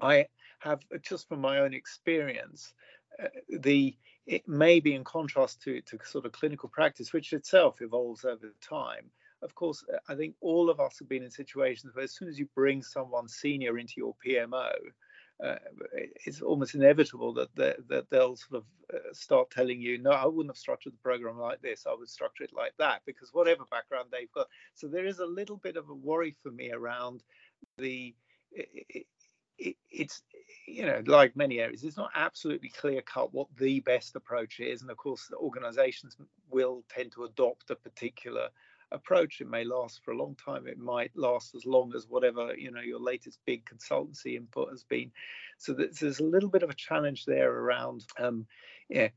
I 0.00 0.26
have 0.60 0.80
just 1.02 1.28
from 1.28 1.40
my 1.40 1.58
own 1.58 1.74
experience 1.74 2.72
uh, 3.22 3.28
the 3.48 3.96
it 4.26 4.48
may 4.48 4.80
be 4.80 4.94
in 4.94 5.04
contrast 5.04 5.60
to, 5.62 5.82
to 5.82 5.98
sort 6.02 6.24
of 6.24 6.32
clinical 6.32 6.68
practice, 6.68 7.12
which 7.12 7.34
itself 7.34 7.82
evolves 7.82 8.24
over 8.24 8.54
time. 8.62 9.10
Of 9.42 9.54
course, 9.54 9.84
uh, 9.92 9.98
I 10.08 10.14
think 10.14 10.34
all 10.40 10.70
of 10.70 10.80
us 10.80 10.98
have 10.98 11.08
been 11.08 11.22
in 11.22 11.30
situations 11.30 11.94
where 11.94 12.04
as 12.04 12.12
soon 12.12 12.28
as 12.28 12.38
you 12.38 12.48
bring 12.54 12.82
someone 12.82 13.28
senior 13.28 13.78
into 13.78 13.94
your 13.98 14.14
PMO, 14.26 14.72
uh, 15.42 15.56
it's 16.24 16.40
almost 16.40 16.74
inevitable 16.74 17.34
that, 17.34 17.54
that, 17.56 17.88
that 17.88 18.10
they'll 18.10 18.36
sort 18.36 18.62
of 18.62 18.64
uh, 18.94 19.12
start 19.12 19.50
telling 19.50 19.80
you, 19.80 19.98
no, 19.98 20.10
I 20.10 20.26
wouldn't 20.26 20.54
have 20.54 20.58
structured 20.58 20.92
the 20.92 20.98
program 20.98 21.38
like 21.38 21.60
this. 21.60 21.86
I 21.86 21.94
would 21.94 22.08
structure 22.08 22.44
it 22.44 22.52
like 22.54 22.72
that 22.78 23.02
because 23.04 23.30
whatever 23.32 23.64
background 23.70 24.08
they've 24.12 24.30
got. 24.32 24.46
So 24.74 24.86
there 24.86 25.06
is 25.06 25.18
a 25.18 25.26
little 25.26 25.56
bit 25.56 25.76
of 25.76 25.88
a 25.88 25.94
worry 25.94 26.36
for 26.42 26.50
me 26.50 26.70
around 26.70 27.22
the 27.78 28.14
it, 28.52 29.06
it, 29.58 29.76
it's 29.90 30.22
you 30.66 30.86
know, 30.86 31.02
like 31.06 31.36
many 31.36 31.60
areas, 31.60 31.84
it's 31.84 31.96
not 31.96 32.10
absolutely 32.14 32.68
clear 32.68 33.02
cut 33.02 33.34
what 33.34 33.48
the 33.58 33.80
best 33.80 34.16
approach 34.16 34.60
is. 34.60 34.82
And 34.82 34.90
of 34.90 34.96
course, 34.96 35.26
the 35.28 35.36
organizations 35.36 36.16
will 36.50 36.84
tend 36.88 37.12
to 37.12 37.24
adopt 37.24 37.70
a 37.70 37.76
particular 37.76 38.48
approach. 38.92 39.40
It 39.40 39.48
may 39.48 39.64
last 39.64 40.02
for 40.04 40.12
a 40.12 40.16
long 40.16 40.36
time. 40.36 40.66
It 40.66 40.78
might 40.78 41.10
last 41.16 41.54
as 41.54 41.64
long 41.66 41.92
as 41.94 42.06
whatever, 42.08 42.54
you 42.56 42.70
know, 42.70 42.80
your 42.80 43.00
latest 43.00 43.38
big 43.46 43.64
consultancy 43.64 44.36
input 44.36 44.70
has 44.70 44.84
been. 44.84 45.10
So 45.58 45.74
that, 45.74 45.98
there's 45.98 46.20
a 46.20 46.24
little 46.24 46.48
bit 46.48 46.62
of 46.62 46.70
a 46.70 46.74
challenge 46.74 47.24
there 47.24 47.50
around, 47.50 48.04
um, 48.18 48.46
yeah, 48.88 49.08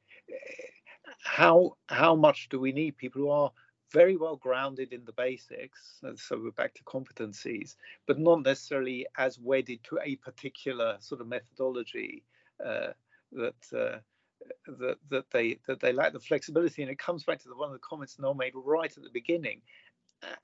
how, 1.23 1.77
how 1.88 2.15
much 2.15 2.49
do 2.49 2.60
we 2.60 2.71
need 2.71 2.97
people 2.97 3.21
who 3.21 3.30
are 3.30 3.51
very 3.91 4.17
well 4.17 4.36
grounded 4.36 4.91
in 4.91 5.06
the 5.06 5.13
basics. 5.13 5.99
and 6.03 6.19
So 6.19 6.39
we're 6.41 6.51
back 6.51 6.73
to 6.75 6.84
competencies, 6.84 7.75
but 8.06 8.19
not 8.19 8.43
necessarily 8.43 9.08
as 9.17 9.39
wedded 9.39 9.84
to 9.86 9.99
a 10.03 10.17
particular 10.17 10.97
sort 10.99 11.21
of 11.21 11.27
methodology 11.27 12.23
uh, 12.65 12.91
that. 13.32 13.73
Uh, 13.73 13.99
that, 14.80 14.97
that 15.10 15.30
they 15.32 15.60
that 15.67 15.80
they 15.80 15.93
lack 15.93 16.13
the 16.13 16.19
flexibility. 16.19 16.82
And 16.82 16.91
it 16.91 17.00
comes 17.00 17.23
back 17.23 17.39
to 17.39 17.50
the, 17.50 17.56
one 17.56 17.69
of 17.69 17.73
the 17.73 17.80
comments 17.80 18.19
Noel 18.19 18.34
made 18.34 18.54
right 18.56 18.95
at 18.95 19.04
the 19.04 19.10
beginning. 19.10 19.62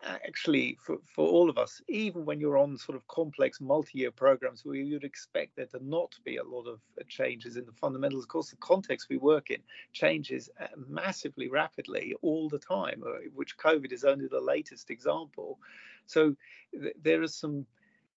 Actually 0.04 0.78
for, 0.86 0.98
for 1.16 1.28
all 1.28 1.50
of 1.50 1.58
us 1.58 1.82
even 1.90 2.26
when 2.26 2.40
you're 2.40 2.60
on 2.60 2.78
sort 2.78 2.96
of 2.96 3.08
complex 3.08 3.60
multi-year 3.60 4.12
programs 4.12 4.64
where 4.64 4.76
you'd 4.76 5.04
expect 5.04 5.56
there 5.56 5.66
to 5.66 5.84
not 5.84 6.14
be 6.24 6.38
a 6.38 6.44
lot 6.44 6.68
of 6.68 6.80
uh, 7.00 7.04
changes 7.08 7.58
in 7.58 7.66
the 7.66 7.72
fundamentals. 7.72 8.24
Of 8.24 8.30
course 8.30 8.52
the 8.52 8.56
context 8.58 9.08
we 9.10 9.18
work 9.18 9.50
in 9.50 9.58
changes 9.92 10.48
uh, 10.62 10.68
massively 10.88 11.50
rapidly 11.50 12.14
all 12.22 12.50
the 12.50 12.60
time 12.60 13.02
uh, 13.04 13.14
which 13.34 13.58
covid 13.58 13.92
is 13.92 14.04
only 14.04 14.28
the 14.28 14.40
latest 14.40 14.92
example. 14.92 15.58
So 16.06 16.36
th- 16.80 16.94
there 17.02 17.24
are 17.24 17.28
some 17.28 17.66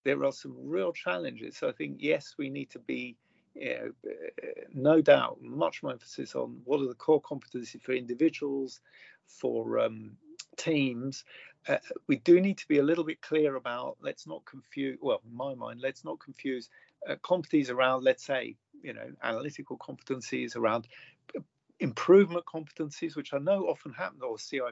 there 0.04 0.22
are 0.24 0.32
some 0.32 0.54
real 0.62 0.92
challenges. 0.92 1.56
So 1.56 1.70
i 1.70 1.72
think 1.72 1.96
yes 2.00 2.34
we 2.36 2.50
need 2.50 2.68
to 2.70 2.80
be 2.80 3.16
know, 3.56 3.92
no 4.74 5.00
doubt. 5.00 5.38
Much 5.42 5.82
more 5.82 5.92
emphasis 5.92 6.34
on 6.34 6.60
what 6.64 6.80
are 6.80 6.88
the 6.88 6.94
core 6.94 7.22
competencies 7.22 7.82
for 7.82 7.92
individuals 7.92 8.80
for 9.26 9.78
um, 9.80 10.16
teams, 10.56 11.24
uh, 11.68 11.78
we 12.06 12.16
do 12.16 12.40
need 12.40 12.58
to 12.58 12.68
be 12.68 12.78
a 12.78 12.82
little 12.82 13.04
bit 13.04 13.20
clear 13.20 13.56
about 13.56 13.96
let's 14.00 14.26
not 14.26 14.44
confuse 14.44 14.98
well 15.00 15.20
in 15.24 15.36
my 15.36 15.54
mind 15.54 15.80
let's 15.80 16.04
not 16.04 16.18
confuse 16.20 16.68
uh, 17.08 17.16
competencies 17.16 17.70
around 17.70 18.04
let's 18.04 18.24
say 18.24 18.56
you 18.82 18.92
know 18.92 19.10
analytical 19.22 19.76
competencies 19.78 20.56
around 20.56 20.86
improvement 21.80 22.44
competencies 22.46 23.16
which 23.16 23.34
i 23.34 23.38
know 23.38 23.64
often 23.66 23.92
happen 23.92 24.20
or 24.22 24.38
cip 24.38 24.62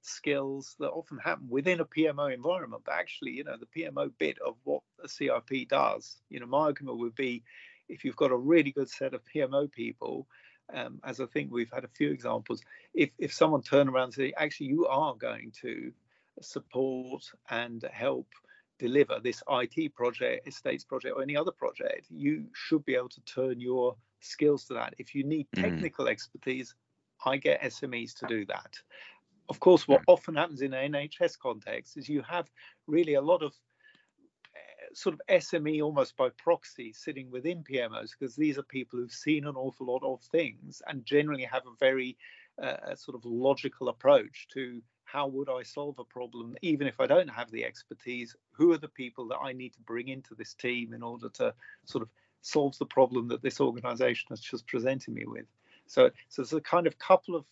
skills 0.00 0.76
that 0.78 0.90
often 0.90 1.18
happen 1.18 1.46
within 1.48 1.80
a 1.80 1.84
pmo 1.84 2.32
environment 2.32 2.82
but 2.84 2.94
actually 2.94 3.30
you 3.30 3.44
know 3.44 3.56
the 3.56 3.66
pmo 3.66 4.10
bit 4.18 4.38
of 4.44 4.56
what 4.64 4.82
a 5.02 5.08
cip 5.08 5.68
does. 5.68 6.18
You 6.28 6.40
know 6.40 6.46
my 6.46 6.58
argument 6.58 6.98
would 6.98 7.14
be 7.14 7.42
if 7.88 8.04
you've 8.04 8.16
got 8.16 8.30
a 8.30 8.36
really 8.36 8.72
good 8.72 8.88
set 8.88 9.14
of 9.14 9.20
pmo 9.24 9.70
people 9.70 10.26
um, 10.72 11.00
as 11.04 11.20
I 11.20 11.26
think 11.26 11.50
we've 11.50 11.72
had 11.72 11.84
a 11.84 11.88
few 11.88 12.10
examples, 12.10 12.62
if 12.94 13.10
if 13.18 13.32
someone 13.32 13.62
turn 13.62 13.88
around 13.88 14.04
and 14.04 14.14
say, 14.14 14.32
actually, 14.36 14.66
you 14.66 14.86
are 14.86 15.14
going 15.14 15.52
to 15.62 15.92
support 16.40 17.24
and 17.50 17.82
help 17.90 18.26
deliver 18.78 19.18
this 19.18 19.42
IT 19.48 19.94
project, 19.94 20.46
estates 20.46 20.84
project, 20.84 21.16
or 21.16 21.22
any 21.22 21.36
other 21.36 21.50
project, 21.50 22.06
you 22.10 22.44
should 22.54 22.84
be 22.84 22.94
able 22.94 23.08
to 23.08 23.20
turn 23.22 23.60
your 23.60 23.96
skills 24.20 24.64
to 24.66 24.74
that. 24.74 24.94
If 24.98 25.14
you 25.14 25.24
need 25.24 25.48
mm. 25.56 25.62
technical 25.62 26.06
mm. 26.06 26.10
expertise, 26.10 26.74
I 27.24 27.38
get 27.38 27.62
SMEs 27.62 28.14
to 28.18 28.26
do 28.26 28.44
that. 28.46 28.78
Of 29.48 29.60
course, 29.60 29.88
what 29.88 30.02
often 30.06 30.36
happens 30.36 30.60
in 30.60 30.74
an 30.74 30.92
NHS 30.92 31.38
context 31.38 31.96
is 31.96 32.08
you 32.08 32.22
have 32.22 32.50
really 32.86 33.14
a 33.14 33.20
lot 33.22 33.42
of 33.42 33.54
sort 34.94 35.14
of 35.14 35.20
SME 35.28 35.82
almost 35.82 36.16
by 36.16 36.28
proxy 36.30 36.92
sitting 36.92 37.30
within 37.30 37.64
PMOs 37.64 38.10
because 38.18 38.36
these 38.36 38.58
are 38.58 38.62
people 38.62 38.98
who've 38.98 39.12
seen 39.12 39.46
an 39.46 39.56
awful 39.56 39.86
lot 39.86 40.02
of 40.02 40.22
things 40.22 40.82
and 40.86 41.04
generally 41.04 41.44
have 41.44 41.66
a 41.66 41.76
very 41.78 42.16
uh, 42.62 42.94
sort 42.94 43.14
of 43.14 43.24
logical 43.24 43.88
approach 43.88 44.48
to 44.52 44.82
how 45.04 45.26
would 45.26 45.48
I 45.48 45.62
solve 45.62 45.98
a 45.98 46.04
problem, 46.04 46.54
even 46.60 46.86
if 46.86 47.00
I 47.00 47.06
don't 47.06 47.28
have 47.28 47.50
the 47.50 47.64
expertise? 47.64 48.36
Who 48.52 48.72
are 48.72 48.78
the 48.78 48.88
people 48.88 49.26
that 49.28 49.38
I 49.38 49.52
need 49.52 49.72
to 49.74 49.80
bring 49.80 50.08
into 50.08 50.34
this 50.34 50.52
team 50.54 50.92
in 50.92 51.02
order 51.02 51.30
to 51.30 51.54
sort 51.86 52.02
of 52.02 52.10
solve 52.42 52.76
the 52.78 52.86
problem 52.86 53.28
that 53.28 53.42
this 53.42 53.60
organization 53.60 54.26
has 54.30 54.40
just 54.40 54.66
presented 54.66 55.14
me 55.14 55.24
with? 55.24 55.46
So, 55.86 56.10
so 56.28 56.42
there's 56.42 56.52
a 56.52 56.60
kind 56.60 56.86
of 56.86 56.98
couple 56.98 57.34
of 57.34 57.46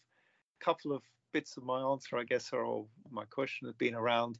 couple 0.61 0.93
of 0.93 1.03
bits 1.33 1.57
of 1.57 1.65
my 1.65 1.81
answer, 1.81 2.19
I 2.19 2.25
guess, 2.25 2.53
or 2.53 2.87
my 3.11 3.25
question 3.25 3.67
has 3.69 3.75
been 3.75 3.95
around. 3.95 4.39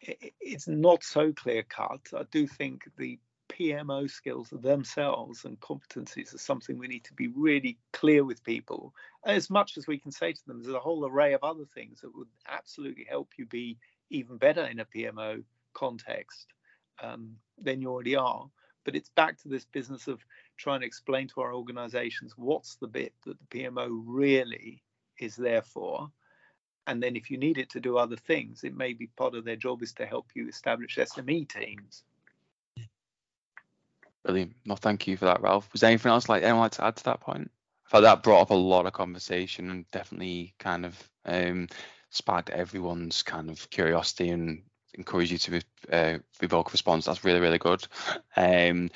It's 0.00 0.68
not 0.68 1.02
so 1.02 1.32
clear 1.32 1.62
cut. 1.62 2.00
I 2.16 2.22
do 2.30 2.46
think 2.46 2.84
the 2.96 3.18
PMO 3.48 4.08
skills 4.10 4.50
themselves 4.50 5.44
and 5.44 5.58
competencies 5.60 6.34
are 6.34 6.38
something 6.38 6.78
we 6.78 6.86
need 6.86 7.04
to 7.04 7.14
be 7.14 7.28
really 7.28 7.78
clear 7.92 8.24
with 8.24 8.44
people. 8.44 8.94
As 9.24 9.50
much 9.50 9.76
as 9.76 9.86
we 9.86 9.98
can 9.98 10.12
say 10.12 10.32
to 10.32 10.46
them, 10.46 10.62
there's 10.62 10.74
a 10.74 10.80
whole 10.80 11.06
array 11.06 11.32
of 11.32 11.42
other 11.42 11.64
things 11.74 12.00
that 12.00 12.14
would 12.14 12.28
absolutely 12.46 13.06
help 13.08 13.32
you 13.36 13.46
be 13.46 13.78
even 14.10 14.36
better 14.36 14.64
in 14.64 14.80
a 14.80 14.84
PMO 14.84 15.42
context 15.74 16.52
um, 17.02 17.36
than 17.60 17.80
you 17.80 17.90
already 17.90 18.16
are. 18.16 18.48
But 18.84 18.96
it's 18.96 19.10
back 19.10 19.38
to 19.42 19.48
this 19.48 19.64
business 19.64 20.06
of 20.06 20.20
trying 20.56 20.80
to 20.80 20.86
explain 20.86 21.28
to 21.28 21.40
our 21.40 21.54
organizations 21.54 22.34
what's 22.36 22.76
the 22.76 22.86
bit 22.86 23.12
that 23.26 23.36
the 23.38 23.58
PMO 23.58 23.88
really 24.04 24.82
is 25.18 25.36
there 25.36 25.62
for. 25.62 26.10
And 26.88 27.02
then 27.02 27.14
if 27.14 27.30
you 27.30 27.38
need 27.38 27.58
it 27.58 27.70
to 27.70 27.80
do 27.80 27.98
other 27.98 28.16
things, 28.16 28.64
it 28.64 28.76
may 28.76 28.92
be 28.94 29.06
part 29.06 29.34
of 29.34 29.44
their 29.44 29.56
job 29.56 29.82
is 29.82 29.92
to 29.94 30.06
help 30.06 30.26
you 30.34 30.48
establish 30.48 30.96
SME 30.96 31.48
teams 31.48 32.02
Brilliant. 34.28 34.56
No, 34.66 34.76
thank 34.76 35.06
you 35.06 35.16
for 35.16 35.24
that, 35.24 35.40
Ralph. 35.40 35.72
Was 35.72 35.80
there 35.80 35.88
anything 35.88 36.10
else 36.10 36.28
like 36.28 36.42
anyone 36.42 36.60
like 36.60 36.72
to 36.72 36.84
add 36.84 36.96
to 36.96 37.04
that 37.04 37.20
point? 37.20 37.50
I 37.86 37.90
thought 37.90 38.00
that 38.02 38.22
brought 38.22 38.42
up 38.42 38.50
a 38.50 38.54
lot 38.54 38.84
of 38.84 38.92
conversation 38.92 39.70
and 39.70 39.90
definitely 39.90 40.54
kind 40.58 40.84
of 40.84 41.10
um, 41.24 41.68
sparked 42.10 42.50
everyone's 42.50 43.22
kind 43.22 43.48
of 43.48 43.70
curiosity 43.70 44.28
and 44.28 44.62
encouraged 44.92 45.32
you 45.32 45.38
to 45.38 45.62
uh, 45.90 46.18
evoke 46.42 46.72
response. 46.72 47.06
That's 47.06 47.24
really, 47.24 47.40
really 47.40 47.56
good. 47.56 47.86
Um, 48.36 48.90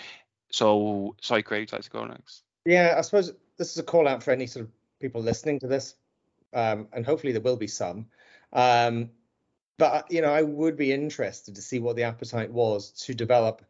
so, 0.50 1.16
sorry, 1.22 1.42
Craig, 1.42 1.62
would 1.62 1.72
you 1.72 1.76
like 1.76 1.84
to 1.84 1.90
go 1.90 2.04
next? 2.04 2.42
Yeah, 2.66 2.96
I 2.98 3.00
suppose 3.00 3.32
this 3.56 3.72
is 3.72 3.78
a 3.78 3.82
call 3.82 4.06
out 4.06 4.22
for 4.22 4.32
any 4.32 4.46
sort 4.46 4.66
of 4.66 4.72
people 5.00 5.22
listening 5.22 5.60
to 5.60 5.66
this, 5.66 5.94
um, 6.52 6.88
and 6.92 7.04
hopefully 7.04 7.32
there 7.32 7.42
will 7.42 7.56
be 7.56 7.66
some. 7.66 8.06
Um, 8.52 9.10
but 9.78 10.10
you 10.10 10.20
know, 10.20 10.32
I 10.32 10.42
would 10.42 10.76
be 10.76 10.92
interested 10.92 11.54
to 11.54 11.62
see 11.62 11.78
what 11.78 11.96
the 11.96 12.04
appetite 12.04 12.50
was 12.50 12.90
to 13.06 13.14
develop 13.14 13.62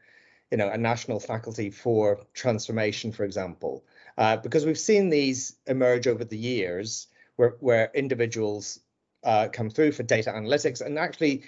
you 0.52 0.58
know, 0.58 0.68
a 0.68 0.76
national 0.76 1.18
faculty 1.18 1.70
for 1.70 2.20
transformation, 2.34 3.10
for 3.10 3.24
example, 3.24 3.82
uh, 4.18 4.36
because 4.36 4.66
we've 4.66 4.78
seen 4.78 5.08
these 5.08 5.56
emerge 5.66 6.06
over 6.06 6.26
the 6.26 6.36
years 6.36 7.06
where, 7.36 7.56
where 7.60 7.90
individuals 7.94 8.78
uh, 9.24 9.48
come 9.50 9.70
through 9.70 9.92
for 9.92 10.02
data 10.02 10.30
analytics 10.30 10.82
and 10.82 10.98
actually 10.98 11.42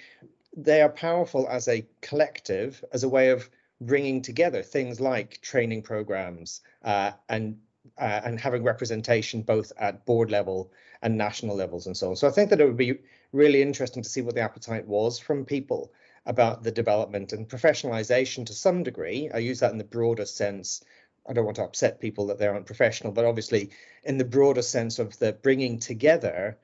they 0.57 0.81
are 0.81 0.89
powerful 0.89 1.47
as 1.47 1.67
a 1.67 1.85
collective, 2.01 2.83
as 2.93 3.03
a 3.03 3.09
way 3.09 3.29
of 3.29 3.47
bringing 3.79 4.23
together 4.23 4.63
things 4.63 4.99
like 4.99 5.39
training 5.41 5.83
programs 5.83 6.61
uh, 6.83 7.11
and 7.29 7.59
uh, 7.99 8.21
and 8.25 8.39
having 8.39 8.63
representation 8.63 9.43
both 9.43 9.71
at 9.77 10.03
board 10.07 10.31
level 10.31 10.71
and 11.05 11.19
national 11.19 11.55
levels 11.55 11.85
and 11.85 11.95
so 11.95 12.09
on. 12.09 12.15
So 12.15 12.27
I 12.27 12.31
think 12.31 12.49
that 12.49 12.59
it 12.59 12.65
would 12.65 12.75
be 12.75 12.97
really 13.31 13.61
interesting 13.61 14.01
to 14.01 14.09
see 14.09 14.21
what 14.21 14.33
the 14.33 14.41
appetite 14.41 14.87
was 14.87 15.19
from 15.19 15.45
people 15.45 15.93
about 16.25 16.63
the 16.63 16.71
development 16.71 17.31
and 17.31 17.47
professionalization 17.47 18.47
to 18.47 18.53
some 18.53 18.81
degree. 18.81 19.29
I 19.31 19.37
use 19.37 19.59
that 19.59 19.71
in 19.71 19.77
the 19.77 19.83
broader 19.83 20.25
sense. 20.25 20.83
I 21.29 21.33
don't 21.33 21.45
want 21.45 21.57
to 21.57 21.63
upset 21.63 22.01
people 22.01 22.25
that 22.27 22.39
they 22.39 22.47
aren't 22.47 22.65
professional, 22.65 23.13
but 23.13 23.23
obviously 23.23 23.69
in 24.03 24.17
the 24.17 24.25
broader 24.25 24.63
sense 24.63 24.97
of 24.97 25.17
the 25.19 25.33
bringing 25.33 25.77
together 25.77 26.57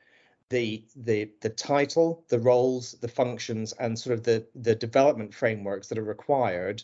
the 0.50 0.84
the 0.96 1.30
the 1.42 1.50
title, 1.50 2.24
the 2.30 2.40
roles, 2.40 2.94
the 2.94 3.08
functions, 3.08 3.74
and 3.74 3.98
sort 3.98 4.18
of 4.18 4.24
the 4.24 4.48
the 4.56 4.74
development 4.74 5.36
frameworks 5.36 5.88
that 5.90 6.00
are 6.00 6.04
required 6.04 6.84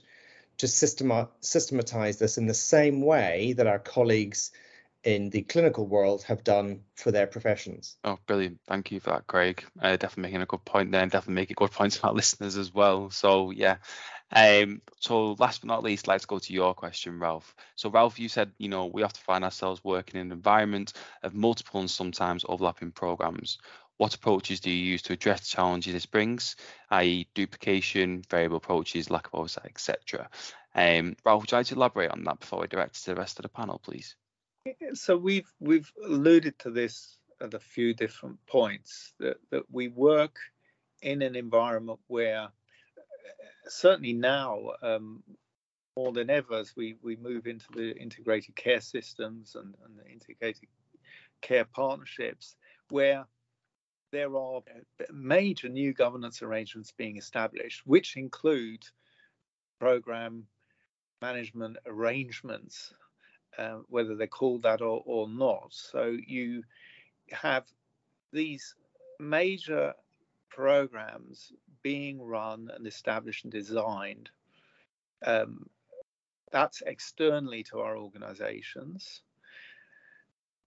to 0.60 0.68
systematize 0.68 2.18
this 2.18 2.38
in 2.38 2.45
the 2.45 2.53
same 2.53 3.01
way 3.01 3.53
that 3.53 3.68
our 3.68 3.80
colleagues 3.80 4.51
in 5.04 5.30
the 5.30 5.43
clinical 5.43 5.88
world 5.88 6.24
have 6.24 6.43
done 6.43 6.82
for 6.95 7.12
their 7.12 7.28
professions. 7.28 7.98
Oh, 8.04 8.18
brilliant. 8.28 8.60
Thank 8.68 8.91
you 8.91 9.00
for 9.00 9.12
that, 9.12 9.28
Craig. 9.28 9.64
Uh, 9.82 9.95
definitely 9.95 10.24
making 10.24 10.41
a 10.41 10.48
good 10.48 10.66
point 10.66 10.91
there 10.91 11.02
and 11.02 11.12
definitely 11.12 11.36
making 11.36 11.56
good 11.58 11.72
points 11.72 11.98
for 11.98 12.08
our 12.08 12.14
listeners 12.16 12.58
as 12.58 12.74
well. 12.74 13.10
So, 13.10 13.52
yeah. 13.52 13.78
Um, 14.32 14.82
so 15.00 15.34
last 15.39 15.62
but 15.62 15.68
not 15.68 15.84
least, 15.84 16.08
let's 16.08 16.26
go 16.26 16.39
to 16.39 16.54
your 16.54 16.74
question, 16.74 17.20
Ralph. 17.20 17.56
So, 17.76 17.89
Ralph, 17.89 18.20
you 18.20 18.28
said, 18.28 18.52
you 18.58 18.68
know, 18.70 18.88
we 18.88 19.02
have 19.02 19.14
to 19.14 19.22
find 19.22 19.43
ourselves 19.43 19.84
working 19.84 20.20
in 20.20 20.28
an 20.28 20.34
environment 20.34 20.93
of 21.24 21.34
multiple 21.34 21.80
and 21.80 21.89
sometimes 21.89 22.43
overlapping 22.48 22.91
programs. 22.91 23.60
What 23.98 24.14
approaches 24.14 24.60
do 24.60 24.70
you 24.70 24.91
use 24.91 25.02
to 25.04 25.14
address 25.14 25.39
the 25.41 25.56
challenges 25.56 25.93
this 25.93 26.06
brings, 26.06 26.56
i.e., 26.91 27.28
duplication, 27.34 28.24
variable 28.30 28.58
approaches, 28.58 29.10
lack 29.10 29.28
of 29.28 29.36
oversight, 29.36 29.66
etc.? 29.66 30.30
Um, 30.76 31.16
Ralph, 31.26 31.41
would 31.41 31.52
you 31.52 31.58
like 31.58 31.68
to 31.68 31.76
elaborate 31.76 32.12
on 32.12 32.24
that 32.26 32.39
before 32.39 32.60
we 32.60 32.68
direct 32.68 32.95
to 32.95 33.06
the 33.12 33.16
rest 33.16 33.39
of 33.39 33.43
the 33.43 33.50
panel, 33.50 33.80
please? 33.80 34.16
So 34.93 35.18
we've 35.18 35.51
we've 35.59 35.91
alluded 36.03 36.57
to 36.59 36.72
this 36.72 37.18
at 37.41 37.53
a 37.53 37.59
few 37.59 37.93
different 37.93 38.38
points 38.47 39.13
that, 39.20 39.38
that 39.51 39.63
we 39.72 39.88
work 39.89 40.38
in 41.01 41.22
an 41.22 41.36
environment 41.36 41.99
where 42.07 42.49
certainly 43.68 44.13
now 44.13 44.72
um, 44.82 45.24
more 45.95 46.11
than 46.11 46.30
ever 46.30 46.55
as 46.55 46.76
we, 46.76 46.95
we 47.01 47.15
move 47.15 47.47
into 47.47 47.65
the 47.74 47.95
integrated 47.97 48.55
care 48.55 48.82
systems 48.82 49.55
and, 49.55 49.76
and 49.86 49.97
the 49.97 50.11
integrated 50.11 50.70
care 51.41 51.65
partnerships 51.65 52.55
where 52.89 53.26
there 54.11 54.36
are 54.36 54.61
major 55.11 55.70
new 55.70 55.93
governance 55.93 56.41
arrangements 56.41 56.93
being 56.97 57.18
established 57.18 57.82
which 57.86 58.15
include 58.15 58.84
program 59.80 60.47
management 61.22 61.78
arrangements 61.86 62.93
uh, 63.58 63.80
whether 63.88 64.16
they're 64.16 64.28
called 64.28 64.64
that 64.64 64.82
or, 64.82 65.01
or 65.05 65.28
not. 65.28 65.68
So 65.72 66.16
you 66.26 66.64
have 67.32 67.66
these 68.32 68.76
major 69.20 69.93
programs 70.49 71.51
being 71.82 72.22
run 72.22 72.70
and 72.76 72.88
established 72.88 73.45
and 73.45 73.51
designed. 73.51 74.30
Um, 75.26 75.68
that's 76.51 76.82
externally 76.86 77.64
to 77.64 77.80
our 77.80 77.97
organizations. 77.97 79.22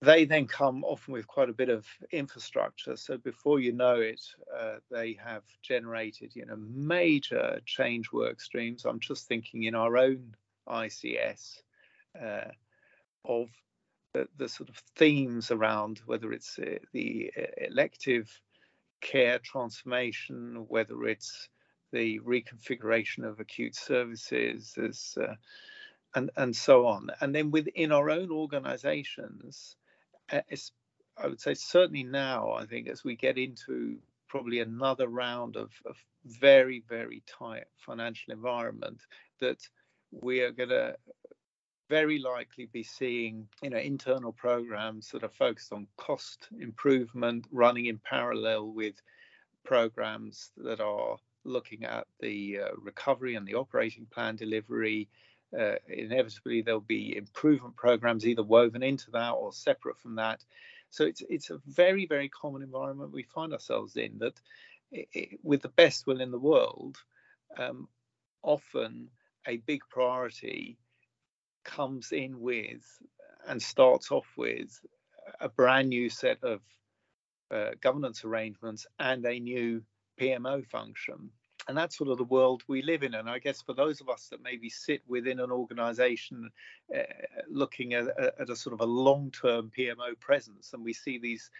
They 0.02 0.24
then 0.24 0.46
come 0.46 0.82
often 0.84 1.12
with 1.12 1.26
quite 1.26 1.50
a 1.50 1.54
bit 1.54 1.68
of 1.68 1.86
infrastructure. 2.10 2.96
So 2.96 3.18
before 3.18 3.60
you 3.60 3.72
know 3.72 3.96
it, 4.00 4.22
uh, 4.58 4.76
they 4.90 5.18
have 5.22 5.42
generated, 5.62 6.34
you 6.34 6.46
know, 6.46 6.56
major 6.56 7.60
change 7.66 8.10
work 8.10 8.40
streams. 8.40 8.86
I'm 8.86 9.00
just 9.00 9.28
thinking 9.28 9.64
in 9.64 9.74
our 9.74 9.98
own 9.98 10.34
ICS, 10.66 11.62
uh, 12.20 12.48
of 13.24 13.48
the, 14.14 14.26
the 14.36 14.48
sort 14.48 14.68
of 14.68 14.76
themes 14.96 15.50
around 15.50 16.00
whether 16.06 16.32
it's 16.32 16.58
uh, 16.58 16.78
the 16.92 17.30
uh, 17.38 17.42
elective 17.58 18.28
care 19.00 19.38
transformation, 19.38 20.64
whether 20.68 21.04
it's 21.04 21.48
the 21.92 22.20
reconfiguration 22.20 23.24
of 23.24 23.40
acute 23.40 23.74
services, 23.74 24.74
as, 24.82 25.16
uh, 25.20 25.34
and 26.14 26.30
and 26.36 26.54
so 26.54 26.86
on. 26.86 27.08
And 27.20 27.34
then 27.34 27.50
within 27.50 27.92
our 27.92 28.10
own 28.10 28.30
organisations, 28.30 29.76
uh, 30.32 30.40
I 31.16 31.26
would 31.26 31.40
say 31.40 31.54
certainly 31.54 32.04
now, 32.04 32.52
I 32.52 32.66
think 32.66 32.88
as 32.88 33.04
we 33.04 33.16
get 33.16 33.38
into 33.38 33.98
probably 34.28 34.60
another 34.60 35.08
round 35.08 35.56
of, 35.56 35.72
of 35.86 35.96
very, 36.24 36.82
very 36.88 37.22
tight 37.26 37.64
financial 37.76 38.32
environment, 38.32 39.00
that 39.40 39.58
we 40.12 40.40
are 40.40 40.52
going 40.52 40.68
to 40.68 40.96
very 41.90 42.20
likely 42.20 42.66
be 42.66 42.84
seeing 42.84 43.48
you 43.62 43.68
know 43.68 43.76
internal 43.76 44.32
programs 44.32 45.10
that 45.10 45.24
are 45.24 45.36
focused 45.44 45.72
on 45.72 45.88
cost 45.96 46.48
improvement 46.60 47.44
running 47.50 47.86
in 47.86 47.98
parallel 47.98 48.68
with 48.68 48.94
programs 49.64 50.52
that 50.56 50.80
are 50.80 51.16
looking 51.44 51.84
at 51.84 52.06
the 52.20 52.60
uh, 52.60 52.68
recovery 52.80 53.34
and 53.34 53.46
the 53.46 53.54
operating 53.54 54.06
plan 54.06 54.36
delivery. 54.36 55.08
Uh, 55.58 55.74
inevitably 55.88 56.62
there'll 56.62 56.80
be 56.80 57.16
improvement 57.16 57.74
programs 57.74 58.24
either 58.24 58.44
woven 58.44 58.84
into 58.84 59.10
that 59.10 59.30
or 59.30 59.52
separate 59.52 59.98
from 59.98 60.14
that. 60.14 60.44
So 60.90 61.04
it's 61.04 61.24
it's 61.28 61.50
a 61.50 61.60
very 61.66 62.06
very 62.06 62.28
common 62.28 62.62
environment 62.62 63.12
we 63.12 63.24
find 63.24 63.52
ourselves 63.52 63.96
in 63.96 64.18
that 64.18 64.40
it, 64.92 65.08
it, 65.12 65.40
with 65.42 65.62
the 65.62 65.74
best 65.82 66.06
will 66.06 66.20
in 66.20 66.30
the 66.30 66.38
world 66.38 66.98
um, 67.58 67.88
often 68.42 69.08
a 69.44 69.56
big 69.56 69.82
priority 69.90 70.78
comes 71.64 72.12
in 72.12 72.40
with 72.40 72.84
and 73.46 73.62
starts 73.62 74.10
off 74.10 74.26
with 74.36 74.80
a 75.40 75.48
brand 75.48 75.88
new 75.88 76.08
set 76.08 76.42
of 76.42 76.60
uh, 77.50 77.70
governance 77.80 78.24
arrangements 78.24 78.86
and 78.98 79.24
a 79.24 79.38
new 79.38 79.82
PMO 80.20 80.64
function. 80.66 81.30
And 81.68 81.76
that's 81.76 81.96
sort 81.96 82.10
of 82.10 82.18
the 82.18 82.24
world 82.24 82.62
we 82.68 82.82
live 82.82 83.02
in. 83.02 83.14
And 83.14 83.28
I 83.28 83.38
guess 83.38 83.62
for 83.62 83.74
those 83.74 84.00
of 84.00 84.08
us 84.08 84.28
that 84.30 84.42
maybe 84.42 84.68
sit 84.68 85.02
within 85.06 85.40
an 85.40 85.50
organization 85.50 86.50
uh, 86.94 87.02
looking 87.48 87.94
at, 87.94 88.06
at, 88.18 88.50
a 88.50 88.56
sort 88.56 88.74
of 88.74 88.80
a 88.80 88.90
long 88.90 89.30
term 89.30 89.70
PMO 89.76 90.18
presence, 90.18 90.72
and 90.72 90.82
we 90.82 90.92
see 90.92 91.18
these 91.18 91.50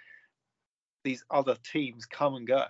these 1.03 1.25
other 1.31 1.57
teams 1.73 2.07
come 2.07 2.35
and 2.35 2.47
go 2.47 2.67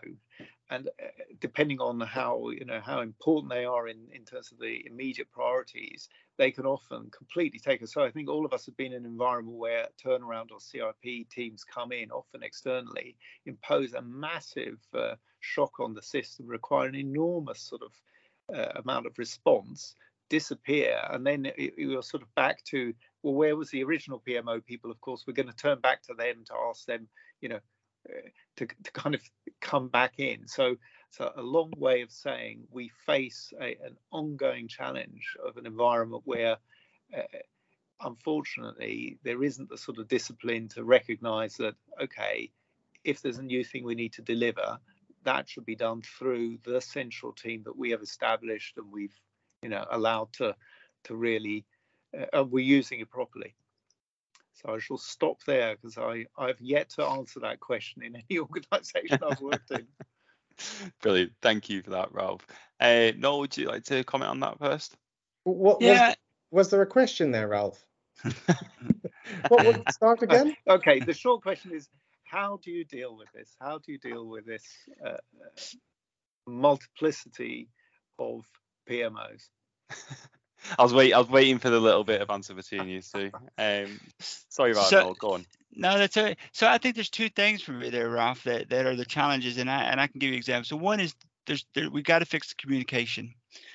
and 0.71 0.89
uh, 0.89 1.07
depending 1.41 1.81
on 1.81 2.01
how 2.01 2.49
you 2.51 2.65
know 2.65 2.81
how 2.81 3.01
important 3.01 3.53
they 3.53 3.65
are 3.65 3.89
in 3.89 3.99
in 4.13 4.25
terms 4.25 4.53
of 4.53 4.59
the 4.59 4.85
immediate 4.87 5.31
priorities 5.31 6.09
they 6.39 6.51
can 6.51 6.67
often 6.67 7.11
completely 7.11 7.59
take 7.59 7.83
us 7.83 7.93
so 7.93 8.03
i 8.03 8.11
think 8.11 8.29
all 8.29 8.45
of 8.45 8.53
us 8.53 8.67
have 8.67 8.77
been 8.77 8.93
in 8.93 9.05
an 9.05 9.11
environment 9.11 9.57
where 9.57 9.87
turnaround 10.03 10.51
or 10.51 10.59
crp 10.59 11.29
teams 11.29 11.65
come 11.65 11.93
in 11.93 12.11
often 12.11 12.43
externally 12.43 13.17
impose 13.47 13.95
a 13.95 14.03
massive 14.03 14.79
uh, 14.95 15.15
shock 15.41 15.81
on 15.81 15.95
the 15.95 16.03
system 16.03 16.47
require 16.47 16.89
an 16.89 16.95
enormous 16.95 17.61
sort 17.61 17.83
of 17.83 17.93
uh, 18.57 18.81
amount 18.81 19.07
of 19.07 19.19
response 19.19 19.95
disappear 20.29 21.01
and 21.11 21.27
then 21.27 21.51
you're 21.77 22.03
sort 22.03 22.23
of 22.23 22.35
back 22.37 22.63
to 22.65 22.95
well 23.23 23.35
where 23.35 23.57
was 23.57 23.71
the 23.71 23.83
original 23.83 24.23
pmo 24.27 24.65
people? 24.65 24.91
Of 24.91 25.01
course 25.01 25.25
we're 25.27 25.35
going 25.35 25.51
to 25.51 25.57
turn 25.57 25.81
back 25.81 26.03
to 26.05 26.15
them 26.15 26.45
to 26.47 26.55
ask 26.69 26.87
them 26.87 27.09
you 27.41 27.49
know 27.49 27.59
to, 28.57 28.67
to 28.67 28.93
kind 28.93 29.15
of 29.15 29.23
come 29.61 29.89
back 29.89 30.15
in. 30.19 30.47
So, 30.47 30.77
so 31.11 31.33
a 31.37 31.43
long 31.43 31.73
way 31.77 32.03
of 32.03 32.11
saying 32.11 32.65
we 32.71 32.91
face 33.07 33.53
a, 33.61 33.77
an 33.85 33.97
ongoing 34.11 34.69
challenge 34.69 35.37
of 35.45 35.57
an 35.57 35.67
environment 35.67 36.23
where, 36.25 36.57
uh, 37.17 37.23
unfortunately, 38.03 39.19
there 39.25 39.43
isn't 39.43 39.69
the 39.69 39.79
sort 39.79 39.99
of 39.99 40.09
discipline 40.09 40.69
to 40.69 40.85
recognise 40.85 41.57
that 41.57 41.75
okay, 42.03 42.51
if 43.05 43.23
there's 43.23 43.39
a 43.39 43.43
new 43.43 43.65
thing 43.65 43.85
we 43.85 43.95
need 43.95 44.13
to 44.15 44.23
deliver, 44.23 44.79
that 45.25 45.49
should 45.49 45.67
be 45.67 45.77
done 45.77 46.03
through 46.03 46.59
the 46.65 46.81
central 46.81 47.33
team 47.33 47.63
that 47.65 47.77
we 47.77 47.91
have 47.91 48.03
established 48.03 48.77
and 48.77 48.91
we've, 48.91 49.19
you 49.63 49.69
know, 49.69 49.87
allowed 49.91 50.33
to 50.35 50.55
to 51.05 51.15
really, 51.17 51.65
uh, 52.35 52.45
we're 52.45 52.65
using 52.65 53.01
it 53.01 53.11
properly. 53.11 53.55
So 54.61 54.75
I 54.75 54.79
shall 54.79 54.99
stop 54.99 55.43
there 55.45 55.77
because 55.77 55.97
I, 55.97 56.27
I've 56.37 56.61
yet 56.61 56.91
to 56.91 57.05
answer 57.05 57.41
that 57.41 57.61
question 57.61 58.03
in 58.03 58.17
any 58.17 58.39
organisation 58.41 59.19
I've 59.27 59.41
worked 59.41 59.71
in. 59.71 59.87
Brilliant. 61.03 61.33
Thank 61.41 61.71
you 61.71 61.83
for 61.83 61.91
that, 61.91 62.13
Ralph. 62.13 62.47
Uh, 62.79 63.13
Noel, 63.17 63.41
would 63.41 63.57
you 63.57 63.67
like 63.67 63.85
to 63.85 64.05
comment 64.05 64.31
on 64.31 64.41
that 64.41 64.59
first? 64.59 64.97
What 65.45 65.81
yeah. 65.81 66.09
was, 66.09 66.17
was 66.51 66.71
there 66.71 66.83
a 66.83 66.87
question 66.87 67.31
there, 67.31 67.49
Ralph? 67.49 67.85
what 69.49 69.65
would 69.65 69.83
start 69.91 70.23
again? 70.23 70.55
okay, 70.69 71.01
the 71.01 71.15
short 71.15 71.43
question 71.43 71.73
is 71.73 71.89
how 72.25 72.61
do 72.63 72.71
you 72.71 72.85
deal 72.85 73.17
with 73.17 73.29
this? 73.35 73.57
How 73.61 73.79
do 73.79 73.93
you 73.93 73.99
deal 73.99 74.27
with 74.27 74.45
this 74.45 74.65
uh, 75.05 75.17
multiplicity 76.47 77.69
of 78.19 78.45
PMOs? 78.89 79.49
I 80.79 80.83
was 80.83 80.93
wait. 80.93 81.13
I 81.13 81.19
was 81.19 81.29
waiting 81.29 81.59
for 81.59 81.71
the 81.71 81.81
little 81.81 82.05
bit 82.05 82.21
of 82.21 82.31
answer 82.31 82.55
between 82.55 82.89
you 82.89 83.01
two. 83.03 83.31
Um, 83.59 84.01
sorry 84.19 84.73
about 84.73 84.87
so, 84.87 85.09
that. 85.09 85.19
Go 85.19 85.35
on. 85.35 85.47
No, 85.75 85.99
that's 85.99 86.17
all 86.17 86.25
right. 86.25 86.39
So 86.53 86.67
I 86.67 86.79
think 86.79 86.95
there's 86.95 87.11
two 87.11 87.29
things 87.29 87.63
for 87.63 87.73
me 87.73 87.91
there, 87.91 88.09
Ralph, 88.09 88.43
that, 88.45 88.69
that 88.71 88.87
are 88.87 88.97
the 88.97 89.05
challenges, 89.05 89.57
and 89.59 89.71
I 89.71 89.85
and 89.85 90.01
I 90.01 90.07
can 90.07 90.19
give 90.19 90.31
you 90.31 90.37
examples. 90.37 90.69
So 90.69 90.77
one 90.77 91.01
is 91.01 91.15
there's 91.47 91.67
there, 91.75 91.91
we 91.91 92.03
got 92.03 92.21
to 92.21 92.27
fix 92.27 92.49
the 92.49 92.55
communication. 92.57 93.35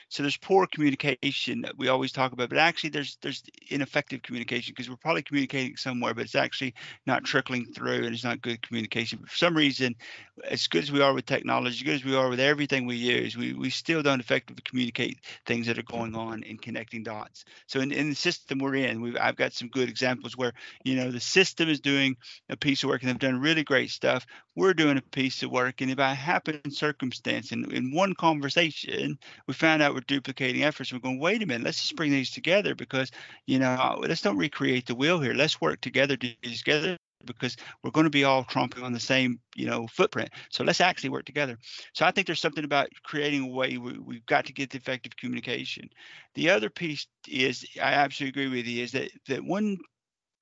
So 0.10 0.24
there's 0.24 0.38
poor 0.38 0.68
communication 0.68 1.62
that 1.62 1.78
we 1.78 1.88
always 1.88 2.12
talk 2.12 2.32
about, 2.32 2.50
but 2.50 2.58
actually 2.58 2.92
there's 2.92 3.18
there's 3.22 3.44
ineffective 3.70 4.22
communication 4.22 4.74
because 4.76 4.90
we're 4.90 4.98
probably 4.98 5.24
communicating 5.24 5.78
somewhere, 5.78 6.14
but 6.14 6.26
it's 6.26 6.36
actually 6.36 6.76
not 7.06 7.24
trickling 7.24 7.66
through 7.66 8.06
and 8.06 8.14
it's 8.14 8.24
not 8.24 8.42
good 8.42 8.62
communication. 8.62 9.20
But 9.22 9.30
for 9.30 9.38
some 9.38 9.58
reason, 9.58 9.96
as 10.44 10.68
good 10.68 10.84
as 10.84 10.92
we 10.92 11.02
are 11.02 11.14
with 11.14 11.26
technology, 11.26 11.76
as 11.78 11.84
good 11.84 11.96
as 11.96 12.06
we 12.06 12.16
are 12.16 12.30
with 12.30 12.40
everything 12.40 12.86
we 12.86 12.96
use, 12.96 13.38
we, 13.38 13.54
we 13.54 13.70
still 13.70 14.04
don't 14.04 14.20
effectively 14.20 14.64
communicate 14.66 15.20
things 15.46 15.68
that 15.68 15.78
are 15.78 15.84
going 15.84 16.16
on 16.16 16.44
in 16.44 16.58
connecting 16.58 17.04
dots. 17.04 17.46
So 17.68 17.80
in, 17.80 17.92
in 17.92 18.10
the 18.10 18.16
system 18.16 18.60
we're 18.60 18.76
in, 18.76 19.02
we've 19.02 19.18
I've 19.20 19.38
got 19.38 19.54
some 19.54 19.70
good 19.70 19.88
examples 19.88 20.36
where 20.36 20.54
you 20.84 20.96
know 20.96 21.12
the 21.12 21.20
system 21.20 21.70
is 21.70 21.80
doing 21.80 22.18
a 22.50 22.58
piece 22.58 22.84
of 22.84 22.90
work 22.90 23.02
and 23.02 23.10
they've 23.10 23.20
done 23.20 23.40
really 23.40 23.64
great 23.64 23.92
stuff. 23.92 24.26
We're 24.56 24.74
doing 24.74 24.98
a 24.98 25.02
piece 25.02 25.44
of 25.44 25.52
work, 25.52 25.82
and 25.82 25.92
if 25.92 26.00
I 26.00 26.14
happen 26.14 26.62
circumstance 26.70 27.52
in, 27.52 27.72
in 27.72 27.94
one 27.94 28.14
conversation, 28.14 29.18
we 29.48 29.54
found 29.54 29.82
out 29.82 29.94
we're 29.94 30.02
duplicating 30.02 30.64
efforts. 30.64 30.92
We're 30.92 31.00
going, 31.00 31.20
wait 31.20 31.44
a 31.44 31.46
minute, 31.46 31.66
let's 31.66 31.82
just 31.82 31.96
bring 31.96 32.12
these 32.12 32.32
together 32.32 32.76
because, 32.76 33.12
you 33.46 33.60
know, 33.60 34.00
let's 34.02 34.22
don't 34.22 34.38
recreate 34.38 34.86
the 34.86 34.96
wheel 34.96 35.20
here. 35.20 35.34
Let's 35.34 35.62
work 35.62 35.82
together 35.82 36.18
to 36.18 36.36
together 36.42 36.98
because 37.26 37.58
we're 37.84 37.92
going 37.92 38.06
to 38.06 38.10
be 38.10 38.24
all 38.24 38.44
tromping 38.44 38.84
on 38.84 38.94
the 38.94 39.00
same 39.00 39.40
you 39.56 39.66
know 39.66 39.88
footprint 39.88 40.30
so 40.50 40.64
let's 40.64 40.82
actually 40.82 41.10
work 41.10 41.26
together 41.26 41.58
so 41.94 42.06
i 42.06 42.12
think 42.12 42.28
there's 42.28 42.40
something 42.40 42.66
about 42.66 42.88
creating 43.04 43.44
a 43.44 43.48
way 43.48 43.78
we, 43.78 43.98
we've 43.98 44.26
got 44.26 44.46
to 44.46 44.54
get 44.54 44.70
the 44.70 44.78
effective 44.78 45.16
communication 45.18 45.90
the 46.36 46.50
other 46.50 46.70
piece 46.70 47.08
is 47.28 47.66
i 47.82 47.94
absolutely 47.94 48.44
agree 48.44 48.58
with 48.58 48.68
you 48.68 48.84
is 48.84 48.92
that 48.92 49.10
that 49.28 49.44
one 49.44 49.78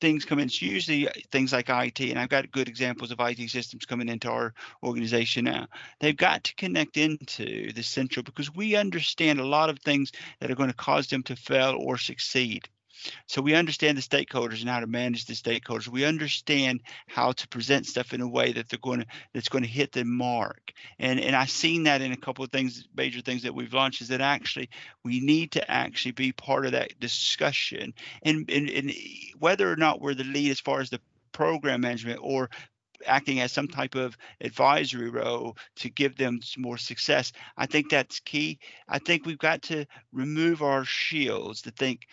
things 0.04 0.26
come 0.26 0.38
in. 0.38 0.48
It's 0.48 0.62
usually 0.62 1.08
things 1.32 1.54
like 1.54 1.70
IT, 1.70 2.02
and 2.02 2.20
I've 2.20 2.28
got 2.28 2.52
good 2.52 2.68
examples 2.68 3.10
of 3.12 3.22
IT 3.22 3.50
systems 3.50 3.86
coming 3.86 4.10
into 4.10 4.30
our 4.30 4.54
organization 4.84 5.46
now. 5.46 5.68
They've 6.02 6.16
got 6.16 6.44
to 6.44 6.56
connect 6.56 6.98
into 6.98 7.72
the 7.72 7.84
central 7.84 8.22
because 8.22 8.54
we 8.54 8.76
understand 8.76 9.40
a 9.40 9.48
lot 9.48 9.70
of 9.70 9.80
things 9.80 10.12
that 10.42 10.52
are 10.52 10.56
going 10.56 10.70
to 10.70 10.76
cause 10.76 11.08
them 11.08 11.24
to 11.24 11.38
fail 11.38 11.78
or 11.80 11.98
succeed. 11.98 12.68
So 13.28 13.42
we 13.42 13.56
understand 13.56 13.98
the 13.98 14.02
stakeholders 14.02 14.62
and 14.62 14.70
how 14.70 14.80
to 14.80 14.88
manage 14.88 15.26
the 15.26 15.34
stakeholders. 15.34 15.88
We 15.88 16.06
understand 16.06 16.82
how 17.08 17.32
to 17.34 17.48
present 17.48 17.86
stuff 17.86 18.14
in 18.14 18.22
a 18.22 18.28
way 18.28 18.52
that 18.54 18.70
they're 18.70 18.80
going 18.80 19.02
to 19.02 19.06
that's 19.34 19.50
going 19.50 19.64
to 19.64 19.70
hit 19.70 19.92
the 19.92 20.06
mark. 20.06 20.72
And 21.00 21.20
and 21.20 21.36
I've 21.36 21.50
seen 21.50 21.84
that 21.84 22.02
in 22.02 22.12
a 22.12 22.18
couple 22.18 22.44
of 22.46 22.52
things, 22.52 22.88
major 22.96 23.22
things 23.22 23.44
that 23.44 23.56
we've 23.56 23.74
launched 23.74 24.02
is 24.02 24.10
that 24.10 24.22
actually 24.22 24.70
we 25.04 25.20
need 25.20 25.52
to 25.54 25.72
actually 25.72 26.12
be 26.12 26.32
part 26.32 26.66
of 26.66 26.72
that 26.74 27.00
discussion. 27.00 27.94
And 28.24 28.50
and, 28.50 28.70
and 28.70 28.94
whether 29.40 29.72
or 29.72 29.76
not 29.76 30.02
we're 30.02 30.14
the 30.14 30.24
lead 30.24 30.52
as 30.52 30.60
far 30.60 30.80
as 30.80 30.90
the 30.90 31.02
program 31.32 31.82
management 31.82 32.20
or 32.22 32.50
acting 33.06 33.40
as 33.40 33.52
some 33.52 33.68
type 33.68 33.96
of 33.96 34.18
advisory 34.42 35.10
role 35.10 35.58
to 35.76 35.90
give 35.90 36.18
them 36.18 36.40
more 36.58 36.78
success. 36.78 37.34
I 37.58 37.66
think 37.66 37.90
that's 37.90 38.20
key. 38.20 38.60
I 38.88 39.00
think 39.00 39.26
we've 39.26 39.38
got 39.38 39.62
to 39.64 39.86
remove 40.12 40.62
our 40.62 40.86
shields 40.86 41.62
to 41.64 41.72
think 41.72 42.08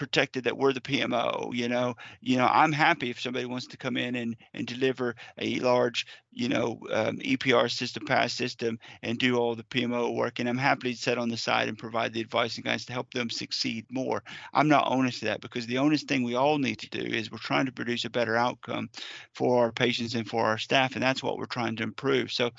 protected 0.00 0.44
that 0.44 0.56
we're 0.56 0.72
the 0.72 0.80
PMO. 0.80 1.54
You 1.54 1.68
know, 1.68 1.94
you 2.22 2.38
know, 2.38 2.46
I'm 2.46 2.72
happy 2.72 3.10
if 3.10 3.20
somebody 3.20 3.44
wants 3.44 3.66
to 3.66 3.76
come 3.76 3.98
in 3.98 4.14
and 4.16 4.34
and 4.54 4.66
deliver 4.66 5.14
a 5.36 5.60
large, 5.60 6.06
you 6.32 6.48
know, 6.48 6.80
um, 6.90 7.18
EPR 7.18 7.70
system, 7.70 8.06
PAS 8.06 8.32
system, 8.32 8.78
and 9.02 9.18
do 9.18 9.36
all 9.36 9.54
the 9.54 9.62
PMO 9.62 10.14
work, 10.16 10.38
and 10.38 10.48
I'm 10.48 10.56
happy 10.56 10.94
to 10.94 10.98
sit 10.98 11.18
on 11.18 11.28
the 11.28 11.36
side 11.36 11.68
and 11.68 11.76
provide 11.76 12.14
the 12.14 12.22
advice 12.22 12.56
and 12.56 12.64
guidance 12.64 12.86
to 12.86 12.94
help 12.94 13.12
them 13.12 13.28
succeed 13.28 13.84
more. 13.90 14.22
I'm 14.54 14.68
not 14.68 14.86
honest 14.86 15.18
to 15.20 15.26
that 15.26 15.42
because 15.42 15.66
the 15.66 15.76
honest 15.76 16.08
thing 16.08 16.22
we 16.22 16.34
all 16.34 16.56
need 16.56 16.78
to 16.78 16.88
do 16.88 17.00
is 17.02 17.30
we're 17.30 17.36
trying 17.36 17.66
to 17.66 17.72
produce 17.72 18.06
a 18.06 18.10
better 18.10 18.36
outcome 18.36 18.88
for 19.34 19.64
our 19.64 19.72
patients 19.72 20.14
and 20.14 20.26
for 20.26 20.46
our 20.46 20.56
staff, 20.56 20.94
and 20.94 21.02
that's 21.02 21.22
what 21.22 21.36
we're 21.36 21.44
trying 21.44 21.76
to 21.76 21.82
improve. 21.82 22.32
So 22.32 22.52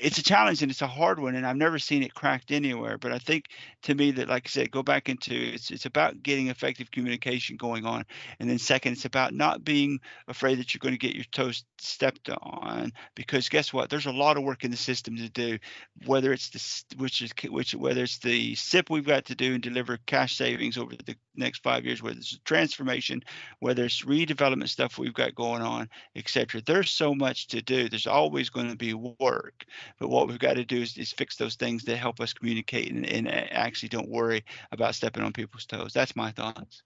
it's 0.00 0.18
a 0.18 0.22
challenge 0.22 0.62
and 0.62 0.70
it's 0.70 0.82
a 0.82 0.86
hard 0.86 1.18
one 1.18 1.34
and 1.34 1.46
i've 1.46 1.56
never 1.56 1.78
seen 1.78 2.02
it 2.02 2.14
cracked 2.14 2.50
anywhere 2.50 2.98
but 2.98 3.12
i 3.12 3.18
think 3.18 3.46
to 3.82 3.94
me 3.94 4.10
that 4.10 4.28
like 4.28 4.46
i 4.46 4.48
said 4.48 4.70
go 4.70 4.82
back 4.82 5.08
into 5.08 5.34
it's 5.34 5.70
it's 5.70 5.86
about 5.86 6.22
getting 6.22 6.48
effective 6.48 6.90
communication 6.90 7.56
going 7.56 7.84
on 7.84 8.04
and 8.38 8.48
then 8.48 8.58
second 8.58 8.92
it's 8.92 9.04
about 9.04 9.34
not 9.34 9.64
being 9.64 10.00
afraid 10.28 10.58
that 10.58 10.72
you're 10.72 10.80
going 10.80 10.94
to 10.94 10.98
get 10.98 11.14
your 11.14 11.24
toes 11.24 11.64
stepped 11.78 12.30
on 12.30 12.92
because 13.14 13.48
guess 13.48 13.72
what? 13.72 13.90
There's 13.90 14.06
a 14.06 14.12
lot 14.12 14.36
of 14.36 14.44
work 14.44 14.64
in 14.64 14.70
the 14.70 14.76
system 14.76 15.16
to 15.16 15.28
do 15.28 15.58
whether 16.06 16.32
it's 16.32 16.50
the 16.50 16.96
which 16.96 17.22
is 17.22 17.32
which 17.48 17.74
whether 17.74 18.02
it's 18.02 18.18
the 18.18 18.54
cip 18.54 18.90
we've 18.90 19.06
got 19.06 19.26
to 19.26 19.34
do 19.34 19.54
and 19.54 19.62
deliver 19.62 19.98
cash 20.06 20.36
savings 20.36 20.78
over 20.78 20.94
the 20.96 21.16
next 21.36 21.62
five 21.62 21.84
years 21.84 22.02
whether 22.02 22.16
it's 22.16 22.38
transformation 22.44 23.22
whether 23.60 23.84
it's 23.84 24.02
redevelopment 24.02 24.68
stuff 24.68 24.98
we've 24.98 25.14
got 25.14 25.34
going 25.34 25.62
on 25.62 25.88
etc 26.16 26.60
there's 26.64 26.90
so 26.90 27.14
much 27.14 27.48
to 27.48 27.62
do. 27.62 27.88
There's 27.88 28.06
always 28.06 28.50
going 28.50 28.70
to 28.70 28.76
be 28.76 28.94
work 28.94 29.64
but 29.98 30.08
what 30.08 30.28
we've 30.28 30.38
got 30.38 30.54
to 30.54 30.64
do 30.64 30.82
is, 30.82 30.96
is 30.96 31.12
fix 31.12 31.36
those 31.36 31.56
things 31.56 31.84
that 31.84 31.96
help 31.96 32.20
us 32.20 32.32
communicate 32.32 32.90
and, 32.92 33.06
and 33.06 33.28
actually 33.28 33.88
don't 33.88 34.08
worry 34.08 34.44
about 34.70 34.94
stepping 34.94 35.22
on 35.22 35.32
people's 35.32 35.66
toes. 35.66 35.92
That's 35.92 36.16
my 36.16 36.30
thoughts. 36.30 36.82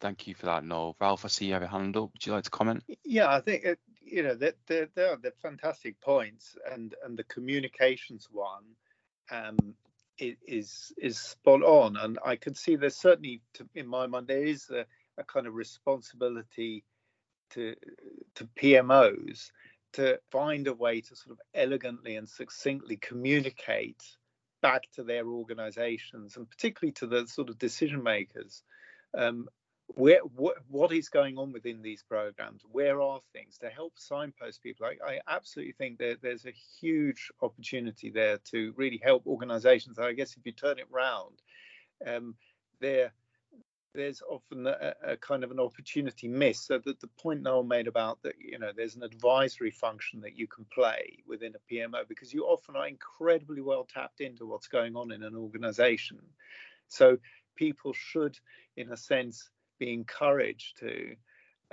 Thank 0.00 0.26
you 0.26 0.34
for 0.34 0.46
that, 0.46 0.64
Noel. 0.64 0.96
Ralph, 1.00 1.24
I 1.24 1.28
see 1.28 1.46
you 1.46 1.52
have 1.52 1.62
a 1.62 1.68
hand 1.68 1.96
up. 1.96 2.10
Would 2.12 2.26
you 2.26 2.32
like 2.32 2.44
to 2.44 2.50
comment? 2.50 2.82
Yeah, 3.04 3.28
I 3.30 3.40
think 3.40 3.64
it, 3.64 3.78
you 4.04 4.22
know 4.22 4.34
that 4.34 4.56
they're, 4.66 4.88
they're, 4.94 5.16
they're, 5.16 5.32
fantastic 5.42 6.00
points, 6.00 6.56
and 6.70 6.94
and 7.04 7.16
the 7.16 7.24
communications 7.24 8.28
one 8.30 8.64
um, 9.30 9.74
is 10.18 10.92
is 10.98 11.18
spot 11.18 11.62
on. 11.62 11.96
And 11.96 12.18
I 12.24 12.36
can 12.36 12.54
see 12.54 12.76
there's 12.76 12.96
certainly, 12.96 13.42
to, 13.54 13.68
in 13.74 13.86
my 13.86 14.06
mind, 14.06 14.26
there 14.26 14.44
is 14.44 14.70
a, 14.70 14.84
a 15.16 15.24
kind 15.24 15.46
of 15.46 15.54
responsibility 15.54 16.84
to 17.50 17.74
to 18.34 18.44
PMOs 18.60 19.50
to 19.94 20.18
find 20.30 20.66
a 20.66 20.74
way 20.74 21.00
to 21.00 21.16
sort 21.16 21.32
of 21.32 21.40
elegantly 21.54 22.16
and 22.16 22.28
succinctly 22.28 22.96
communicate 22.96 24.02
back 24.60 24.82
to 24.92 25.02
their 25.02 25.26
organizations 25.26 26.36
and 26.36 26.48
particularly 26.50 26.92
to 26.92 27.06
the 27.06 27.26
sort 27.26 27.48
of 27.48 27.58
decision 27.58 28.02
makers. 28.02 28.62
Um, 29.16 29.48
where 29.94 30.20
what, 30.20 30.56
what 30.68 30.92
is 30.92 31.08
going 31.08 31.38
on 31.38 31.50
within 31.50 31.80
these 31.80 32.02
programs? 32.02 32.62
Where 32.70 33.00
are 33.00 33.20
things? 33.32 33.56
To 33.58 33.70
help 33.70 33.94
signpost 33.96 34.62
people 34.62 34.86
i, 34.86 35.12
I 35.12 35.20
absolutely 35.26 35.72
think 35.72 35.98
that 35.98 36.18
there's 36.22 36.44
a 36.44 36.52
huge 36.80 37.30
opportunity 37.40 38.10
there 38.10 38.38
to 38.50 38.74
really 38.76 39.00
help 39.02 39.26
organizations. 39.26 39.98
I 39.98 40.12
guess 40.12 40.36
if 40.36 40.44
you 40.44 40.52
turn 40.52 40.78
it 40.78 40.88
around 40.92 41.40
um, 42.06 42.34
there 42.80 43.12
there's 43.94 44.22
often 44.28 44.66
a, 44.66 44.94
a, 45.04 45.16
kind 45.16 45.42
of 45.42 45.50
an 45.50 45.60
opportunity 45.60 46.28
miss. 46.28 46.60
So 46.60 46.78
that 46.78 47.00
the 47.00 47.08
point 47.20 47.42
Noel 47.42 47.62
made 47.62 47.86
about 47.86 48.22
that, 48.22 48.34
you 48.38 48.58
know, 48.58 48.70
there's 48.76 48.96
an 48.96 49.02
advisory 49.02 49.70
function 49.70 50.20
that 50.20 50.36
you 50.36 50.46
can 50.46 50.66
play 50.72 51.18
within 51.26 51.54
a 51.54 51.72
PMO 51.72 52.06
because 52.08 52.32
you 52.32 52.44
often 52.44 52.76
are 52.76 52.86
incredibly 52.86 53.60
well 53.60 53.84
tapped 53.84 54.20
into 54.20 54.46
what's 54.46 54.68
going 54.68 54.94
on 54.96 55.12
in 55.12 55.22
an 55.22 55.34
organization. 55.34 56.18
So 56.88 57.18
people 57.56 57.92
should, 57.92 58.38
in 58.76 58.92
a 58.92 58.96
sense, 58.96 59.50
be 59.78 59.92
encouraged 59.92 60.78
to 60.78 61.14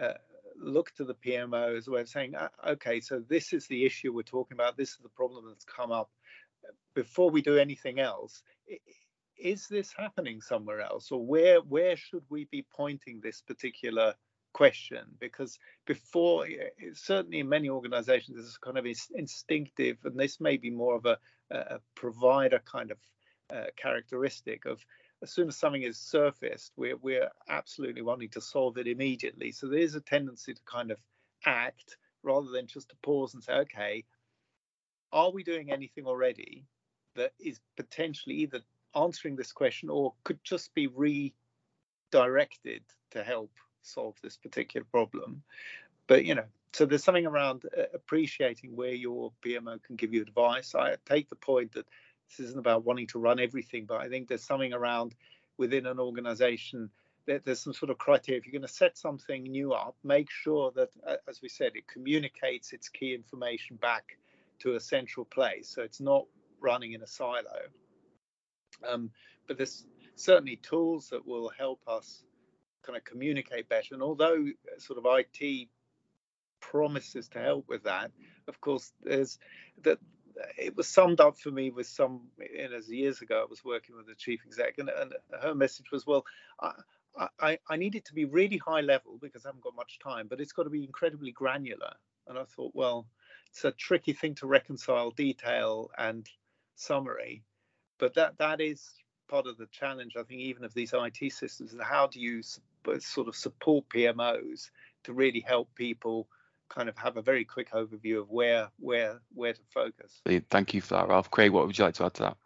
uh, 0.01 0.13
look 0.59 0.93
to 0.95 1.03
the 1.03 1.15
PMO 1.15 1.77
as 1.77 1.87
a 1.87 1.91
way 1.91 2.01
of 2.01 2.09
saying, 2.09 2.35
uh, 2.35 2.49
okay, 2.67 2.99
so 3.01 3.21
this 3.27 3.53
is 3.53 3.67
the 3.67 3.85
issue 3.85 4.13
we're 4.13 4.23
talking 4.23 4.55
about. 4.55 4.77
This 4.77 4.91
is 4.91 4.99
the 5.01 5.09
problem 5.09 5.45
that's 5.47 5.65
come 5.65 5.91
up. 5.91 6.09
Before 6.93 7.29
we 7.29 7.41
do 7.41 7.57
anything 7.57 7.99
else, 7.99 8.41
is 9.37 9.67
this 9.67 9.93
happening 9.97 10.41
somewhere 10.41 10.81
else? 10.81 11.11
Or 11.11 11.25
where 11.25 11.59
where 11.61 11.95
should 11.95 12.23
we 12.29 12.45
be 12.45 12.65
pointing 12.75 13.19
this 13.21 13.41
particular 13.41 14.15
question? 14.53 15.05
Because 15.19 15.59
before 15.85 16.47
certainly 16.93 17.39
in 17.39 17.49
many 17.49 17.69
organizations 17.69 18.37
this 18.37 18.45
is 18.45 18.57
kind 18.57 18.77
of 18.77 18.85
instinctive 19.13 19.97
and 20.05 20.19
this 20.19 20.39
may 20.39 20.57
be 20.57 20.69
more 20.69 20.95
of 20.95 21.05
a, 21.05 21.17
a 21.51 21.79
provider 21.95 22.61
kind 22.71 22.91
of 22.91 22.97
uh, 23.53 23.65
characteristic 23.75 24.65
of 24.65 24.83
as 25.21 25.31
soon 25.31 25.47
as 25.47 25.57
something 25.57 25.83
is 25.83 25.99
surfaced 25.99 26.71
we're, 26.77 26.97
we're 26.97 27.29
absolutely 27.47 28.01
wanting 28.01 28.29
to 28.29 28.41
solve 28.41 28.77
it 28.77 28.87
immediately. 28.87 29.51
So 29.51 29.67
there 29.67 29.79
is 29.79 29.95
a 29.95 30.01
tendency 30.01 30.53
to 30.53 30.61
kind 30.65 30.91
of 30.91 30.97
act 31.45 31.97
rather 32.23 32.49
than 32.49 32.65
just 32.65 32.89
to 32.89 32.95
pause 33.03 33.33
and 33.33 33.43
say 33.43 33.53
okay 33.53 34.03
are 35.11 35.31
we 35.31 35.43
doing 35.43 35.71
anything 35.71 36.05
already 36.05 36.65
that 37.15 37.31
is 37.39 37.59
potentially 37.77 38.35
either 38.35 38.61
answering 38.95 39.35
this 39.35 39.51
question 39.51 39.89
or 39.89 40.13
could 40.23 40.43
just 40.43 40.73
be 40.73 40.87
redirected 40.87 42.83
to 43.11 43.23
help 43.23 43.51
solve 43.81 44.15
this 44.21 44.37
particular 44.37 44.85
problem. 44.91 45.43
But, 46.07 46.25
you 46.25 46.35
know, 46.35 46.45
so 46.73 46.85
there's 46.85 47.03
something 47.03 47.25
around 47.25 47.65
uh, 47.77 47.83
appreciating 47.93 48.75
where 48.75 48.93
your 48.93 49.31
PMO 49.45 49.81
can 49.81 49.95
give 49.95 50.13
you 50.13 50.21
advice. 50.21 50.75
I 50.75 50.95
take 51.05 51.29
the 51.29 51.35
point 51.35 51.73
that 51.73 51.85
this 52.27 52.39
isn't 52.47 52.59
about 52.59 52.83
wanting 52.85 53.07
to 53.07 53.19
run 53.19 53.39
everything, 53.39 53.85
but 53.85 54.01
I 54.01 54.09
think 54.09 54.27
there's 54.27 54.43
something 54.43 54.73
around 54.73 55.15
within 55.57 55.85
an 55.85 55.99
organization 55.99 56.89
that 57.27 57.45
there's 57.45 57.61
some 57.61 57.73
sort 57.73 57.89
of 57.89 57.97
criteria. 57.97 58.39
If 58.39 58.45
you're 58.45 58.51
going 58.51 58.67
to 58.67 58.73
set 58.73 58.97
something 58.97 59.43
new 59.43 59.73
up, 59.73 59.95
make 60.03 60.29
sure 60.29 60.71
that, 60.75 60.89
uh, 61.07 61.15
as 61.27 61.41
we 61.41 61.49
said, 61.49 61.71
it 61.75 61.87
communicates 61.87 62.73
its 62.73 62.89
key 62.89 63.13
information 63.15 63.77
back 63.77 64.17
to 64.59 64.75
a 64.75 64.79
central 64.79 65.25
place. 65.25 65.69
So 65.69 65.81
it's 65.81 65.99
not 65.99 66.25
running 66.59 66.93
in 66.93 67.01
a 67.01 67.07
silo. 67.07 67.69
Um, 68.87 69.11
but 69.47 69.57
there's 69.57 69.85
certainly 70.15 70.57
tools 70.57 71.09
that 71.09 71.25
will 71.25 71.51
help 71.57 71.81
us 71.87 72.23
kind 72.83 72.97
of 72.97 73.03
communicate 73.03 73.69
better. 73.69 73.93
And 73.93 74.03
although 74.03 74.45
uh, 74.45 74.79
sort 74.79 74.99
of 74.99 75.05
IT 75.07 75.67
promises 76.59 77.27
to 77.29 77.39
help 77.39 77.67
with 77.67 77.83
that, 77.83 78.11
of 78.47 78.59
course, 78.61 78.91
there's 79.03 79.37
that 79.83 79.99
it 80.57 80.75
was 80.75 80.87
summed 80.87 81.21
up 81.21 81.37
for 81.37 81.51
me 81.51 81.69
with 81.69 81.87
some 81.87 82.21
know, 82.37 82.79
years 82.87 83.21
ago 83.21 83.41
i 83.41 83.49
was 83.49 83.63
working 83.63 83.95
with 83.95 84.05
the 84.07 84.15
chief 84.15 84.41
exec 84.45 84.77
and, 84.77 84.89
and 84.89 85.13
her 85.41 85.55
message 85.55 85.91
was 85.91 86.05
well 86.05 86.25
I, 86.59 87.27
I, 87.39 87.59
I 87.69 87.75
need 87.77 87.95
it 87.95 88.05
to 88.05 88.13
be 88.13 88.25
really 88.25 88.57
high 88.57 88.81
level 88.81 89.17
because 89.21 89.45
i 89.45 89.49
haven't 89.49 89.63
got 89.63 89.75
much 89.75 89.99
time 89.99 90.27
but 90.29 90.41
it's 90.41 90.51
got 90.51 90.63
to 90.63 90.69
be 90.69 90.83
incredibly 90.83 91.31
granular 91.31 91.93
and 92.27 92.37
i 92.37 92.43
thought 92.43 92.71
well 92.75 93.07
it's 93.49 93.63
a 93.63 93.71
tricky 93.71 94.13
thing 94.13 94.35
to 94.35 94.47
reconcile 94.47 95.11
detail 95.11 95.89
and 95.97 96.27
summary 96.75 97.43
but 97.99 98.13
that 98.13 98.37
that 98.37 98.61
is 98.61 98.93
part 99.27 99.47
of 99.47 99.57
the 99.57 99.67
challenge 99.67 100.15
i 100.17 100.23
think 100.23 100.39
even 100.41 100.63
of 100.63 100.73
these 100.73 100.93
it 100.93 101.31
systems 101.31 101.73
and 101.73 101.81
how 101.81 102.07
do 102.07 102.19
you 102.19 102.41
sort 102.99 103.27
of 103.27 103.35
support 103.35 103.83
pmos 103.89 104.69
to 105.03 105.13
really 105.13 105.39
help 105.39 105.73
people 105.75 106.27
kind 106.69 106.89
of 106.89 106.97
have 106.97 107.17
a 107.17 107.21
very 107.21 107.45
quick 107.45 107.71
overview 107.71 108.19
of 108.19 108.29
where 108.29 108.67
where 108.79 109.19
where 109.33 109.53
to 109.53 109.61
focus 109.73 110.21
thank 110.49 110.73
you 110.73 110.81
for 110.81 110.95
that 110.95 111.07
ralph 111.07 111.29
craig 111.31 111.51
what 111.51 111.65
would 111.65 111.77
you 111.77 111.83
like 111.83 111.93
to 111.93 112.05
add 112.05 112.13
to 112.13 112.23
that 112.23 112.37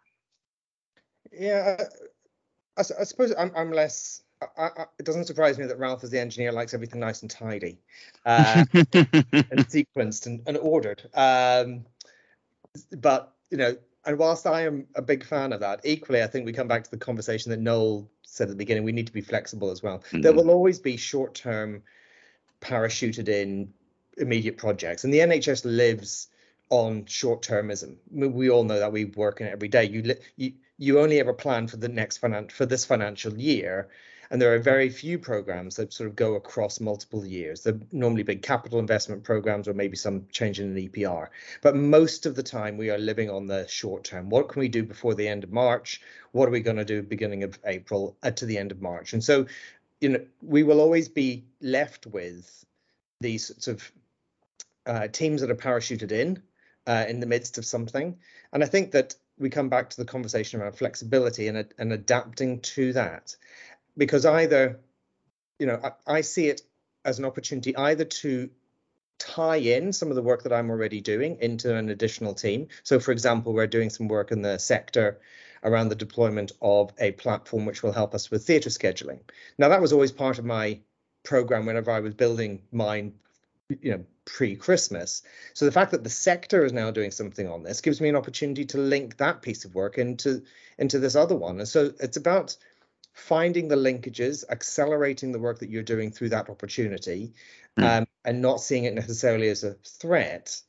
yeah 1.31 1.77
i, 2.77 2.81
I 2.81 3.03
suppose 3.03 3.33
I'm, 3.37 3.51
I'm 3.55 3.71
less 3.71 4.23
I, 4.57 4.69
I, 4.77 4.85
it 4.97 5.05
doesn't 5.05 5.25
surprise 5.25 5.57
me 5.57 5.65
that 5.65 5.77
Ralph, 5.77 6.03
as 6.03 6.11
the 6.11 6.19
engineer, 6.19 6.51
likes 6.51 6.73
everything 6.73 7.01
nice 7.01 7.21
and 7.21 7.29
tidy, 7.29 7.77
uh, 8.25 8.63
and 8.73 9.67
sequenced 9.67 10.27
and, 10.27 10.41
and 10.47 10.57
ordered. 10.57 11.09
Um, 11.13 11.85
but 12.97 13.33
you 13.51 13.57
know, 13.57 13.75
and 14.05 14.17
whilst 14.17 14.47
I 14.47 14.61
am 14.61 14.87
a 14.95 15.01
big 15.01 15.25
fan 15.25 15.53
of 15.53 15.59
that, 15.59 15.81
equally, 15.83 16.23
I 16.23 16.27
think 16.27 16.45
we 16.45 16.53
come 16.53 16.67
back 16.67 16.83
to 16.83 16.91
the 16.91 16.97
conversation 16.97 17.51
that 17.51 17.59
Noel 17.59 18.09
said 18.23 18.45
at 18.45 18.49
the 18.49 18.55
beginning. 18.55 18.83
We 18.83 18.91
need 18.91 19.07
to 19.07 19.13
be 19.13 19.21
flexible 19.21 19.71
as 19.71 19.83
well. 19.83 19.99
Mm-hmm. 19.99 20.21
There 20.21 20.33
will 20.33 20.49
always 20.49 20.79
be 20.79 20.97
short 20.97 21.35
term, 21.35 21.83
parachuted 22.61 23.27
in 23.27 23.73
immediate 24.17 24.57
projects, 24.57 25.03
and 25.03 25.13
the 25.13 25.19
NHS 25.19 25.65
lives 25.65 26.27
on 26.69 27.05
short 27.05 27.41
termism. 27.41 27.95
We 28.11 28.49
all 28.49 28.63
know 28.63 28.79
that 28.79 28.91
we 28.91 29.05
work 29.05 29.41
in 29.41 29.47
it 29.47 29.51
every 29.51 29.67
day. 29.69 29.85
You 29.85 30.15
you 30.37 30.53
you 30.77 30.99
only 30.99 31.19
ever 31.19 31.33
plan 31.33 31.67
for 31.67 31.77
the 31.77 31.89
next 31.89 32.21
finan- 32.21 32.51
for 32.51 32.65
this 32.65 32.85
financial 32.85 33.37
year, 33.37 33.89
and 34.31 34.41
there 34.41 34.53
are 34.53 34.59
very 34.59 34.89
few 34.89 35.17
programs 35.17 35.75
that 35.75 35.91
sort 35.91 36.07
of 36.09 36.15
go 36.15 36.35
across 36.35 36.79
multiple 36.79 37.25
years. 37.25 37.63
They're 37.63 37.79
normally 37.91 38.23
big 38.23 38.43
capital 38.43 38.79
investment 38.79 39.23
programs 39.23 39.67
or 39.67 39.73
maybe 39.73 39.97
some 39.97 40.27
change 40.31 40.59
in 40.59 40.77
an 40.77 40.87
EPR. 40.87 41.29
But 41.61 41.75
most 41.75 42.25
of 42.25 42.35
the 42.35 42.43
time, 42.43 42.77
we 42.77 42.91
are 42.91 42.97
living 42.97 43.29
on 43.29 43.47
the 43.47 43.67
short 43.67 44.03
term. 44.03 44.29
What 44.29 44.49
can 44.49 44.59
we 44.59 44.69
do 44.69 44.83
before 44.83 45.15
the 45.15 45.27
end 45.27 45.43
of 45.43 45.51
March? 45.51 46.01
What 46.31 46.47
are 46.47 46.51
we 46.51 46.59
going 46.59 46.77
to 46.77 46.85
do 46.85 47.01
beginning 47.01 47.43
of 47.43 47.57
April 47.65 48.15
uh, 48.21 48.31
to 48.31 48.45
the 48.45 48.57
end 48.57 48.71
of 48.71 48.81
March? 48.81 49.13
And 49.13 49.23
so, 49.23 49.47
you 49.99 50.09
know, 50.09 50.25
we 50.43 50.61
will 50.61 50.79
always 50.79 51.09
be 51.09 51.45
left 51.61 52.05
with 52.05 52.65
these 53.21 53.47
sorts 53.47 53.67
of 53.67 53.91
uh, 54.85 55.07
teams 55.07 55.41
that 55.41 55.49
are 55.49 55.55
parachuted 55.55 56.11
in 56.11 56.41
uh, 56.85 57.05
in 57.07 57.19
the 57.19 57.25
midst 57.25 57.57
of 57.57 57.65
something. 57.65 58.17
And 58.53 58.63
I 58.63 58.67
think 58.67 58.91
that 58.91 59.15
we 59.39 59.49
come 59.49 59.69
back 59.69 59.89
to 59.89 59.97
the 59.97 60.05
conversation 60.05 60.59
around 60.59 60.73
flexibility 60.73 61.47
and, 61.47 61.65
and 61.77 61.93
adapting 61.93 62.59
to 62.59 62.93
that 62.93 63.35
because 63.99 64.25
either, 64.25 64.79
you 65.59 65.67
know, 65.67 65.79
I, 65.83 66.17
I 66.17 66.21
see 66.21 66.47
it 66.47 66.61
as 67.05 67.19
an 67.19 67.25
opportunity 67.25 67.75
either 67.75 68.05
to 68.05 68.49
tie 69.19 69.57
in 69.57 69.93
some 69.93 70.09
of 70.09 70.15
the 70.15 70.21
work 70.23 70.43
that 70.43 70.53
I'm 70.53 70.71
already 70.71 71.01
doing 71.01 71.37
into 71.41 71.75
an 71.75 71.89
additional 71.89 72.33
team. 72.33 72.69
So, 72.83 72.99
for 72.99 73.11
example, 73.11 73.53
we're 73.53 73.67
doing 73.67 73.89
some 73.89 74.07
work 74.07 74.31
in 74.31 74.41
the 74.41 74.57
sector 74.57 75.19
around 75.63 75.89
the 75.89 75.95
deployment 75.95 76.53
of 76.61 76.91
a 76.97 77.11
platform 77.11 77.65
which 77.65 77.83
will 77.83 77.91
help 77.91 78.15
us 78.15 78.31
with 78.31 78.45
theatre 78.45 78.69
scheduling. 78.69 79.19
Now, 79.57 79.69
that 79.69 79.81
was 79.81 79.91
always 79.91 80.13
part 80.13 80.39
of 80.39 80.45
my 80.45 80.79
program 81.23 81.65
whenever 81.65 81.91
I 81.91 81.99
was 81.99 82.13
building 82.13 82.61
mine, 82.71 83.13
you 83.81 83.91
know, 83.91 84.05
pre-Christmas. 84.25 85.23
So 85.53 85.65
the 85.65 85.71
fact 85.71 85.91
that 85.91 86.03
the 86.03 86.09
sector 86.09 86.63
is 86.63 86.71
now 86.71 86.91
doing 86.91 87.11
something 87.11 87.47
on 87.47 87.63
this 87.63 87.81
gives 87.81 87.99
me 87.99 88.09
an 88.09 88.15
opportunity 88.15 88.63
to 88.65 88.77
link 88.77 89.17
that 89.17 89.41
piece 89.41 89.65
of 89.65 89.75
work 89.75 89.97
into 89.97 90.43
into 90.77 90.99
this 90.99 91.15
other 91.15 91.35
one. 91.35 91.59
And 91.59 91.67
so 91.67 91.91
it's 91.99 92.15
about 92.15 92.55
finding 93.19 93.67
the 93.67 93.75
linkages, 93.75 94.43
accelerating 94.49 95.31
the 95.31 95.39
work 95.39 95.59
that 95.59 95.69
you're 95.69 95.83
doing 95.83 96.11
through 96.11 96.29
that 96.29 96.49
opportunity, 96.49 97.33
mm. 97.77 97.83
um, 97.83 98.07
and 98.25 98.41
not 98.41 98.61
seeing 98.61 98.85
it 98.85 98.95
necessarily 98.95 99.49
as 99.49 99.63
a 99.63 99.73
threat. 99.85 100.61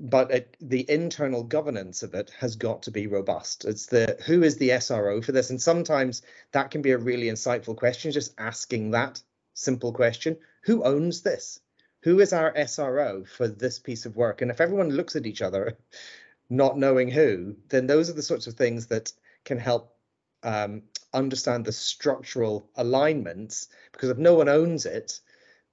But 0.00 0.30
it, 0.32 0.56
the 0.60 0.88
internal 0.90 1.44
governance 1.44 2.02
of 2.02 2.14
it 2.14 2.30
has 2.38 2.56
got 2.56 2.82
to 2.82 2.90
be 2.90 3.06
robust. 3.06 3.64
It's 3.64 3.86
the 3.86 4.18
who 4.26 4.42
is 4.42 4.56
the 4.56 4.70
SRO 4.70 5.24
for 5.24 5.30
this, 5.30 5.50
and 5.50 5.62
sometimes 5.62 6.22
that 6.50 6.72
can 6.72 6.82
be 6.82 6.90
a 6.90 6.98
really 6.98 7.28
insightful 7.28 7.76
question. 7.76 8.10
Just 8.10 8.34
asking 8.38 8.90
that 8.90 9.22
simple 9.54 9.92
question: 9.92 10.36
Who 10.62 10.82
owns 10.82 11.22
this? 11.22 11.60
Who 12.02 12.20
is 12.20 12.32
our 12.32 12.52
SRO 12.52 13.26
for 13.26 13.46
this 13.46 13.78
piece 13.78 14.04
of 14.04 14.16
work? 14.16 14.42
And 14.42 14.50
if 14.50 14.60
everyone 14.60 14.90
looks 14.90 15.16
at 15.16 15.26
each 15.26 15.42
other, 15.42 15.78
not 16.50 16.76
knowing 16.76 17.08
who, 17.08 17.56
then 17.68 17.86
those 17.86 18.10
are 18.10 18.14
the 18.14 18.22
sorts 18.22 18.46
of 18.46 18.54
things 18.54 18.86
that 18.88 19.12
can 19.44 19.58
help 19.58 19.94
um, 20.42 20.82
understand 21.14 21.64
the 21.64 21.72
structural 21.72 22.68
alignments 22.76 23.68
because 23.92 24.10
if 24.10 24.18
no 24.18 24.34
one 24.34 24.48
owns 24.48 24.84
it 24.84 25.20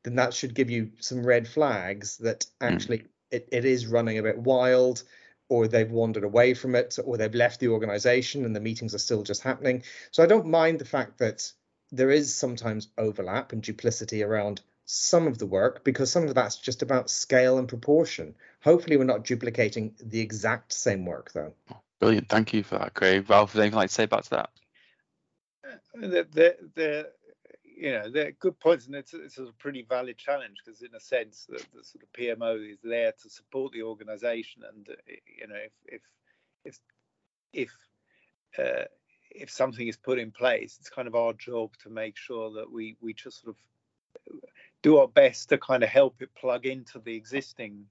then 0.04 0.16
that 0.16 0.34
should 0.34 0.56
give 0.56 0.70
you 0.70 0.92
some 1.00 1.26
red 1.26 1.48
flags 1.48 2.18
that 2.18 2.46
hmm. 2.60 2.68
actually 2.68 3.00
mm. 3.00 3.08
it, 3.32 3.50
it 3.52 3.66
is 3.66 3.88
running 3.88 4.18
a 4.18 4.24
bit 4.24 4.38
wild 4.38 5.04
or 5.50 5.68
they've 5.68 5.92
wandered 5.92 6.24
away 6.24 6.54
from 6.54 6.76
it 6.76 6.98
or 7.04 7.18
they've 7.18 7.36
left 7.36 7.60
the 7.60 7.68
organization 7.68 8.46
and 8.46 8.56
the 8.56 8.60
meetings 8.62 8.96
are 8.96 9.00
still 9.00 9.22
just 9.22 9.44
happening. 9.44 9.84
So 10.12 10.24
i 10.24 10.26
don't 10.26 10.46
mind 10.46 10.80
the 10.80 10.86
fact 10.86 11.18
that 11.18 11.52
there 11.92 12.10
is 12.10 12.34
sometimes 12.34 12.88
overlap 12.98 13.52
and 13.52 13.62
duplicity 13.62 14.24
around 14.24 14.62
some 14.86 15.28
of 15.28 15.38
the 15.38 15.46
work 15.46 15.84
because 15.84 16.10
some 16.10 16.24
of 16.24 16.34
that's 16.34 16.56
just 16.56 16.82
about 16.82 17.10
scale 17.10 17.58
and 17.58 17.68
proportion. 17.68 18.34
Hopefully 18.64 18.96
we're 18.96 19.04
not 19.04 19.26
duplicating 19.26 19.94
the 20.02 20.22
exact 20.22 20.72
same 20.72 21.06
work 21.06 21.32
though. 21.34 21.54
Brilliant. 22.00 22.30
Thank 22.30 22.54
you 22.54 22.64
for 22.64 22.78
that 22.80 22.94
craig. 22.94 23.30
Ralph 23.30 23.56
anything 23.56 23.76
like 23.76 23.90
to 23.90 23.94
say 23.94 24.06
back 24.06 24.24
to 24.24 24.30
that 24.32 24.50
they're, 25.94 26.56
they're, 26.76 27.06
you 27.64 27.92
know 27.92 28.10
they're 28.10 28.32
good 28.34 28.60
points 28.60 28.86
and 28.86 28.96
it's, 28.96 29.14
it's 29.14 29.38
a 29.38 29.48
pretty 29.58 29.86
valid 29.88 30.18
challenge 30.18 30.58
because 30.64 30.82
in 30.82 30.94
a 30.96 31.00
sense 31.00 31.48
the, 31.50 31.58
the 31.74 31.84
sort 31.84 32.04
of 32.04 32.14
PMO 32.14 32.72
is 32.72 32.80
there 32.84 33.12
to 33.22 33.30
support 33.30 33.74
the 33.74 33.84
organization 33.84 34.62
and 34.72 34.88
you 35.40 35.48
know 35.48 35.56
if 35.56 35.72
if 35.86 36.02
if 36.64 36.80
if 37.54 37.72
uh, 38.60 38.86
if 39.32 39.50
something 39.50 39.88
is 39.88 39.98
put 39.98 40.20
in 40.20 40.32
place 40.32 40.78
it's 40.80 40.90
kind 40.90 41.08
of 41.08 41.16
our 41.16 41.34
job 41.34 41.72
to 41.82 41.90
make 41.90 42.18
sure 42.18 42.52
that 42.54 42.72
we 42.72 42.98
we 43.02 43.14
just 43.14 43.42
sort 43.42 43.56
of 43.56 43.62
do 44.82 44.98
our 44.98 45.08
best 45.08 45.50
to 45.50 45.58
kind 45.58 45.84
of 45.84 45.90
help 45.90 46.22
it 46.22 46.34
plug 46.36 46.66
into 46.66 47.00
the 47.00 47.16
existing 47.16 47.86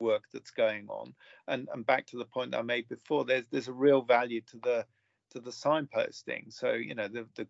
work 0.00 0.24
that's 0.32 0.50
going 0.50 0.86
on. 0.88 1.14
And 1.48 1.68
and 1.72 1.86
back 1.86 2.06
to 2.08 2.18
the 2.18 2.24
point 2.24 2.50
that 2.50 2.58
I 2.58 2.62
made 2.62 2.88
before 2.88 3.24
there's 3.24 3.44
there's 3.50 3.68
a 3.68 3.72
real 3.72 4.02
value 4.02 4.40
to 4.50 4.58
the 4.58 4.86
to 5.34 5.40
the 5.40 5.50
signposting. 5.50 6.52
So 6.52 6.72
you 6.72 6.94
know 6.94 7.08
the 7.08 7.26
the 7.36 7.46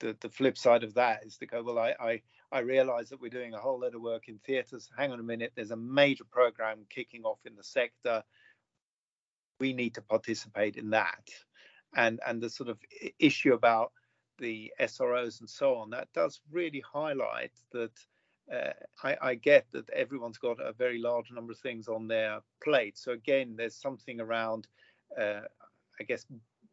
the, 0.00 0.16
the 0.20 0.28
flip 0.28 0.58
side 0.58 0.84
of 0.84 0.94
that 0.94 1.24
is 1.24 1.38
to 1.38 1.46
go 1.46 1.62
well 1.62 1.78
I, 1.78 1.94
I 1.98 2.22
i 2.52 2.58
realize 2.60 3.08
that 3.08 3.20
we're 3.20 3.30
doing 3.30 3.54
a 3.54 3.58
whole 3.58 3.80
lot 3.80 3.94
of 3.94 4.00
work 4.00 4.28
in 4.28 4.38
theaters. 4.38 4.88
Hang 4.96 5.12
on 5.12 5.20
a 5.20 5.24
minute. 5.24 5.52
There's 5.54 5.70
a 5.70 5.76
major 5.76 6.24
program 6.24 6.86
kicking 6.90 7.24
off 7.24 7.38
in 7.44 7.56
the 7.56 7.64
sector. 7.64 8.22
We 9.58 9.72
need 9.72 9.94
to 9.94 10.02
participate 10.02 10.76
in 10.76 10.90
that. 10.90 11.28
And 11.94 12.20
and 12.26 12.42
the 12.42 12.50
sort 12.50 12.68
of 12.68 12.78
issue 13.18 13.54
about 13.54 13.92
the 14.38 14.72
sros 14.80 15.40
and 15.40 15.48
so 15.48 15.76
on 15.76 15.88
that 15.90 16.12
does 16.12 16.40
really 16.52 16.82
highlight 16.92 17.52
that 17.72 17.92
uh, 18.52 18.72
I, 19.02 19.16
I, 19.22 19.34
get 19.34 19.66
that 19.72 19.88
everyone's 19.90 20.36
got 20.36 20.60
a 20.60 20.74
very 20.74 20.98
large 20.98 21.32
number 21.32 21.52
of 21.52 21.58
things 21.58 21.88
on 21.88 22.06
their 22.06 22.40
plate. 22.62 22.98
So 22.98 23.12
again 23.12 23.54
there's 23.56 23.74
something 23.74 24.20
around 24.20 24.68
uh, 25.18 25.40
i 26.00 26.04
guess 26.04 26.26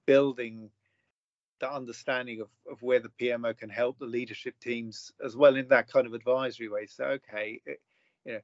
building 0.05 0.69
the 1.59 1.71
understanding 1.71 2.41
of, 2.41 2.49
of 2.69 2.81
where 2.81 2.99
the 2.99 3.11
PMO 3.21 3.57
can 3.57 3.69
help 3.69 3.97
the 3.99 4.05
leadership 4.05 4.55
teams 4.59 5.11
as 5.23 5.35
well 5.35 5.55
in 5.55 5.67
that 5.69 5.91
kind 5.91 6.05
of 6.05 6.13
advisory 6.13 6.67
way. 6.67 6.85
So, 6.87 7.05
okay, 7.05 7.61
it, 7.65 7.81
you 8.25 8.33
know, 8.33 8.39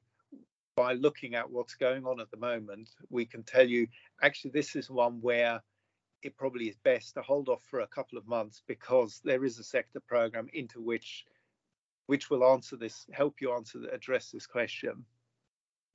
by 0.76 0.94
looking 0.94 1.34
at 1.34 1.50
what's 1.50 1.74
going 1.74 2.06
on 2.06 2.20
at 2.20 2.30
the 2.30 2.36
moment, 2.36 2.88
we 3.10 3.26
can 3.26 3.42
tell 3.42 3.66
you 3.66 3.86
actually 4.22 4.52
this 4.52 4.76
is 4.76 4.88
one 4.88 5.20
where 5.20 5.60
it 6.22 6.36
probably 6.36 6.68
is 6.68 6.76
best 6.84 7.14
to 7.14 7.22
hold 7.22 7.48
off 7.48 7.62
for 7.64 7.80
a 7.80 7.86
couple 7.86 8.18
of 8.18 8.26
months 8.26 8.62
because 8.66 9.20
there 9.24 9.44
is 9.44 9.58
a 9.58 9.64
sector 9.64 10.00
program 10.00 10.48
into 10.52 10.80
which 10.80 11.24
which 12.06 12.28
will 12.30 12.44
answer 12.44 12.76
this 12.76 13.06
help 13.12 13.40
you 13.40 13.52
answer 13.52 13.78
address 13.92 14.30
this 14.30 14.46
question 14.46 15.04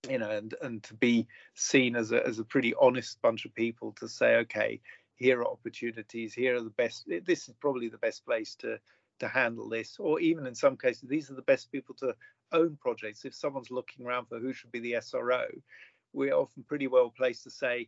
you 0.10 0.18
know 0.18 0.30
and 0.30 0.56
and 0.62 0.82
to 0.84 0.94
be 0.94 1.28
seen 1.54 1.96
as 1.96 2.12
a 2.12 2.26
as 2.26 2.40
a 2.40 2.44
pretty 2.44 2.74
honest 2.80 3.22
bunch 3.22 3.46
of 3.46 3.54
people 3.54 3.92
to 3.94 4.08
say 4.08 4.38
okay 4.38 4.80
here 5.16 5.40
are 5.42 5.48
opportunities 5.48 6.34
here 6.34 6.56
are 6.56 6.62
the 6.62 6.70
best 6.72 7.08
this 7.26 7.48
is 7.48 7.56
probably 7.60 7.88
the 7.88 7.98
best 7.98 8.26
place 8.26 8.56
to 8.56 8.78
to 9.20 9.28
handle 9.28 9.70
this 9.70 9.98
or 10.00 10.20
even 10.20 10.46
in 10.46 10.56
some 10.56 10.76
cases 10.76 11.08
these 11.08 11.32
are 11.32 11.36
the 11.36 11.42
best 11.42 11.72
people 11.72 11.96
to 11.96 12.14
own 12.52 12.78
projects. 12.80 13.26
If 13.26 13.34
someone's 13.34 13.72
looking 13.72 14.06
around 14.06 14.28
for 14.28 14.40
who 14.40 14.54
should 14.54 14.72
be 14.72 14.80
the 14.80 14.98
sro 15.02 15.46
we're 16.14 16.34
often 16.34 16.64
pretty 16.64 16.88
well 16.88 17.10
placed 17.10 17.44
to 17.44 17.50
say 17.50 17.88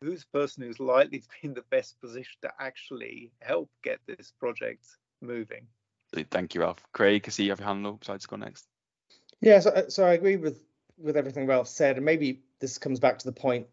who's 0.00 0.24
the 0.24 0.38
person 0.38 0.62
who's 0.62 0.80
likely 0.80 1.20
to 1.20 1.28
be 1.28 1.48
in 1.48 1.54
the 1.54 1.64
best 1.70 2.00
position 2.00 2.34
to 2.42 2.50
actually 2.60 3.32
help 3.40 3.70
get 3.82 3.98
this 4.06 4.32
project 4.38 4.84
moving? 5.20 5.66
Thank 6.30 6.54
you 6.54 6.62
ralph. 6.62 6.84
Craig 6.92 7.24
i 7.26 7.30
see 7.30 7.44
you 7.44 7.50
have 7.50 7.60
your 7.60 7.68
hand 7.68 7.86
up 7.86 8.04
so 8.04 8.14
i 8.14 8.18
go 8.26 8.36
next. 8.36 8.66
Yeah 9.40 9.60
so, 9.60 9.86
so 9.88 10.04
i 10.04 10.12
agree 10.12 10.36
with 10.36 10.60
with 10.96 11.16
everything 11.16 11.46
ralph 11.46 11.68
said 11.68 11.96
and 11.96 12.04
maybe 12.04 12.42
this 12.60 12.78
comes 12.78 12.98
back 12.98 13.18
to 13.18 13.26
the 13.26 13.32
point 13.32 13.66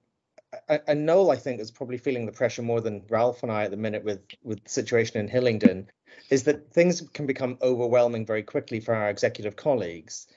and 0.88 1.06
Noel, 1.06 1.32
I 1.32 1.36
think, 1.36 1.60
is 1.60 1.72
probably 1.72 1.98
feeling 1.98 2.26
the 2.26 2.32
pressure 2.32 2.62
more 2.62 2.82
than 2.82 3.04
Ralph 3.10 3.44
and 3.44 3.52
I 3.52 3.66
at 3.66 3.72
the 3.72 3.78
minute 3.78 4.04
with 4.04 4.22
with 4.44 4.64
the 4.64 4.70
situation 4.70 5.20
in 5.20 5.28
Hillingdon, 5.28 5.88
is 6.30 6.44
that 6.44 6.72
things 6.72 7.02
can 7.14 7.26
become 7.26 7.58
overwhelming 7.62 8.26
very 8.26 8.44
quickly 8.44 8.80
for 8.80 8.94
our 8.94 9.10
executive 9.10 9.56
colleagues, 9.56 10.28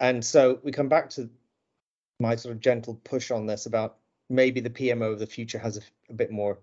and 0.00 0.24
so 0.24 0.60
we 0.62 0.72
come 0.72 0.88
back 0.88 1.10
to 1.10 1.30
my 2.20 2.36
sort 2.36 2.54
of 2.54 2.60
gentle 2.60 3.00
push 3.04 3.30
on 3.30 3.46
this 3.46 3.66
about 3.66 3.98
maybe 4.28 4.60
the 4.60 4.70
PMO 4.70 5.12
of 5.12 5.18
the 5.18 5.26
future 5.26 5.58
has 5.58 5.76
a, 5.76 5.82
a 6.10 6.14
bit 6.14 6.30
more 6.30 6.58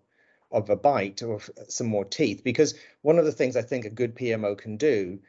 of 0.52 0.70
a 0.70 0.76
bite 0.76 1.22
or 1.24 1.40
some 1.68 1.88
more 1.88 2.06
teeth, 2.06 2.44
because 2.44 2.76
one 3.02 3.18
of 3.18 3.26
the 3.26 3.32
things 3.32 3.56
I 3.56 3.62
think 3.62 3.86
a 3.86 3.90
good 3.90 4.16
PMO 4.16 4.58
can 4.58 4.78
do 4.78 5.20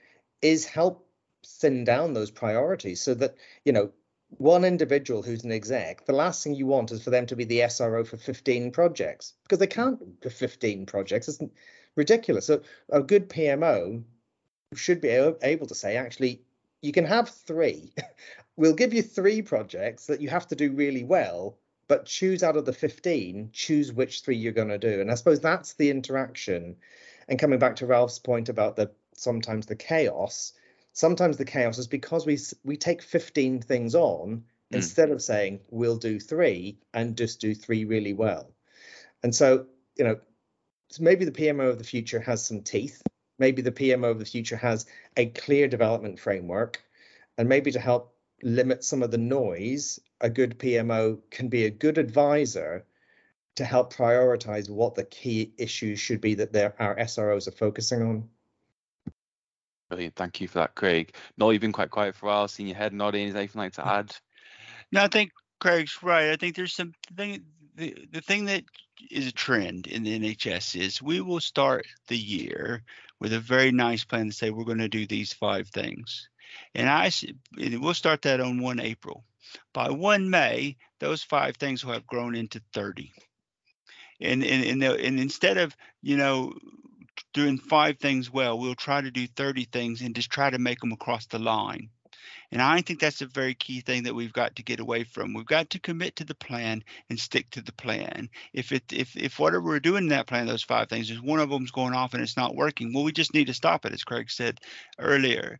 is 0.42 0.64
help 0.64 1.06
thin 1.46 1.84
down 1.84 2.14
those 2.14 2.30
priorities 2.30 3.00
so 3.00 3.14
that 3.14 3.36
you 3.64 3.72
know 3.72 3.90
one 4.38 4.64
individual 4.64 5.22
who's 5.22 5.44
an 5.44 5.52
exec, 5.52 6.04
the 6.06 6.12
last 6.12 6.42
thing 6.42 6.54
you 6.54 6.66
want 6.66 6.92
is 6.92 7.02
for 7.02 7.10
them 7.10 7.26
to 7.26 7.36
be 7.36 7.44
the 7.44 7.60
SRO 7.60 8.06
for 8.06 8.16
15 8.16 8.70
projects 8.70 9.34
because 9.42 9.58
they 9.58 9.66
can't 9.66 10.20
do 10.20 10.28
15 10.28 10.86
projects. 10.86 11.28
It's 11.28 11.40
ridiculous. 11.96 12.46
So 12.46 12.62
a 12.90 13.02
good 13.02 13.28
PMO 13.28 14.02
should 14.74 15.00
be 15.00 15.08
able 15.08 15.66
to 15.66 15.74
say, 15.74 15.96
actually, 15.96 16.42
you 16.82 16.92
can 16.92 17.04
have 17.04 17.28
three. 17.28 17.92
we'll 18.56 18.74
give 18.74 18.92
you 18.92 19.02
three 19.02 19.42
projects 19.42 20.06
that 20.06 20.20
you 20.20 20.28
have 20.28 20.46
to 20.48 20.56
do 20.56 20.72
really 20.72 21.04
well, 21.04 21.56
but 21.88 22.06
choose 22.06 22.42
out 22.42 22.56
of 22.56 22.64
the 22.64 22.72
15, 22.72 23.50
choose 23.52 23.92
which 23.92 24.22
three 24.22 24.36
you're 24.36 24.52
going 24.52 24.68
to 24.68 24.78
do. 24.78 25.00
And 25.00 25.10
I 25.10 25.14
suppose 25.14 25.40
that's 25.40 25.74
the 25.74 25.90
interaction. 25.90 26.76
And 27.28 27.38
coming 27.38 27.58
back 27.58 27.76
to 27.76 27.86
Ralph's 27.86 28.18
point 28.18 28.48
about 28.48 28.76
the 28.76 28.90
sometimes 29.16 29.66
the 29.66 29.76
chaos, 29.76 30.52
sometimes 30.94 31.36
the 31.36 31.44
chaos 31.44 31.76
is 31.76 31.86
because 31.86 32.24
we 32.24 32.38
we 32.64 32.76
take 32.78 33.02
15 33.02 33.60
things 33.60 33.94
on 33.94 34.28
mm. 34.28 34.42
instead 34.70 35.10
of 35.10 35.20
saying 35.20 35.60
we'll 35.70 35.98
do 35.98 36.18
three 36.18 36.78
and 36.94 37.18
just 37.18 37.40
do 37.40 37.54
three 37.54 37.84
really 37.84 38.14
well. 38.14 38.50
And 39.22 39.34
so 39.34 39.66
you 39.96 40.04
know 40.04 40.18
maybe 40.98 41.24
the 41.24 41.32
pmo 41.32 41.68
of 41.68 41.78
the 41.78 41.84
future 41.84 42.20
has 42.20 42.46
some 42.46 42.62
teeth. 42.62 43.02
Maybe 43.38 43.60
the 43.60 43.72
pmo 43.72 44.10
of 44.10 44.18
the 44.18 44.24
future 44.24 44.56
has 44.56 44.86
a 45.16 45.26
clear 45.26 45.68
development 45.68 46.18
framework. 46.18 46.80
And 47.36 47.48
maybe 47.48 47.72
to 47.72 47.80
help 47.80 48.14
limit 48.42 48.84
some 48.84 49.02
of 49.02 49.10
the 49.10 49.18
noise 49.18 49.98
a 50.20 50.30
good 50.30 50.58
pmo 50.58 51.18
can 51.30 51.48
be 51.48 51.64
a 51.64 51.70
good 51.70 51.98
advisor 51.98 52.86
to 53.56 53.64
help 53.64 53.92
prioritize 53.92 54.70
what 54.70 54.94
the 54.94 55.04
key 55.04 55.52
issues 55.58 56.00
should 56.00 56.20
be 56.20 56.34
that 56.34 56.74
our 56.78 56.96
sros 56.96 57.46
are 57.46 57.52
focusing 57.52 58.02
on 58.02 58.28
Brilliant. 59.88 60.16
Thank 60.16 60.40
you 60.40 60.48
for 60.48 60.58
that, 60.58 60.74
Craig. 60.74 61.14
Noel, 61.36 61.52
you've 61.52 61.62
been 61.62 61.72
quite 61.72 61.90
quiet 61.90 62.14
for 62.14 62.26
a 62.26 62.28
while. 62.30 62.48
Seeing 62.48 62.68
your 62.68 62.78
head 62.78 62.92
nodding. 62.92 63.28
Is 63.28 63.34
anything 63.34 63.60
like 63.60 63.74
to 63.74 63.86
add? 63.86 64.14
No, 64.92 65.02
I 65.02 65.08
think 65.08 65.32
Craig's 65.58 66.02
right. 66.02 66.30
I 66.30 66.36
think 66.36 66.54
there's 66.54 66.74
something. 66.74 67.42
The, 67.74 68.06
the 68.12 68.20
thing 68.20 68.44
that 68.44 68.62
is 69.10 69.26
a 69.26 69.32
trend 69.32 69.86
in 69.86 70.04
the 70.04 70.18
NHS 70.18 70.80
is 70.80 71.02
we 71.02 71.20
will 71.20 71.40
start 71.40 71.86
the 72.06 72.16
year 72.16 72.84
with 73.18 73.32
a 73.32 73.40
very 73.40 73.72
nice 73.72 74.04
plan 74.04 74.26
to 74.26 74.32
say 74.32 74.50
we're 74.50 74.64
going 74.64 74.78
to 74.78 74.88
do 74.88 75.06
these 75.06 75.32
five 75.32 75.68
things. 75.68 76.28
And 76.74 76.88
I 76.88 77.10
and 77.58 77.82
we'll 77.82 77.94
start 77.94 78.22
that 78.22 78.40
on 78.40 78.60
1 78.60 78.80
April. 78.80 79.24
By 79.72 79.90
1 79.90 80.30
May, 80.30 80.76
those 81.00 81.22
five 81.22 81.56
things 81.56 81.84
will 81.84 81.94
have 81.94 82.06
grown 82.06 82.34
into 82.34 82.62
30. 82.72 83.12
And 84.20 84.44
and 84.44 84.82
and, 84.82 84.82
and 84.82 85.20
instead 85.20 85.58
of 85.58 85.76
you 86.02 86.16
know 86.16 86.52
doing 87.34 87.58
five 87.58 87.98
things 87.98 88.32
well, 88.32 88.58
we'll 88.58 88.74
try 88.74 89.02
to 89.02 89.10
do 89.10 89.26
30 89.26 89.64
things 89.66 90.00
and 90.00 90.14
just 90.14 90.30
try 90.30 90.48
to 90.48 90.58
make 90.58 90.80
them 90.80 90.92
across 90.92 91.26
the 91.26 91.38
line. 91.38 91.90
And 92.50 92.62
I 92.62 92.80
think 92.82 93.00
that's 93.00 93.20
a 93.20 93.26
very 93.26 93.54
key 93.54 93.80
thing 93.80 94.04
that 94.04 94.14
we've 94.14 94.32
got 94.32 94.54
to 94.56 94.62
get 94.62 94.78
away 94.78 95.04
from. 95.04 95.34
We've 95.34 95.44
got 95.44 95.70
to 95.70 95.80
commit 95.80 96.16
to 96.16 96.24
the 96.24 96.36
plan 96.36 96.84
and 97.10 97.18
stick 97.18 97.50
to 97.50 97.62
the 97.62 97.72
plan. 97.72 98.30
If 98.52 98.70
it 98.70 98.84
if 98.92 99.16
if 99.16 99.38
whatever 99.38 99.64
we're 99.64 99.80
doing 99.80 100.04
in 100.04 100.08
that 100.10 100.28
plan, 100.28 100.46
those 100.46 100.62
five 100.62 100.88
things, 100.88 101.10
is 101.10 101.20
one 101.20 101.40
of 101.40 101.50
them's 101.50 101.72
going 101.72 101.94
off 101.94 102.14
and 102.14 102.22
it's 102.22 102.36
not 102.36 102.54
working, 102.54 102.92
well, 102.92 103.02
we 103.02 103.12
just 103.12 103.34
need 103.34 103.48
to 103.48 103.54
stop 103.54 103.84
it, 103.84 103.92
as 103.92 104.04
Craig 104.04 104.30
said 104.30 104.60
earlier. 104.98 105.58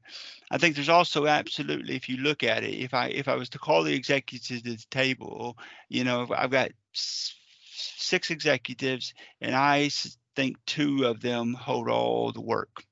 I 0.51 0.59
think 0.59 0.77
there's 0.77 0.89
also 0.89 1.27
absolutely, 1.27 1.97
if 1.97 2.09
you 2.09 2.19
look 2.19 2.45
at 2.45 2.63
it, 2.63 2.75
if 2.75 2.95
I 2.95 3.09
if 3.09 3.27
I 3.29 3.35
was 3.35 3.49
to 3.51 3.59
call 3.59 3.83
the 3.83 3.95
executives 3.95 4.49
to 4.49 4.61
the 4.61 4.77
table, 4.91 5.59
you 5.89 6.05
know, 6.05 6.29
I've 6.35 6.51
got 6.51 6.71
six 6.93 8.31
executives, 8.31 9.15
and 9.41 9.55
I 9.55 9.89
think 10.37 10.57
two 10.67 11.05
of 11.05 11.21
them 11.21 11.55
hold 11.55 11.89
all 11.89 12.33
the 12.33 12.41
work 12.41 12.85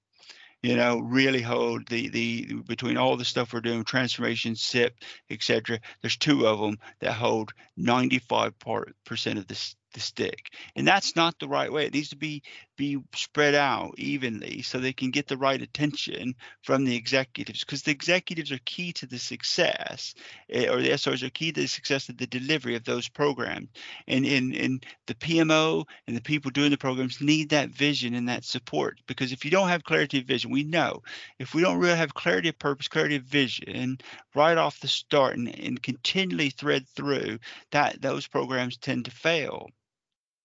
you 0.62 0.76
know, 0.76 1.00
really 1.00 1.42
hold 1.42 1.88
the 1.88 2.08
the 2.08 2.54
between 2.68 2.96
all 2.96 3.16
the 3.16 3.24
stuff 3.24 3.52
we're 3.52 3.60
doing, 3.60 3.84
transformation, 3.84 4.54
CIP, 4.54 4.94
etc. 5.28 5.80
There's 6.00 6.16
two 6.16 6.46
of 6.46 6.60
them 6.60 6.78
that 7.00 7.12
hold 7.12 7.52
95 7.76 8.58
part 8.60 8.94
percent 9.04 9.38
of 9.38 9.48
this 9.48 9.74
the 9.92 10.00
stick. 10.00 10.50
And 10.76 10.86
that's 10.86 11.16
not 11.16 11.38
the 11.38 11.48
right 11.48 11.72
way. 11.72 11.86
It 11.86 11.94
needs 11.94 12.10
to 12.10 12.16
be 12.16 12.42
be 12.76 12.98
spread 13.14 13.54
out 13.54 13.94
evenly 13.98 14.62
so 14.62 14.78
they 14.78 14.92
can 14.92 15.10
get 15.10 15.28
the 15.28 15.36
right 15.36 15.60
attention 15.60 16.34
from 16.62 16.84
the 16.84 16.96
executives 16.96 17.60
because 17.60 17.82
the 17.82 17.90
executives 17.90 18.50
are 18.50 18.58
key 18.64 18.92
to 18.92 19.06
the 19.06 19.18
success 19.18 20.14
eh, 20.50 20.68
or 20.68 20.80
the 20.80 20.88
SRs 20.88 21.22
are 21.22 21.30
key 21.30 21.52
to 21.52 21.60
the 21.60 21.68
success 21.68 22.08
of 22.08 22.16
the 22.16 22.26
delivery 22.26 22.74
of 22.74 22.84
those 22.84 23.08
programs. 23.08 23.68
And 24.08 24.24
in 24.24 24.54
and 24.54 24.86
the 25.06 25.14
PMO 25.14 25.84
and 26.06 26.16
the 26.16 26.22
people 26.22 26.50
doing 26.50 26.70
the 26.70 26.78
programs 26.78 27.20
need 27.20 27.50
that 27.50 27.70
vision 27.70 28.14
and 28.14 28.28
that 28.28 28.44
support 28.44 29.00
because 29.06 29.32
if 29.32 29.44
you 29.44 29.50
don't 29.50 29.68
have 29.68 29.84
clarity 29.84 30.18
of 30.18 30.24
vision, 30.24 30.50
we 30.50 30.64
know 30.64 31.02
if 31.38 31.54
we 31.54 31.62
don't 31.62 31.78
really 31.78 31.96
have 31.96 32.14
clarity 32.14 32.48
of 32.48 32.58
purpose, 32.58 32.88
clarity 32.88 33.16
of 33.16 33.24
vision 33.24 33.98
right 34.34 34.58
off 34.58 34.80
the 34.80 34.88
start 34.88 35.36
and, 35.36 35.48
and 35.58 35.82
continually 35.82 36.50
thread 36.50 36.88
through 36.88 37.38
that 37.70 38.00
those 38.00 38.26
programs 38.26 38.76
tend 38.76 39.04
to 39.04 39.10
fail. 39.10 39.68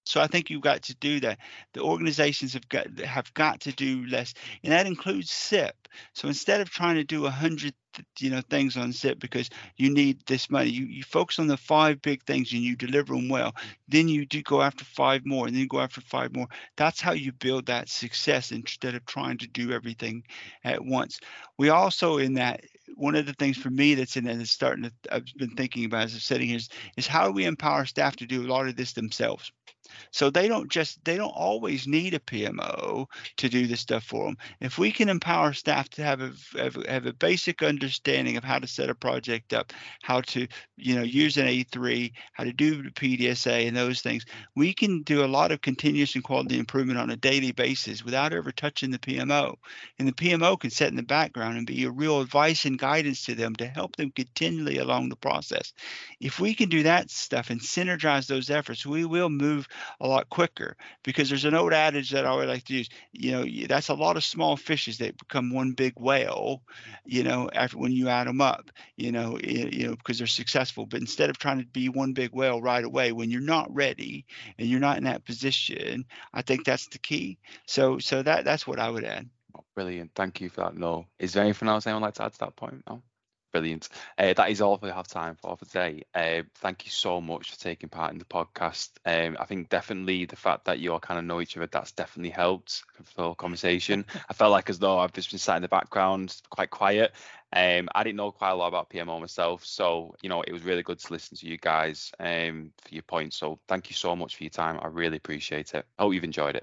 So 0.07 0.21
I 0.21 0.27
think 0.27 0.49
you've 0.49 0.61
got 0.61 0.83
to 0.83 0.95
do 0.95 1.19
that. 1.21 1.39
The 1.73 1.81
organizations 1.81 2.53
have 2.53 2.67
got 2.69 2.99
have 2.99 3.33
got 3.33 3.61
to 3.61 3.71
do 3.71 4.05
less, 4.07 4.33
and 4.63 4.71
that 4.71 4.87
includes 4.87 5.31
CIP. 5.31 5.75
So 6.13 6.27
instead 6.27 6.61
of 6.61 6.69
trying 6.69 6.95
to 6.95 7.03
do 7.03 7.25
a 7.25 7.29
hundred, 7.29 7.73
you 8.19 8.29
know, 8.29 8.41
things 8.49 8.77
on 8.77 8.93
CIP 8.93 9.19
because 9.19 9.49
you 9.75 9.89
need 9.89 10.25
this 10.25 10.49
money, 10.49 10.69
you, 10.69 10.85
you 10.85 11.03
focus 11.03 11.39
on 11.39 11.47
the 11.47 11.57
five 11.57 12.01
big 12.01 12.23
things 12.23 12.53
and 12.53 12.61
you 12.61 12.75
deliver 12.75 13.13
them 13.13 13.29
well. 13.29 13.55
Then 13.87 14.07
you 14.07 14.25
do 14.25 14.41
go 14.41 14.61
after 14.61 14.85
five 14.85 15.25
more, 15.25 15.47
and 15.47 15.55
then 15.55 15.61
you 15.61 15.67
go 15.67 15.81
after 15.81 16.01
five 16.01 16.35
more. 16.35 16.47
That's 16.75 17.01
how 17.01 17.13
you 17.13 17.31
build 17.31 17.65
that 17.67 17.89
success 17.89 18.51
instead 18.51 18.95
of 18.95 19.05
trying 19.05 19.37
to 19.39 19.47
do 19.47 19.71
everything 19.71 20.23
at 20.63 20.83
once. 20.83 21.19
We 21.57 21.69
also 21.69 22.17
in 22.17 22.33
that 22.35 22.61
one 22.95 23.15
of 23.15 23.25
the 23.25 23.33
things 23.33 23.57
for 23.57 23.69
me 23.69 23.95
that's 23.95 24.17
in 24.17 24.23
there 24.23 24.35
that's 24.35 24.51
starting 24.51 24.83
to 24.83 24.91
I've 25.11 25.25
been 25.37 25.55
thinking 25.55 25.85
about 25.85 26.05
as 26.05 26.13
I'm 26.13 26.19
sitting 26.19 26.47
here 26.47 26.57
is, 26.57 26.69
is 26.95 27.07
how 27.07 27.27
do 27.27 27.33
we 27.33 27.45
empower 27.45 27.85
staff 27.85 28.15
to 28.17 28.25
do 28.25 28.45
a 28.45 28.47
lot 28.51 28.67
of 28.67 28.75
this 28.75 28.93
themselves? 28.93 29.51
So 30.11 30.29
they 30.29 30.47
don't 30.47 30.69
just 30.71 31.03
they 31.05 31.17
don't 31.17 31.29
always 31.29 31.87
need 31.87 32.13
a 32.13 32.19
PMO 32.19 33.07
to 33.37 33.49
do 33.49 33.67
this 33.67 33.81
stuff 33.81 34.03
for 34.03 34.25
them. 34.25 34.37
If 34.59 34.77
we 34.77 34.91
can 34.91 35.09
empower 35.09 35.53
staff 35.53 35.89
to 35.91 36.03
have 36.03 36.21
a 36.21 36.31
have, 36.57 36.75
have 36.87 37.05
a 37.05 37.13
basic 37.13 37.63
understanding 37.63 38.37
of 38.37 38.43
how 38.43 38.59
to 38.59 38.67
set 38.67 38.89
a 38.89 38.95
project 38.95 39.53
up, 39.53 39.73
how 40.03 40.21
to 40.21 40.47
you 40.77 40.95
know 40.95 41.03
use 41.03 41.37
an 41.37 41.47
A3, 41.47 42.11
how 42.33 42.43
to 42.43 42.53
do 42.53 42.83
the 42.83 42.91
PDSA 42.91 43.67
and 43.67 43.75
those 43.75 44.01
things, 44.01 44.25
we 44.55 44.73
can 44.73 45.03
do 45.03 45.23
a 45.23 45.27
lot 45.27 45.51
of 45.51 45.61
continuous 45.61 46.15
and 46.15 46.23
quality 46.23 46.59
improvement 46.59 46.99
on 46.99 47.09
a 47.09 47.15
daily 47.15 47.51
basis 47.51 48.03
without 48.03 48.33
ever 48.33 48.51
touching 48.51 48.91
the 48.91 48.99
PMO. 48.99 49.55
And 49.99 50.07
the 50.07 50.13
PMO 50.13 50.59
can 50.59 50.69
sit 50.69 50.89
in 50.89 50.95
the 50.95 51.03
background 51.03 51.57
and 51.57 51.67
be 51.67 51.83
a 51.83 51.91
real 51.91 52.21
advice 52.21 52.65
and 52.65 52.77
guidance 52.77 53.25
to 53.25 53.35
them 53.35 53.55
to 53.55 53.67
help 53.67 53.95
them 53.95 54.11
continually 54.11 54.77
along 54.77 55.09
the 55.09 55.15
process. 55.15 55.73
If 56.19 56.39
we 56.39 56.53
can 56.53 56.69
do 56.69 56.83
that 56.83 57.09
stuff 57.09 57.49
and 57.49 57.61
synergize 57.61 58.27
those 58.27 58.49
efforts, 58.49 58.85
we 58.85 59.05
will 59.05 59.29
move 59.29 59.67
a 59.99 60.07
lot 60.07 60.29
quicker 60.29 60.75
because 61.03 61.29
there's 61.29 61.45
an 61.45 61.55
old 61.55 61.73
adage 61.73 62.11
that 62.11 62.25
I 62.25 62.35
would 62.35 62.47
like 62.47 62.63
to 62.65 62.73
use. 62.73 62.89
You 63.11 63.31
know, 63.31 63.67
that's 63.67 63.89
a 63.89 63.93
lot 63.93 64.17
of 64.17 64.23
small 64.23 64.57
fishes 64.57 64.97
that 64.99 65.17
become 65.17 65.53
one 65.53 65.71
big 65.71 65.93
whale. 65.97 66.61
You 67.05 67.23
know, 67.23 67.49
after 67.53 67.77
when 67.77 67.91
you 67.91 68.09
add 68.09 68.27
them 68.27 68.41
up. 68.41 68.71
You 68.95 69.11
know, 69.11 69.37
you 69.43 69.87
know 69.87 69.95
because 69.95 70.17
they're 70.17 70.27
successful. 70.27 70.85
But 70.85 71.01
instead 71.01 71.29
of 71.29 71.37
trying 71.37 71.59
to 71.59 71.65
be 71.65 71.89
one 71.89 72.13
big 72.13 72.31
whale 72.33 72.61
right 72.61 72.83
away, 72.83 73.11
when 73.11 73.29
you're 73.31 73.41
not 73.41 73.73
ready 73.73 74.25
and 74.57 74.67
you're 74.67 74.79
not 74.79 74.97
in 74.97 75.03
that 75.05 75.25
position, 75.25 76.05
I 76.33 76.41
think 76.41 76.65
that's 76.65 76.87
the 76.87 76.99
key. 76.99 77.37
So 77.65 77.99
so 77.99 78.23
that 78.23 78.45
that's 78.45 78.67
what 78.67 78.79
I 78.79 78.89
would 78.89 79.03
add. 79.03 79.29
Oh, 79.55 79.63
brilliant. 79.75 80.11
Thank 80.15 80.41
you 80.41 80.49
for 80.49 80.61
that. 80.61 80.75
Noel. 80.75 81.07
Is 81.19 81.33
there 81.33 81.43
anything 81.43 81.67
else 81.67 81.87
anyone 81.87 82.01
would 82.01 82.07
like 82.07 82.13
to 82.15 82.23
add 82.23 82.33
to 82.33 82.39
that 82.39 82.55
point? 82.55 82.83
No. 82.87 83.01
Brilliant. 83.53 83.87
Uh, 84.17 84.33
that 84.33 84.49
is 84.51 84.61
all 84.61 84.77
we 84.81 84.89
have 84.89 85.07
time 85.07 85.35
for 85.35 85.55
for 85.55 85.65
today. 85.65 86.03
Uh, 86.13 86.43
thank 86.55 86.85
you 86.85 86.91
so 86.91 87.21
much 87.21 87.51
for 87.51 87.57
taking 87.59 87.89
part 87.89 88.11
in 88.11 88.19
the 88.19 88.25
podcast. 88.25 88.89
Um, 89.05 89.37
I 89.39 89.45
think 89.45 89.69
definitely 89.69 90.25
the 90.25 90.35
fact 90.35 90.65
that 90.65 90.79
you 90.79 90.91
all 90.91 90.99
kind 90.99 91.17
of 91.17 91.25
know 91.25 91.39
each 91.39 91.55
other, 91.55 91.67
that's 91.67 91.93
definitely 91.93 92.31
helped 92.31 92.83
for 93.05 93.29
the 93.29 93.33
conversation. 93.35 94.05
I 94.29 94.33
felt 94.33 94.51
like 94.51 94.69
as 94.69 94.79
though 94.79 94.99
I've 94.99 95.13
just 95.13 95.29
been 95.31 95.39
sat 95.39 95.55
in 95.55 95.61
the 95.61 95.69
background, 95.69 96.35
quite 96.49 96.69
quiet. 96.69 97.13
Um, 97.53 97.87
I 97.95 98.03
didn't 98.03 98.17
know 98.17 98.31
quite 98.31 98.51
a 98.51 98.55
lot 98.55 98.67
about 98.67 98.89
PMO 98.89 99.19
myself, 99.19 99.65
so 99.65 100.13
you 100.21 100.29
know 100.29 100.41
it 100.41 100.51
was 100.51 100.63
really 100.63 100.83
good 100.83 100.99
to 100.99 101.13
listen 101.13 101.37
to 101.37 101.47
you 101.47 101.57
guys 101.57 102.11
um, 102.19 102.71
for 102.81 102.93
your 102.93 103.03
points. 103.03 103.37
So 103.37 103.59
thank 103.67 103.89
you 103.89 103.95
so 103.95 104.15
much 104.15 104.35
for 104.35 104.43
your 104.43 104.49
time. 104.49 104.77
I 104.81 104.87
really 104.87 105.17
appreciate 105.17 105.73
it. 105.73 105.85
I 105.97 106.03
hope 106.03 106.13
you've 106.13 106.23
enjoyed 106.25 106.49
it. 106.49 106.55